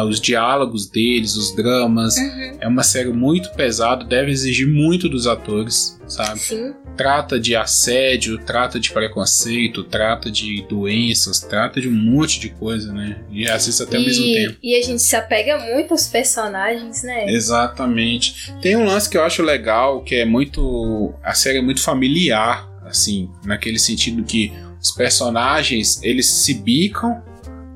os 0.00 0.20
diálogos 0.20 0.86
deles, 0.88 1.36
os 1.36 1.54
dramas. 1.54 2.16
É 2.60 2.66
uma 2.68 2.82
série 2.82 3.12
muito 3.12 3.50
pesada, 3.52 4.04
deve 4.04 4.30
exigir 4.30 4.66
muito 4.66 5.08
dos 5.08 5.26
atores, 5.26 6.00
sabe? 6.06 6.40
Sim. 6.40 6.74
Trata 6.96 7.40
de 7.40 7.56
assédio, 7.56 8.38
trata 8.44 8.78
de 8.78 8.92
preconceito, 8.92 9.82
trata 9.82 10.30
de 10.30 10.62
doenças, 10.68 11.40
trata 11.40 11.80
de 11.80 11.88
um 11.88 11.92
monte 11.92 12.38
de 12.38 12.50
coisa, 12.50 12.92
né? 12.92 13.22
E 13.30 13.44
vezes 13.44 13.80
até 13.80 13.96
ao 13.96 14.02
mesmo 14.02 14.24
E, 14.24 14.34
tempo. 14.34 14.58
e 14.62 14.76
a 14.76 14.82
gente 14.82 15.02
se 15.02 15.16
apega 15.16 15.58
muito 15.58 15.92
aos 15.92 16.06
personagens, 16.06 17.02
né? 17.02 17.30
Exatamente. 17.30 18.52
Tem 18.60 18.76
um 18.76 18.84
lance 18.84 19.08
que 19.08 19.16
eu 19.16 19.24
acho 19.24 19.42
legal, 19.42 20.02
que 20.02 20.14
é 20.16 20.24
muito. 20.24 21.14
A 21.22 21.34
série 21.34 21.58
é 21.58 21.62
muito 21.62 21.80
familiar, 21.82 22.68
assim, 22.84 23.30
naquele 23.44 23.78
sentido 23.78 24.22
que 24.22 24.52
os 24.80 24.90
personagens 24.90 26.02
eles 26.02 26.26
se 26.30 26.54
bicam, 26.54 27.22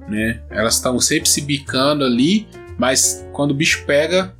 né? 0.09 0.41
Elas 0.51 0.75
estão 0.75 0.99
sempre 1.01 1.29
se 1.29 1.41
bicando 1.41 2.05
ali, 2.05 2.47
mas 2.79 3.27
quando 3.33 3.51
o 3.53 3.55
bicho 3.55 3.85
pega, 3.87 4.35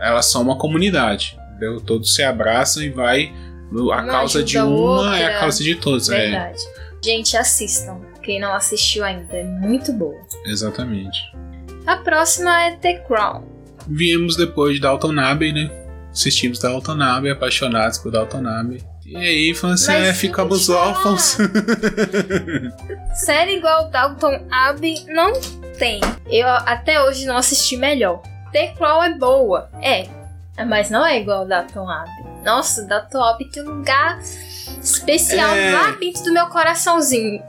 elas 0.00 0.26
são 0.26 0.42
uma 0.42 0.56
comunidade. 0.58 1.38
Entendeu? 1.50 1.80
Todos 1.80 2.14
se 2.14 2.22
abraçam 2.22 2.82
e 2.82 2.90
vai. 2.90 3.32
A 3.72 3.74
Uma 3.74 4.06
causa 4.06 4.44
de 4.44 4.58
uma 4.58 5.16
é 5.18 5.24
a 5.24 5.26
outra. 5.28 5.40
causa 5.40 5.64
de 5.64 5.74
todos. 5.74 6.08
É, 6.08 6.18
Verdade. 6.30 6.58
Gente, 7.04 7.36
assistam. 7.36 8.00
Quem 8.22 8.40
não 8.40 8.52
assistiu 8.54 9.04
ainda, 9.04 9.36
é 9.36 9.44
muito 9.44 9.92
boa. 9.92 10.20
exatamente. 10.46 11.18
A 11.86 11.96
próxima 11.96 12.62
é 12.64 12.76
The 12.76 12.98
Crown. 13.06 13.44
Viemos 13.88 14.34
depois 14.36 14.74
de 14.74 14.80
Dalton 14.80 15.18
Abbey, 15.18 15.52
né? 15.52 15.70
Assistimos 16.10 16.58
Dalton 16.58 17.00
Abbey, 17.00 17.30
apaixonados 17.30 17.98
por 17.98 18.10
Dalton 18.10 18.46
Abbey. 18.46 18.82
E 19.06 19.16
aí, 19.16 19.56
Mas 19.62 19.88
é, 19.88 20.12
ficamos 20.12 20.68
órfãos. 20.68 21.38
Série 23.14 23.56
igual 23.56 23.88
Dalton 23.88 24.44
Abbey 24.50 25.04
não 25.06 25.32
tem. 25.78 26.00
Eu 26.28 26.48
até 26.48 27.00
hoje 27.02 27.24
não 27.24 27.36
assisti 27.36 27.76
melhor. 27.76 28.20
The 28.52 28.68
Crown 28.76 29.04
é 29.04 29.14
boa, 29.14 29.70
é. 29.80 30.08
Mas 30.66 30.90
não 30.90 31.06
é 31.06 31.20
igual 31.20 31.46
Dalton 31.46 31.88
Abbey. 31.88 32.24
Nossa, 32.44 32.84
Dalton 32.84 33.22
Abbey 33.22 33.48
tem 33.50 33.62
um 33.62 33.76
lugar 33.76 34.18
especial 34.82 35.50
É. 35.54 35.72
lá 35.72 35.90
dentro 35.92 36.24
do 36.24 36.32
meu 36.32 36.46
coraçãozinho. 36.46 37.40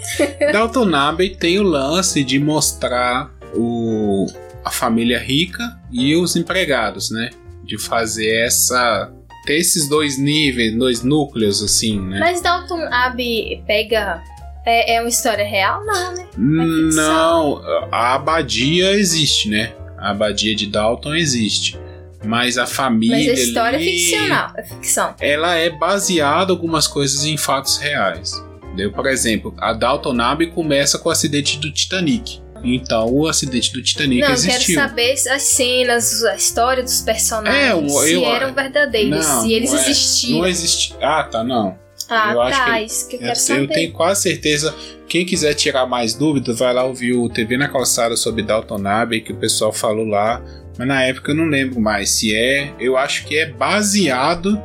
Dalton 0.52 0.94
Abbey 0.94 1.36
tem 1.36 1.58
o 1.58 1.62
lance 1.62 2.24
de 2.24 2.38
mostrar 2.38 3.30
o, 3.54 4.26
a 4.64 4.70
família 4.70 5.18
rica 5.18 5.78
e 5.90 6.16
os 6.16 6.36
empregados, 6.36 7.10
né? 7.10 7.30
De 7.64 7.78
fazer 7.78 8.44
essa. 8.46 9.12
Ter 9.44 9.58
esses 9.58 9.88
dois 9.88 10.18
níveis, 10.18 10.76
dois 10.76 11.02
núcleos, 11.02 11.62
assim, 11.62 12.00
né? 12.00 12.18
Mas 12.20 12.40
Dalton 12.40 12.82
Abbey 12.90 13.62
pega. 13.66 14.22
É, 14.64 14.94
é 14.94 15.00
uma 15.00 15.08
história 15.08 15.44
real? 15.44 15.84
Não, 15.84 16.14
né? 16.14 16.26
Não, 16.36 17.60
a 17.90 18.14
abadia 18.14 18.92
existe, 18.92 19.48
né? 19.48 19.72
A 19.98 20.10
abadia 20.10 20.54
de 20.54 20.66
Dalton 20.66 21.14
existe. 21.14 21.78
Mas 22.24 22.56
a 22.56 22.66
família. 22.66 23.16
Mas 23.16 23.28
a 23.28 23.32
história 23.32 23.78
ali, 23.78 23.88
é 23.88 23.90
ficcional, 23.90 24.52
é 24.56 24.62
ficção. 24.62 25.14
Ela 25.20 25.56
é 25.56 25.68
baseada 25.68 26.52
algumas 26.52 26.86
coisas 26.86 27.24
em 27.24 27.36
fatos 27.36 27.78
reais. 27.78 28.40
Entendeu? 28.64 28.92
Por 28.92 29.06
exemplo, 29.06 29.54
a 29.58 29.72
Dalton 29.72 30.20
Abbey 30.20 30.46
começa 30.50 30.98
com 30.98 31.08
o 31.08 31.12
acidente 31.12 31.58
do 31.58 31.70
Titanic. 31.70 32.40
Então, 32.64 33.06
o 33.12 33.26
acidente 33.26 33.72
do 33.72 33.82
Titanic 33.82 34.20
não, 34.20 34.32
existiu. 34.32 34.76
Não, 34.76 34.88
quero 34.88 34.88
saber 34.88 35.34
as 35.34 35.42
cenas, 35.42 36.24
a 36.24 36.36
história 36.36 36.82
dos 36.82 37.00
personagens, 37.00 37.92
é, 37.92 38.06
se 38.06 38.24
eram 38.24 38.54
verdadeiros, 38.54 39.26
não, 39.26 39.42
se 39.42 39.52
eles 39.52 39.72
não 39.72 39.78
é, 39.78 39.82
existiam. 39.82 40.38
Não 40.38 40.46
existi... 40.46 40.94
Ah, 41.00 41.24
tá, 41.24 41.42
não. 41.42 41.78
Ah, 42.08 42.32
eu 42.32 42.36
tá, 42.36 42.44
acho 42.44 42.64
que, 42.64 42.84
isso 42.84 43.08
que 43.08 43.16
eu 43.16 43.20
quero 43.20 43.32
eu, 43.32 43.36
saber. 43.36 43.60
Eu 43.62 43.68
tenho 43.68 43.92
quase 43.92 44.22
certeza. 44.22 44.74
Quem 45.08 45.24
quiser 45.26 45.54
tirar 45.54 45.86
mais 45.86 46.14
dúvidas, 46.14 46.58
vai 46.58 46.72
lá 46.72 46.84
ouvir 46.84 47.14
o 47.14 47.28
TV 47.28 47.56
na 47.56 47.68
Calçada 47.68 48.16
sobre 48.16 48.42
Dalton 48.42 48.86
Abbey, 48.86 49.20
que 49.20 49.32
o 49.32 49.36
pessoal 49.36 49.72
falou 49.72 50.06
lá. 50.06 50.42
Mas 50.78 50.88
na 50.88 51.02
época 51.02 51.32
eu 51.32 51.36
não 51.36 51.46
lembro 51.46 51.80
mais 51.80 52.10
se 52.10 52.34
é. 52.34 52.72
Eu 52.78 52.96
acho 52.96 53.24
que 53.26 53.36
é 53.36 53.46
baseado 53.50 54.60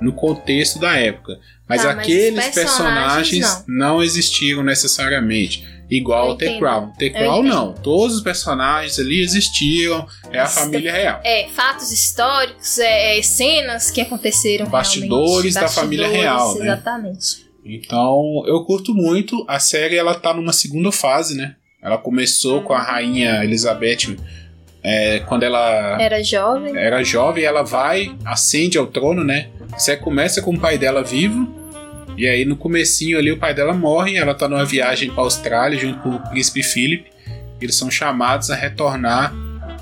no 0.00 0.12
contexto 0.12 0.78
da 0.78 0.96
época. 0.96 1.38
Mas 1.68 1.82
tá, 1.82 1.92
aqueles 1.92 2.34
mas 2.34 2.54
personagens, 2.54 3.30
personagens 3.30 3.64
não. 3.66 3.88
não 3.96 4.02
existiram 4.02 4.62
necessariamente. 4.62 5.73
Igual 5.90 6.30
o 6.30 6.34
The 6.36 6.58
Crown. 6.58 6.92
The 6.98 7.10
Crown 7.10 7.42
não. 7.42 7.72
Todos 7.72 8.16
os 8.16 8.22
personagens 8.22 8.98
ali 8.98 9.22
existiam. 9.22 10.06
É 10.30 10.40
a 10.40 10.46
família 10.46 10.92
real. 10.92 11.20
É, 11.24 11.48
fatos 11.48 11.92
históricos, 11.92 12.78
é, 12.78 13.18
é 13.18 13.22
cenas 13.22 13.90
que 13.90 14.00
aconteceram 14.00 14.66
Bastidores 14.66 15.54
da 15.54 15.68
família 15.68 16.08
real. 16.08 16.54
Né? 16.56 16.66
Exatamente. 16.66 17.44
Então, 17.64 18.42
eu 18.46 18.64
curto 18.64 18.94
muito. 18.94 19.44
A 19.48 19.58
série 19.58 19.96
ela 19.96 20.14
tá 20.14 20.34
numa 20.34 20.52
segunda 20.52 20.90
fase, 20.90 21.36
né? 21.36 21.56
Ela 21.82 21.98
começou 21.98 22.62
com 22.62 22.72
a 22.72 22.82
rainha 22.82 23.44
Elizabeth 23.44 24.16
é, 24.82 25.20
quando 25.20 25.44
ela 25.44 26.00
era 26.00 26.22
jovem. 26.22 26.76
Era 26.76 27.02
jovem, 27.02 27.44
ela 27.44 27.62
vai, 27.62 28.14
ascende 28.24 28.76
ao 28.76 28.86
trono, 28.86 29.24
né? 29.24 29.48
Você 29.70 29.96
começa 29.96 30.42
com 30.42 30.54
o 30.54 30.60
pai 30.60 30.76
dela 30.76 31.02
vivo 31.02 31.63
e 32.16 32.28
aí 32.28 32.44
no 32.44 32.56
comecinho 32.56 33.18
ali 33.18 33.32
o 33.32 33.38
pai 33.38 33.54
dela 33.54 33.72
morre, 33.72 34.16
ela 34.16 34.34
tá 34.34 34.48
numa 34.48 34.64
viagem 34.64 35.10
para 35.10 35.22
Austrália 35.22 35.78
junto 35.78 35.98
com 36.00 36.10
o 36.10 36.20
príncipe 36.30 36.62
Philip. 36.62 37.06
Eles 37.60 37.74
são 37.74 37.90
chamados 37.90 38.50
a 38.50 38.54
retornar 38.54 39.32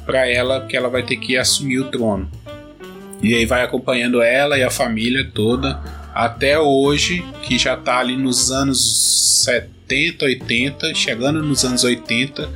para 0.06 0.28
ela, 0.28 0.60
porque 0.60 0.76
ela 0.76 0.88
vai 0.88 1.02
ter 1.02 1.16
que 1.16 1.36
assumir 1.36 1.78
o 1.78 1.90
trono. 1.90 2.30
E 3.22 3.34
aí 3.34 3.46
vai 3.46 3.62
acompanhando 3.62 4.20
ela 4.20 4.58
e 4.58 4.62
a 4.62 4.70
família 4.70 5.28
toda 5.32 5.80
até 6.14 6.58
hoje, 6.58 7.24
que 7.42 7.58
já 7.58 7.76
tá 7.76 7.98
ali 7.98 8.16
nos 8.16 8.50
anos 8.50 9.42
70, 9.44 10.24
80, 10.24 10.94
chegando 10.94 11.42
nos 11.42 11.64
anos 11.64 11.84
80, 11.84 12.48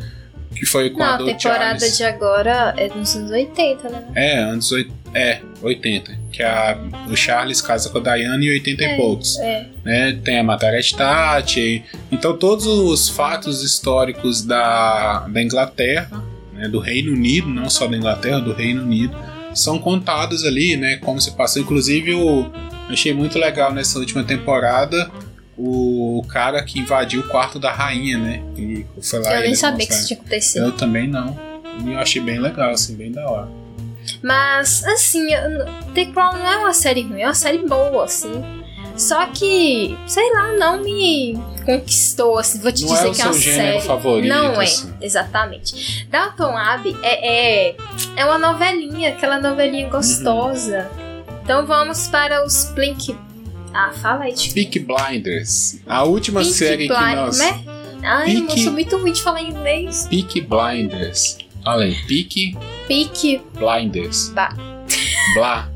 que 0.55 0.67
foi 0.67 0.91
quando 0.91 1.21
Não, 1.21 1.29
a 1.29 1.33
temporada 1.33 1.79
Charles... 1.79 1.97
de 1.97 2.05
agora 2.05 2.75
é 2.77 2.89
nos 2.89 3.15
anos 3.17 3.31
80, 3.31 3.89
né? 3.89 4.05
É, 4.15 4.39
anos 4.39 4.71
80. 4.71 4.96
É, 5.15 5.41
80. 5.63 6.19
Que 6.33 6.43
a, 6.43 6.77
o 7.11 7.17
Charles 7.17 7.61
casa 7.61 7.89
com 7.89 7.99
a 7.99 8.01
Diana 8.01 8.43
em 8.45 8.51
80 8.51 8.85
é, 8.85 8.95
e 8.95 8.97
poucos. 8.97 9.39
É. 9.39 9.67
Né? 9.85 10.19
Tem 10.25 10.39
a 10.39 10.43
Margaret 10.43 10.91
Thatcher. 10.97 11.83
Então 12.13 12.37
todos 12.37 12.67
os 12.67 13.09
fatos 13.09 13.63
históricos 13.63 14.43
da, 14.43 15.27
da 15.29 15.43
Inglaterra, 15.43 16.23
né, 16.53 16.69
do 16.69 16.79
Reino 16.79 17.13
Unido, 17.13 17.49
não 17.49 17.71
só 17.71 17.87
da 17.87 17.97
Inglaterra, 17.97 18.41
do 18.41 18.53
Reino 18.53 18.83
Unido, 18.83 19.17
são 19.55 19.79
contados 19.79 20.45
ali, 20.45 20.77
né? 20.77 20.97
Como 20.99 21.21
se 21.21 21.33
passou. 21.33 21.63
Inclusive, 21.63 22.11
eu 22.11 22.51
achei 22.89 23.15
muito 23.15 23.39
legal 23.39 23.73
nessa 23.73 23.99
última 23.99 24.23
temporada 24.23 25.11
o 25.59 26.23
cara 26.29 26.63
que 26.63 26.79
invadiu 26.79 27.23
o 27.23 27.29
quarto 27.29 27.59
da 27.59 27.73
rainha, 27.73 28.19
né? 28.19 28.43
E 28.57 28.85
foi 29.01 29.21
lá 29.21 29.37
eu 29.37 29.41
nem 29.43 29.55
sabia 29.55 29.87
que 29.87 29.95
isso 29.95 30.07
tinha 30.09 30.19
acontecido. 30.19 30.67
Eu 30.67 30.73
também 30.73 31.09
não. 31.09 31.39
E 31.85 31.93
eu 31.93 31.99
achei 31.99 32.21
bem 32.21 32.39
legal, 32.39 32.71
assim, 32.71 32.95
bem 32.95 33.11
da 33.11 33.29
hora. 33.29 33.49
Mas, 34.23 34.85
assim, 34.85 35.29
The 35.95 36.07
Crown 36.07 36.35
não 36.35 36.47
é 36.47 36.57
uma 36.59 36.75
série 36.75 37.03
ruim, 37.03 37.23
é 37.23 37.27
uma 37.27 37.35
série 37.35 37.59
boa, 37.59 38.05
assim. 38.05 38.43
Só 38.97 39.27
que, 39.27 39.97
sei 40.07 40.33
lá, 40.33 40.53
não 40.53 40.83
me 40.83 41.39
conquistou, 41.67 42.39
assim, 42.39 42.61
vou 42.61 42.73
te 42.73 42.87
não 42.87 42.95
dizer 42.95 43.09
é 43.09 43.13
que 43.13 43.23
é 43.23 43.25
uma 43.27 43.35
série. 43.35 43.81
Favorito, 43.83 44.29
não 44.29 44.61
é, 44.61 44.65
assim. 44.65 44.95
exatamente. 45.03 46.07
Dalton 46.11 46.57
Abbey 46.57 46.97
é, 47.03 47.69
é, 47.69 47.77
é 48.17 48.25
uma 48.25 48.39
novelinha, 48.39 49.11
aquela 49.11 49.39
novelinha 49.39 49.89
gostosa. 49.89 50.91
Uhum. 50.97 51.07
Então 51.43 51.67
vamos 51.67 52.09
para 52.09 52.45
os 52.45 52.73
Blink. 52.75 53.15
Ah, 53.75 53.93
fala 54.01 54.25
aí, 54.25 54.33
tipo. 54.33 54.55
Peak 54.55 54.79
Blinders. 54.79 55.79
A 55.87 56.05
última 56.05 56.41
Peak 56.41 56.53
série 56.55 56.89
Blind... 56.89 56.99
que 56.99 57.17
nós. 57.17 57.39
Né? 57.39 57.65
Ai, 58.03 58.25
Peak... 58.25 58.51
eu 58.51 58.59
sou 58.65 58.73
muito 58.73 58.97
ruim 58.97 59.13
de 59.13 59.23
falar 59.23 59.43
inglês. 59.43 60.07
Peak 60.09 60.41
Blinders. 60.41 61.37
Olha 61.67 61.85
aí, 61.85 61.95
Peak 62.07 62.57
Peak 62.87 63.43
Blinders. 63.55 64.31
Ba. 64.31 64.55
Blá. 65.35 65.71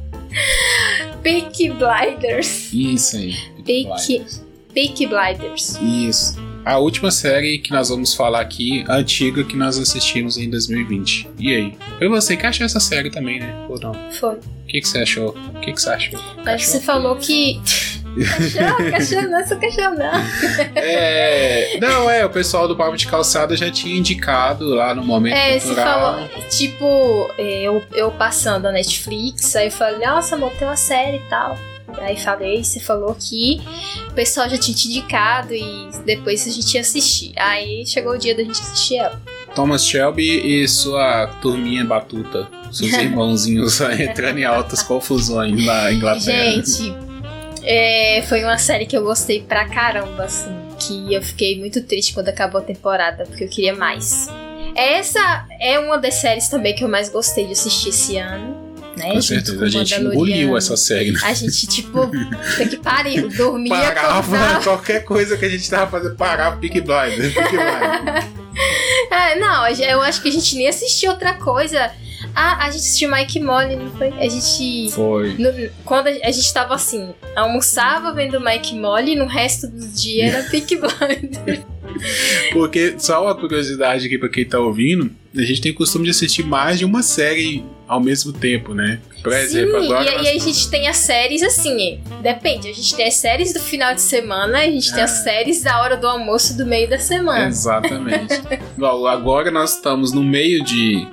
Peak 1.23 1.71
Blinders. 1.71 2.73
Isso 2.73 3.17
aí. 3.17 3.35
Peak, 3.65 4.25
Peak 4.73 5.07
Blinders. 5.07 5.79
Isso. 5.83 6.39
A 6.65 6.79
última 6.79 7.11
série 7.11 7.59
que 7.59 7.73
nós 7.73 7.89
vamos 7.89 8.15
falar 8.15 8.41
aqui, 8.41 8.85
a 8.87 8.97
antiga 8.97 9.43
que 9.43 9.57
nós 9.57 9.79
assistimos 9.79 10.37
em 10.37 10.49
2020. 10.49 11.29
E 11.39 11.55
aí? 11.55 11.75
Foi 11.99 12.09
você 12.09 12.37
que 12.37 12.47
achou 12.47 12.65
essa 12.65 12.79
série 12.79 13.11
também, 13.11 13.41
né? 13.41 13.67
Ou 13.69 13.81
não? 13.81 13.93
Foi. 14.13 14.35
O 14.35 14.67
que, 14.69 14.81
que 14.81 14.87
você 14.87 14.99
achou? 14.99 15.31
O 15.55 15.61
que, 15.61 15.73
que 15.73 15.81
você 15.81 15.91
achou? 15.91 16.21
Mas 16.45 16.67
você 16.67 16.81
falou 16.81 17.17
que 17.17 17.61
Cachorro, 18.17 18.91
cachorro 18.91 19.29
não, 19.29 19.47
sou 19.47 19.59
cachorro 19.59 19.95
não. 19.95 20.13
É, 20.75 21.79
não, 21.81 22.11
é, 22.11 22.25
o 22.25 22.31
pessoal 22.31 22.67
do 22.67 22.77
Papo 22.77 22.97
de 22.97 23.07
Calçada 23.07 23.57
já 23.57 23.71
tinha 23.71 23.97
indicado 23.97 24.75
lá 24.75 24.95
no 24.95 25.05
momento 25.05 25.35
É, 25.35 25.59
você 25.59 25.75
falou, 25.75 26.29
tipo, 26.49 27.31
eu, 27.39 27.83
eu 27.93 28.11
passando 28.11 28.67
a 28.67 28.73
Netflix, 28.73 29.55
aí 29.57 29.67
eu 29.67 29.73
falei, 29.73 30.07
nossa, 30.07 30.35
amor, 30.35 30.51
tem 30.53 30.67
uma 30.67 30.77
série 30.77 31.19
e 31.19 31.29
tal. 31.29 31.57
Aí 31.99 32.17
falei, 32.17 32.63
você 32.63 32.79
falou 32.79 33.17
que 33.19 33.61
o 34.09 34.13
pessoal 34.13 34.49
já 34.49 34.57
tinha 34.57 34.77
te 34.77 34.89
indicado 34.89 35.53
e 35.53 35.89
depois 36.05 36.47
a 36.47 36.51
gente 36.51 36.75
ia 36.75 36.81
assistir. 36.81 37.33
Aí 37.37 37.85
chegou 37.87 38.13
o 38.13 38.19
dia 38.19 38.35
da 38.35 38.43
gente 38.43 38.61
assistir 38.61 38.97
ela. 38.97 39.21
Thomas 39.55 39.85
Shelby 39.85 40.63
e 40.63 40.69
sua 40.69 41.27
turminha 41.41 41.85
batuta, 41.85 42.49
seus 42.71 42.93
irmãozinhos 42.99 43.81
entrando 43.81 44.39
em 44.39 44.45
altas 44.45 44.83
confusões 44.83 45.65
na 45.65 45.93
Inglaterra. 45.93 46.53
Gente, 46.53 46.95
é, 47.63 48.23
foi 48.29 48.43
uma 48.43 48.59
série 48.59 48.87
que 48.87 48.97
eu 48.97 49.03
gostei 49.03 49.43
pra 49.43 49.69
caramba, 49.69 50.25
assim. 50.25 50.51
Que 50.79 51.13
eu 51.13 51.23
fiquei 51.23 51.59
muito 51.59 51.83
triste 51.83 52.15
quando 52.15 52.29
acabou 52.29 52.61
a 52.61 52.65
temporada, 52.65 53.25
porque 53.25 53.45
eu 53.45 53.49
queria 53.49 53.75
mais. 53.75 54.29
Essa 54.75 55.47
é 55.61 55.79
uma 55.79 55.99
das 55.99 56.15
séries 56.15 56.49
também 56.49 56.75
que 56.75 56.85
eu 56.85 56.89
mais 56.89 57.09
gostei 57.09 57.47
de 57.47 57.53
assistir 57.53 57.91
esse 57.91 58.17
ano. 58.17 58.71
Né, 58.97 59.13
Com 59.13 59.23
certeza, 59.23 59.65
a 59.65 59.69
gente 59.69 59.95
engoliu 59.95 60.57
essa 60.57 60.77
série. 60.77 61.13
Né? 61.13 61.21
A 61.23 61.33
gente, 61.33 61.67
tipo, 61.67 62.11
tem 62.57 62.69
que 62.69 62.77
pariu, 62.77 63.29
dormia, 63.29 63.71
Parava, 63.71 64.19
acordava. 64.19 64.63
qualquer 64.63 65.05
coisa 65.05 65.37
que 65.37 65.45
a 65.45 65.49
gente 65.49 65.71
tava 65.71 65.91
fazendo, 65.91 66.17
parava 66.17 66.57
Peak 66.57 66.81
Blind, 66.81 67.33
Peak 67.33 67.51
Blind. 67.51 68.25
é, 69.11 69.39
não, 69.39 69.67
eu 69.69 70.03
acho 70.03 70.21
que 70.21 70.29
a 70.29 70.33
gente 70.33 70.57
nem 70.57 70.69
assistiu 70.69 71.13
outra 71.13 71.35
coisa 71.35 71.91
ah, 72.35 72.65
a 72.65 72.71
gente 72.71 72.81
assistiu 72.81 73.11
Mike 73.11 73.41
Molly, 73.41 73.77
não 73.77 73.91
foi? 73.93 74.09
A 74.09 74.29
gente. 74.29 74.91
Foi. 74.93 75.35
No, 75.35 75.51
quando 75.85 76.09
a, 76.09 76.11
a, 76.11 76.31
gente 76.31 76.53
tava 76.53 76.75
assim, 76.75 77.11
almoçava 77.37 78.13
vendo 78.13 78.41
Mike 78.41 78.75
Molly, 78.75 79.17
no 79.17 79.27
resto 79.27 79.67
do 79.67 79.87
dia 79.89 80.27
era 80.27 80.43
Peak 80.51 80.77
Blind. 80.77 81.65
Porque, 82.53 82.95
só 82.99 83.25
uma 83.25 83.35
curiosidade 83.35 84.07
aqui 84.07 84.19
pra 84.19 84.29
quem 84.29 84.45
tá 84.45 84.59
ouvindo, 84.59 85.11
a 85.37 85.43
gente 85.43 85.61
tem 85.61 85.73
o 85.73 85.75
costume 85.75 86.05
de 86.05 86.11
assistir 86.11 86.45
mais 86.45 86.79
de 86.79 86.85
uma 86.85 87.03
série 87.03 87.65
ao 87.87 88.01
mesmo 88.01 88.33
tempo, 88.33 88.73
né? 88.73 89.01
Por 89.23 89.33
exemplo, 89.33 89.81
Sim, 89.81 89.87
agora. 89.87 90.11
E, 90.11 90.17
nós... 90.17 90.27
e 90.27 90.29
a 90.31 90.39
gente 90.39 90.71
tem 90.71 90.89
as 90.89 90.97
séries 90.97 91.43
assim, 91.43 92.01
depende. 92.23 92.69
A 92.69 92.73
gente 92.73 92.95
tem 92.95 93.07
as 93.07 93.15
séries 93.15 93.53
do 93.53 93.61
final 93.61 93.95
de 93.95 94.01
semana, 94.01 94.61
a 94.61 94.67
gente 94.67 94.91
é. 94.91 94.95
tem 94.95 95.03
as 95.03 95.21
é. 95.21 95.23
séries 95.25 95.63
da 95.63 95.81
hora 95.81 95.97
do 95.97 96.07
almoço 96.07 96.57
do 96.57 96.65
meio 96.65 96.89
da 96.89 96.99
semana. 96.99 97.49
Exatamente. 97.49 98.35
Agora 99.11 99.51
nós 99.51 99.75
estamos 99.75 100.13
no 100.13 100.23
meio 100.23 100.65
de 100.65 101.07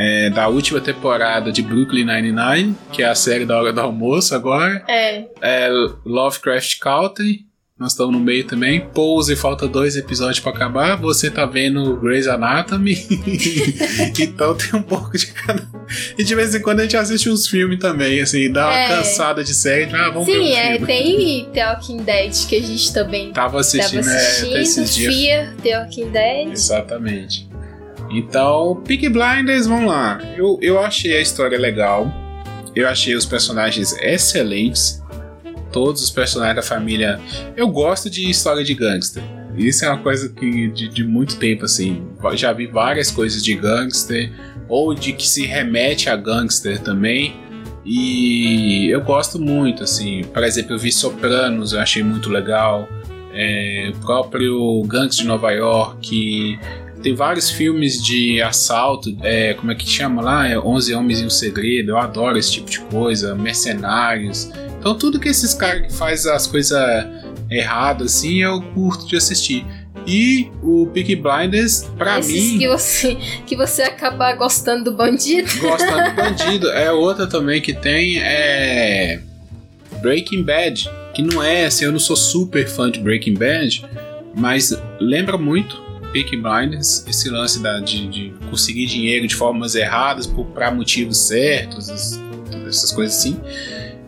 é, 0.00 0.30
da 0.30 0.48
última 0.48 0.80
temporada 0.80 1.52
de 1.52 1.60
Brooklyn 1.60 2.06
Nine-Nine, 2.06 2.74
que 2.90 3.02
é 3.02 3.06
a 3.06 3.14
série 3.14 3.44
da 3.44 3.58
hora 3.58 3.70
do 3.70 3.80
almoço 3.80 4.34
agora. 4.34 4.82
É. 4.88 5.26
é 5.42 5.68
Lovecraft 6.06 6.78
Country, 6.78 7.44
nós 7.78 7.92
estamos 7.92 8.12
no 8.12 8.20
meio 8.20 8.46
também. 8.46 8.80
Pose, 8.80 9.36
falta 9.36 9.66
dois 9.66 9.96
episódios 9.96 10.40
para 10.40 10.52
acabar. 10.52 10.96
Você 10.96 11.30
tá 11.30 11.46
vendo 11.46 11.96
Grey's 11.96 12.26
Anatomy. 12.26 12.92
então 14.20 14.54
tem 14.54 14.78
um 14.78 14.82
pouco 14.82 15.16
de 15.16 15.26
cada. 15.28 15.66
E 16.18 16.22
de 16.22 16.34
vez 16.34 16.54
em 16.54 16.60
quando 16.60 16.80
a 16.80 16.82
gente 16.82 16.96
assiste 16.96 17.30
uns 17.30 17.46
filmes 17.46 17.78
também, 17.78 18.20
assim, 18.20 18.52
dá 18.52 18.66
uma 18.66 18.78
é. 18.78 18.88
cansada 18.88 19.42
de 19.42 19.54
série. 19.54 19.94
Ah, 19.94 20.10
vamos 20.10 20.26
Sim, 20.26 20.32
ver 20.32 20.40
um 20.40 20.56
é, 20.56 20.70
filme. 20.72 20.86
tem 20.86 21.48
The 21.54 21.72
Walking 21.72 21.96
Dead 21.98 22.46
que 22.46 22.56
a 22.56 22.62
gente 22.62 22.92
também 22.92 23.32
tava 23.32 23.60
assistindo, 23.60 24.04
tava 24.04 24.14
assistindo 24.14 24.56
é, 24.56 24.62
esses 24.62 24.94
dias. 24.94 25.14
Fear, 25.14 25.56
The 25.62 25.80
Walking 25.80 26.10
Dead. 26.10 26.52
Exatamente. 26.52 27.49
Então, 28.10 28.82
Peak 28.86 29.08
Blinders, 29.08 29.66
vamos 29.66 29.90
lá. 29.90 30.20
Eu, 30.36 30.58
eu 30.60 30.80
achei 30.80 31.16
a 31.16 31.20
história 31.20 31.58
legal. 31.58 32.12
Eu 32.74 32.88
achei 32.88 33.14
os 33.14 33.24
personagens 33.24 33.92
excelentes. 34.00 35.02
Todos 35.72 36.02
os 36.02 36.10
personagens 36.10 36.56
da 36.56 36.62
família. 36.62 37.20
Eu 37.56 37.68
gosto 37.68 38.10
de 38.10 38.28
história 38.28 38.64
de 38.64 38.74
gangster. 38.74 39.22
Isso 39.56 39.84
é 39.84 39.88
uma 39.88 39.98
coisa 39.98 40.28
que 40.28 40.68
de, 40.68 40.88
de 40.88 41.04
muito 41.04 41.36
tempo, 41.36 41.64
assim. 41.64 42.02
Já 42.34 42.52
vi 42.52 42.66
várias 42.66 43.10
coisas 43.10 43.42
de 43.42 43.54
gangster, 43.54 44.32
ou 44.68 44.94
de 44.94 45.12
que 45.12 45.28
se 45.28 45.46
remete 45.46 46.08
a 46.08 46.16
gangster 46.16 46.80
também. 46.80 47.34
E 47.84 48.88
eu 48.90 49.00
gosto 49.00 49.38
muito, 49.38 49.84
assim. 49.84 50.22
Por 50.24 50.42
exemplo, 50.42 50.74
eu 50.74 50.78
vi 50.78 50.92
Sopranos, 50.92 51.72
eu 51.72 51.80
achei 51.80 52.02
muito 52.02 52.28
legal. 52.28 52.88
É, 53.32 53.92
o 53.94 53.98
próprio 54.00 54.82
Gangs 54.86 55.16
de 55.16 55.26
Nova 55.26 55.50
York. 55.52 56.58
Tem 57.02 57.14
vários 57.14 57.50
filmes 57.50 58.02
de 58.02 58.42
assalto, 58.42 59.16
é, 59.22 59.54
como 59.54 59.72
é 59.72 59.74
que 59.74 59.88
chama 59.88 60.20
lá? 60.20 60.46
É 60.46 60.58
11 60.58 60.94
Homens 60.94 61.20
e 61.20 61.24
um 61.24 61.30
Segredo. 61.30 61.92
Eu 61.92 61.98
adoro 61.98 62.36
esse 62.36 62.52
tipo 62.52 62.70
de 62.70 62.80
coisa. 62.80 63.34
Mercenários. 63.34 64.50
Então, 64.78 64.94
tudo 64.96 65.18
que 65.18 65.28
esses 65.28 65.54
caras 65.54 65.86
que 65.86 65.92
faz 65.92 66.26
as 66.26 66.46
coisas 66.46 66.78
erradas, 67.50 68.14
assim, 68.16 68.42
eu 68.42 68.60
curto 68.74 69.06
de 69.06 69.16
assistir. 69.16 69.64
E 70.06 70.50
o 70.62 70.86
Peaky 70.86 71.16
Blinders, 71.16 71.84
pra 71.96 72.18
Esses 72.18 72.34
mim. 72.34 72.58
Que 72.58 72.68
você, 72.68 73.14
que 73.46 73.56
você 73.56 73.82
acaba 73.82 74.32
gostando 74.34 74.84
do 74.84 74.96
bandido. 74.96 75.48
Gostando 75.60 76.10
do 76.10 76.16
bandido. 76.16 76.70
É 76.70 76.92
outra 76.92 77.26
também 77.26 77.60
que 77.60 77.72
tem 77.72 78.18
é. 78.18 79.20
Breaking 80.02 80.42
Bad. 80.42 80.90
Que 81.14 81.22
não 81.22 81.42
é 81.42 81.66
assim, 81.66 81.84
eu 81.84 81.92
não 81.92 81.98
sou 81.98 82.16
super 82.16 82.66
fã 82.68 82.90
de 82.90 83.00
Breaking 83.00 83.34
Bad, 83.34 83.84
mas 84.34 84.72
lembra 85.00 85.36
muito 85.36 85.89
Peaky 86.12 86.36
Blinders, 86.36 87.04
esse 87.08 87.28
lance 87.30 87.60
da, 87.62 87.80
de, 87.80 88.06
de 88.08 88.34
conseguir 88.50 88.86
dinheiro 88.86 89.26
de 89.26 89.34
formas 89.34 89.74
erradas 89.74 90.28
para 90.54 90.70
motivos 90.70 91.18
certos, 91.28 92.18
essas 92.66 92.92
coisas 92.92 93.16
assim. 93.16 93.40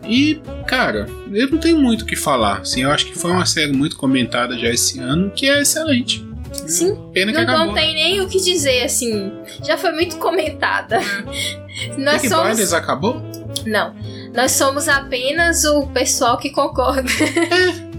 E, 0.07 0.41
cara, 0.67 1.07
eu 1.31 1.49
não 1.49 1.57
tenho 1.57 1.77
muito 1.77 2.01
o 2.01 2.05
que 2.05 2.15
falar. 2.15 2.59
Assim, 2.59 2.83
eu 2.83 2.91
acho 2.91 3.05
que 3.05 3.17
foi 3.17 3.31
uma 3.31 3.45
série 3.45 3.71
muito 3.71 3.95
comentada 3.95 4.57
já 4.57 4.69
esse 4.69 4.99
ano, 4.99 5.31
que 5.31 5.49
é 5.49 5.61
excelente. 5.61 6.25
Sim. 6.67 6.95
Pena 7.13 7.31
que 7.31 7.37
Não, 7.37 7.43
acabou. 7.45 7.65
não 7.67 7.73
tem 7.73 7.93
nem 7.93 8.21
o 8.21 8.27
que 8.27 8.39
dizer, 8.39 8.83
assim. 8.83 9.31
Já 9.65 9.77
foi 9.77 9.91
muito 9.93 10.17
comentada. 10.17 10.99
Nós 11.97 12.21
Peaky 12.21 12.29
somos. 12.29 12.47
Blinders 12.47 12.73
acabou? 12.73 13.21
Não. 13.65 13.95
Nós 14.35 14.51
somos 14.51 14.87
apenas 14.87 15.63
o 15.63 15.87
pessoal 15.87 16.37
que 16.37 16.49
concorda. 16.49 17.09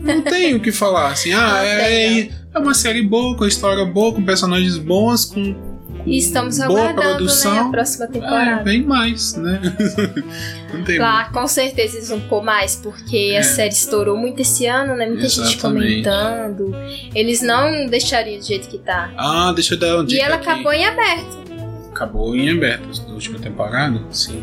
Não 0.00 0.20
tem 0.22 0.54
o 0.54 0.60
que 0.60 0.70
falar. 0.72 1.12
Assim, 1.12 1.32
ah, 1.32 1.48
Não 1.48 1.56
é, 1.58 1.88
tem, 1.88 2.30
é 2.54 2.58
uma 2.58 2.74
série 2.74 3.02
boa, 3.02 3.36
com 3.36 3.44
história 3.46 3.84
boa, 3.84 4.12
com 4.14 4.22
personagens 4.24 4.76
bons, 4.78 5.24
com, 5.24 5.54
com 5.54 6.04
E 6.06 6.18
estamos 6.18 6.58
boa 6.58 6.68
aguardando, 6.68 7.00
né, 7.00 7.06
a 7.12 7.14
produção. 7.16 7.70
próxima 7.70 8.04
É, 8.04 8.08
temporada. 8.08 8.62
vem 8.62 8.82
mais, 8.82 9.34
né? 9.36 9.60
não 10.72 10.84
tem 10.84 10.96
Claro, 10.96 11.32
com 11.32 11.46
certeza 11.46 12.16
pôr 12.28 12.42
mais, 12.42 12.76
porque 12.76 13.32
É. 13.34 13.38
a 13.38 13.42
série 13.42 13.72
estourou 13.72 14.16
muito 14.16 14.40
esse 14.42 14.66
ano, 14.66 14.94
né? 14.96 15.06
Muita 15.06 15.28
gente 15.28 15.40
Exatamente. 15.54 16.02
comentando. 16.04 16.74
Eles 17.14 17.40
não 17.42 17.86
deixariam 17.86 18.38
do 18.38 18.44
jeito 18.46 18.68
que 18.68 18.78
tá. 18.78 19.10
Ah, 19.16 19.52
deixa 19.54 19.74
eu 19.74 19.78
dar 19.78 19.98
um 19.98 20.02
E 20.02 20.06
dica 20.06 20.24
ela 20.24 20.34
aqui. 20.36 20.48
acabou 20.48 20.72
em 20.72 20.84
aberto. 20.84 21.44
Acabou 21.90 22.34
em 22.36 22.50
aberto 22.50 23.02
na 23.06 23.14
última 23.14 23.38
temporada? 23.38 24.00
Sim. 24.10 24.42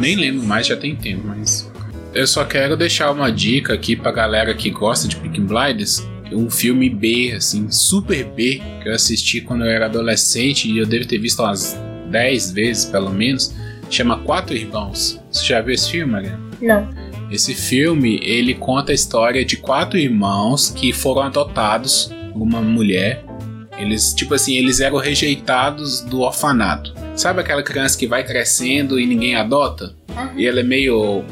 Nem 0.00 0.16
lembro 0.16 0.44
mais, 0.46 0.66
já 0.66 0.76
tem 0.76 0.96
tempo, 0.96 1.22
mas. 1.26 1.70
Eu 2.12 2.26
só 2.26 2.44
quero 2.44 2.76
deixar 2.76 3.12
uma 3.12 3.30
dica 3.30 3.72
aqui 3.72 3.94
pra 3.94 4.10
galera 4.10 4.52
que 4.52 4.68
gosta 4.68 5.06
de 5.06 5.14
Peaky 5.16 5.40
Blinders. 5.40 6.04
Um 6.32 6.48
filme 6.48 6.88
B, 6.88 7.32
assim, 7.36 7.70
super 7.70 8.24
B, 8.24 8.62
que 8.82 8.88
eu 8.88 8.94
assisti 8.94 9.40
quando 9.40 9.64
eu 9.64 9.70
era 9.70 9.86
adolescente 9.86 10.70
e 10.70 10.78
eu 10.78 10.86
devo 10.86 11.06
ter 11.06 11.18
visto 11.18 11.40
umas 11.42 11.78
10 12.10 12.52
vezes 12.52 12.84
pelo 12.84 13.10
menos. 13.10 13.54
Chama 13.90 14.18
Quatro 14.18 14.56
Irmãos. 14.56 15.20
Você 15.30 15.46
já 15.46 15.60
viu 15.60 15.74
esse 15.74 15.90
filme, 15.90 16.12
Mariana? 16.12 16.40
Não. 16.60 16.88
Esse 17.30 17.54
filme, 17.54 18.20
ele 18.22 18.54
conta 18.54 18.92
a 18.92 18.94
história 18.94 19.44
de 19.44 19.56
quatro 19.56 19.98
irmãos 19.98 20.70
que 20.70 20.92
foram 20.92 21.22
adotados 21.22 22.12
por 22.32 22.42
uma 22.42 22.60
mulher. 22.60 23.24
Eles, 23.78 24.12
tipo 24.12 24.34
assim, 24.34 24.54
eles 24.56 24.80
eram 24.80 24.98
rejeitados 24.98 26.00
do 26.02 26.20
orfanato. 26.20 26.92
Sabe 27.16 27.40
aquela 27.40 27.62
criança 27.62 27.98
que 27.98 28.06
vai 28.06 28.24
crescendo 28.24 28.98
e 28.98 29.06
ninguém 29.06 29.36
adota? 29.36 29.94
E 30.36 30.46
ela 30.46 30.60
é 30.60 30.62
meio 30.62 31.24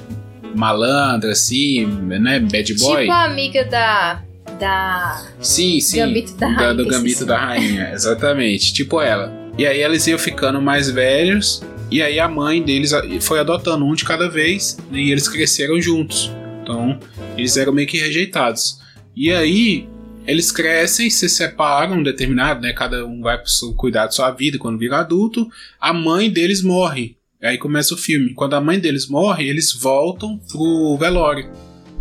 malandra, 0.55 1.33
assim, 1.33 1.85
né? 1.87 2.41
Bad 2.41 2.75
boy. 2.75 3.03
Tipo 3.03 3.13
a 3.13 3.25
amiga 3.25 3.65
da. 3.65 4.23
Da. 4.59 5.25
Sim, 5.41 5.81
sim. 5.81 5.99
Gambito 5.99 6.35
da 6.35 6.49
Rainha, 6.49 6.75
do 6.75 6.87
Gambito 6.87 7.27
da 7.27 7.39
Rainha, 7.39 7.91
exatamente. 7.93 8.73
Tipo 8.73 9.01
ela. 9.01 9.33
E 9.57 9.67
aí 9.67 9.83
eles 9.83 10.07
iam 10.07 10.19
ficando 10.19 10.61
mais 10.61 10.91
velhos. 10.91 11.63
E 11.91 12.03
aí 12.03 12.19
a 12.21 12.29
mãe 12.29 12.63
deles 12.63 12.93
foi 13.21 13.39
adotando 13.41 13.85
um 13.85 13.95
de 13.95 14.05
cada 14.05 14.29
vez. 14.29 14.77
E 14.93 15.11
eles 15.11 15.29
cresceram 15.29 15.81
juntos. 15.81 16.31
Então, 16.63 16.99
eles 17.37 17.57
eram 17.57 17.73
meio 17.73 17.89
que 17.89 17.99
rejeitados. 17.99 18.81
E 19.17 19.33
aí, 19.33 19.89
eles 20.27 20.53
crescem, 20.53 21.09
se 21.09 21.29
separam, 21.29 22.03
determinado, 22.03 22.61
né? 22.61 22.73
Cada 22.73 23.07
um 23.07 23.23
vai 23.23 23.41
cuidar 23.77 24.05
da 24.05 24.11
sua 24.13 24.31
vida 24.31 24.59
quando 24.59 24.79
vira 24.79 24.99
adulto. 24.99 25.49
A 25.81 25.93
mãe 25.93 26.29
deles 26.29 26.63
morre. 26.63 27.17
Aí 27.43 27.57
começa 27.57 27.95
o 27.95 27.97
filme. 27.97 28.35
Quando 28.35 28.55
a 28.55 28.61
mãe 28.61 28.79
deles 28.79 29.09
morre, 29.09 29.49
eles 29.49 29.73
voltam 29.73 30.39
pro 30.51 30.97
velório 30.99 31.51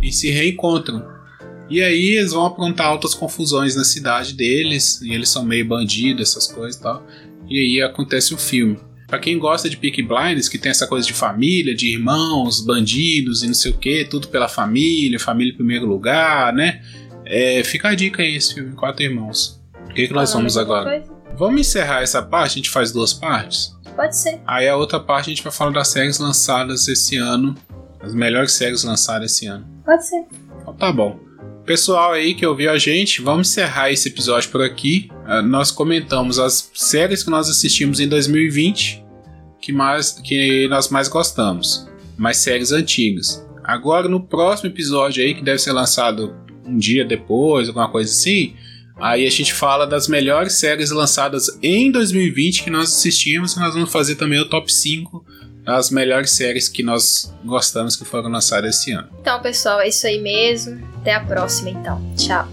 e 0.02 0.12
se 0.12 0.30
reencontram. 0.30 1.17
E 1.70 1.82
aí 1.82 2.16
eles 2.16 2.32
vão 2.32 2.46
aprontar 2.46 2.86
altas 2.86 3.14
confusões 3.14 3.76
na 3.76 3.84
cidade 3.84 4.34
deles, 4.34 5.00
e 5.02 5.12
eles 5.12 5.28
são 5.28 5.44
meio 5.44 5.66
bandidos, 5.66 6.30
essas 6.30 6.46
coisas 6.46 6.76
e 6.76 6.82
tal. 6.82 7.06
E 7.48 7.58
aí 7.58 7.82
acontece 7.82 8.34
o 8.34 8.38
filme. 8.38 8.78
Pra 9.06 9.18
quem 9.18 9.38
gosta 9.38 9.70
de 9.70 9.76
Peaky 9.76 10.02
Blinders, 10.02 10.48
que 10.48 10.58
tem 10.58 10.70
essa 10.70 10.86
coisa 10.86 11.06
de 11.06 11.14
família, 11.14 11.74
de 11.74 11.94
irmãos, 11.94 12.60
bandidos 12.60 13.42
e 13.42 13.46
não 13.46 13.54
sei 13.54 13.70
o 13.70 13.78
que, 13.78 14.04
tudo 14.04 14.28
pela 14.28 14.48
família, 14.48 15.18
família 15.18 15.52
em 15.52 15.56
primeiro 15.56 15.86
lugar, 15.86 16.52
né? 16.52 16.82
É, 17.24 17.62
fica 17.64 17.88
a 17.88 17.94
dica 17.94 18.22
aí, 18.22 18.36
esse 18.36 18.54
filme, 18.54 18.74
Quatro 18.74 19.02
Irmãos. 19.02 19.62
O 19.90 19.94
que, 19.94 20.08
que 20.08 20.12
nós 20.12 20.32
vamos 20.32 20.58
agora? 20.58 21.04
Vamos 21.38 21.60
encerrar 21.60 22.02
essa 22.02 22.22
parte, 22.22 22.52
a 22.52 22.56
gente 22.56 22.70
faz 22.70 22.92
duas 22.92 23.14
partes. 23.14 23.74
Pode 23.96 24.16
ser. 24.16 24.40
Aí 24.46 24.68
a 24.68 24.76
outra 24.76 25.00
parte 25.00 25.26
a 25.26 25.34
gente 25.34 25.42
vai 25.42 25.52
falar 25.52 25.72
das 25.72 25.88
séries 25.88 26.18
lançadas 26.18 26.86
esse 26.86 27.16
ano, 27.16 27.54
as 28.00 28.14
melhores 28.14 28.52
séries 28.52 28.84
lançadas 28.84 29.32
esse 29.32 29.46
ano. 29.46 29.66
Pode 29.84 30.06
ser. 30.06 30.26
Então 30.60 30.74
tá 30.74 30.92
bom. 30.92 31.27
Pessoal 31.68 32.12
aí 32.12 32.32
que 32.34 32.46
ouviu 32.46 32.70
a 32.70 32.78
gente, 32.78 33.20
vamos 33.20 33.50
encerrar 33.50 33.92
esse 33.92 34.08
episódio 34.08 34.48
por 34.48 34.62
aqui. 34.62 35.10
Ah, 35.26 35.42
nós 35.42 35.70
comentamos 35.70 36.38
as 36.38 36.70
séries 36.72 37.22
que 37.22 37.28
nós 37.28 37.46
assistimos 37.46 38.00
em 38.00 38.08
2020, 38.08 39.04
que, 39.60 39.70
mais, 39.70 40.12
que 40.12 40.66
nós 40.68 40.88
mais 40.88 41.08
gostamos, 41.08 41.86
mais 42.16 42.38
séries 42.38 42.72
antigas. 42.72 43.46
Agora 43.62 44.08
no 44.08 44.18
próximo 44.18 44.70
episódio 44.70 45.22
aí, 45.22 45.34
que 45.34 45.44
deve 45.44 45.58
ser 45.58 45.72
lançado 45.72 46.34
um 46.64 46.78
dia 46.78 47.04
depois, 47.04 47.68
alguma 47.68 47.90
coisa 47.90 48.10
assim, 48.10 48.54
aí 48.96 49.26
a 49.26 49.30
gente 49.30 49.52
fala 49.52 49.86
das 49.86 50.08
melhores 50.08 50.54
séries 50.54 50.90
lançadas 50.90 51.58
em 51.62 51.92
2020 51.92 52.64
que 52.64 52.70
nós 52.70 52.94
assistimos 52.94 53.52
e 53.52 53.60
nós 53.60 53.74
vamos 53.74 53.92
fazer 53.92 54.14
também 54.14 54.40
o 54.40 54.48
top 54.48 54.72
5 54.72 55.22
das 55.64 55.90
melhores 55.90 56.30
séries 56.30 56.68
que 56.68 56.82
nós 56.82 57.32
gostamos 57.44 57.96
que 57.96 58.04
foram 58.04 58.30
lançadas 58.30 58.76
esse 58.76 58.92
ano. 58.92 59.08
Então, 59.20 59.40
pessoal, 59.40 59.80
é 59.80 59.88
isso 59.88 60.06
aí 60.06 60.20
mesmo. 60.20 60.86
Até 61.00 61.14
a 61.14 61.20
próxima, 61.20 61.70
então. 61.70 62.00
Tchau. 62.16 62.48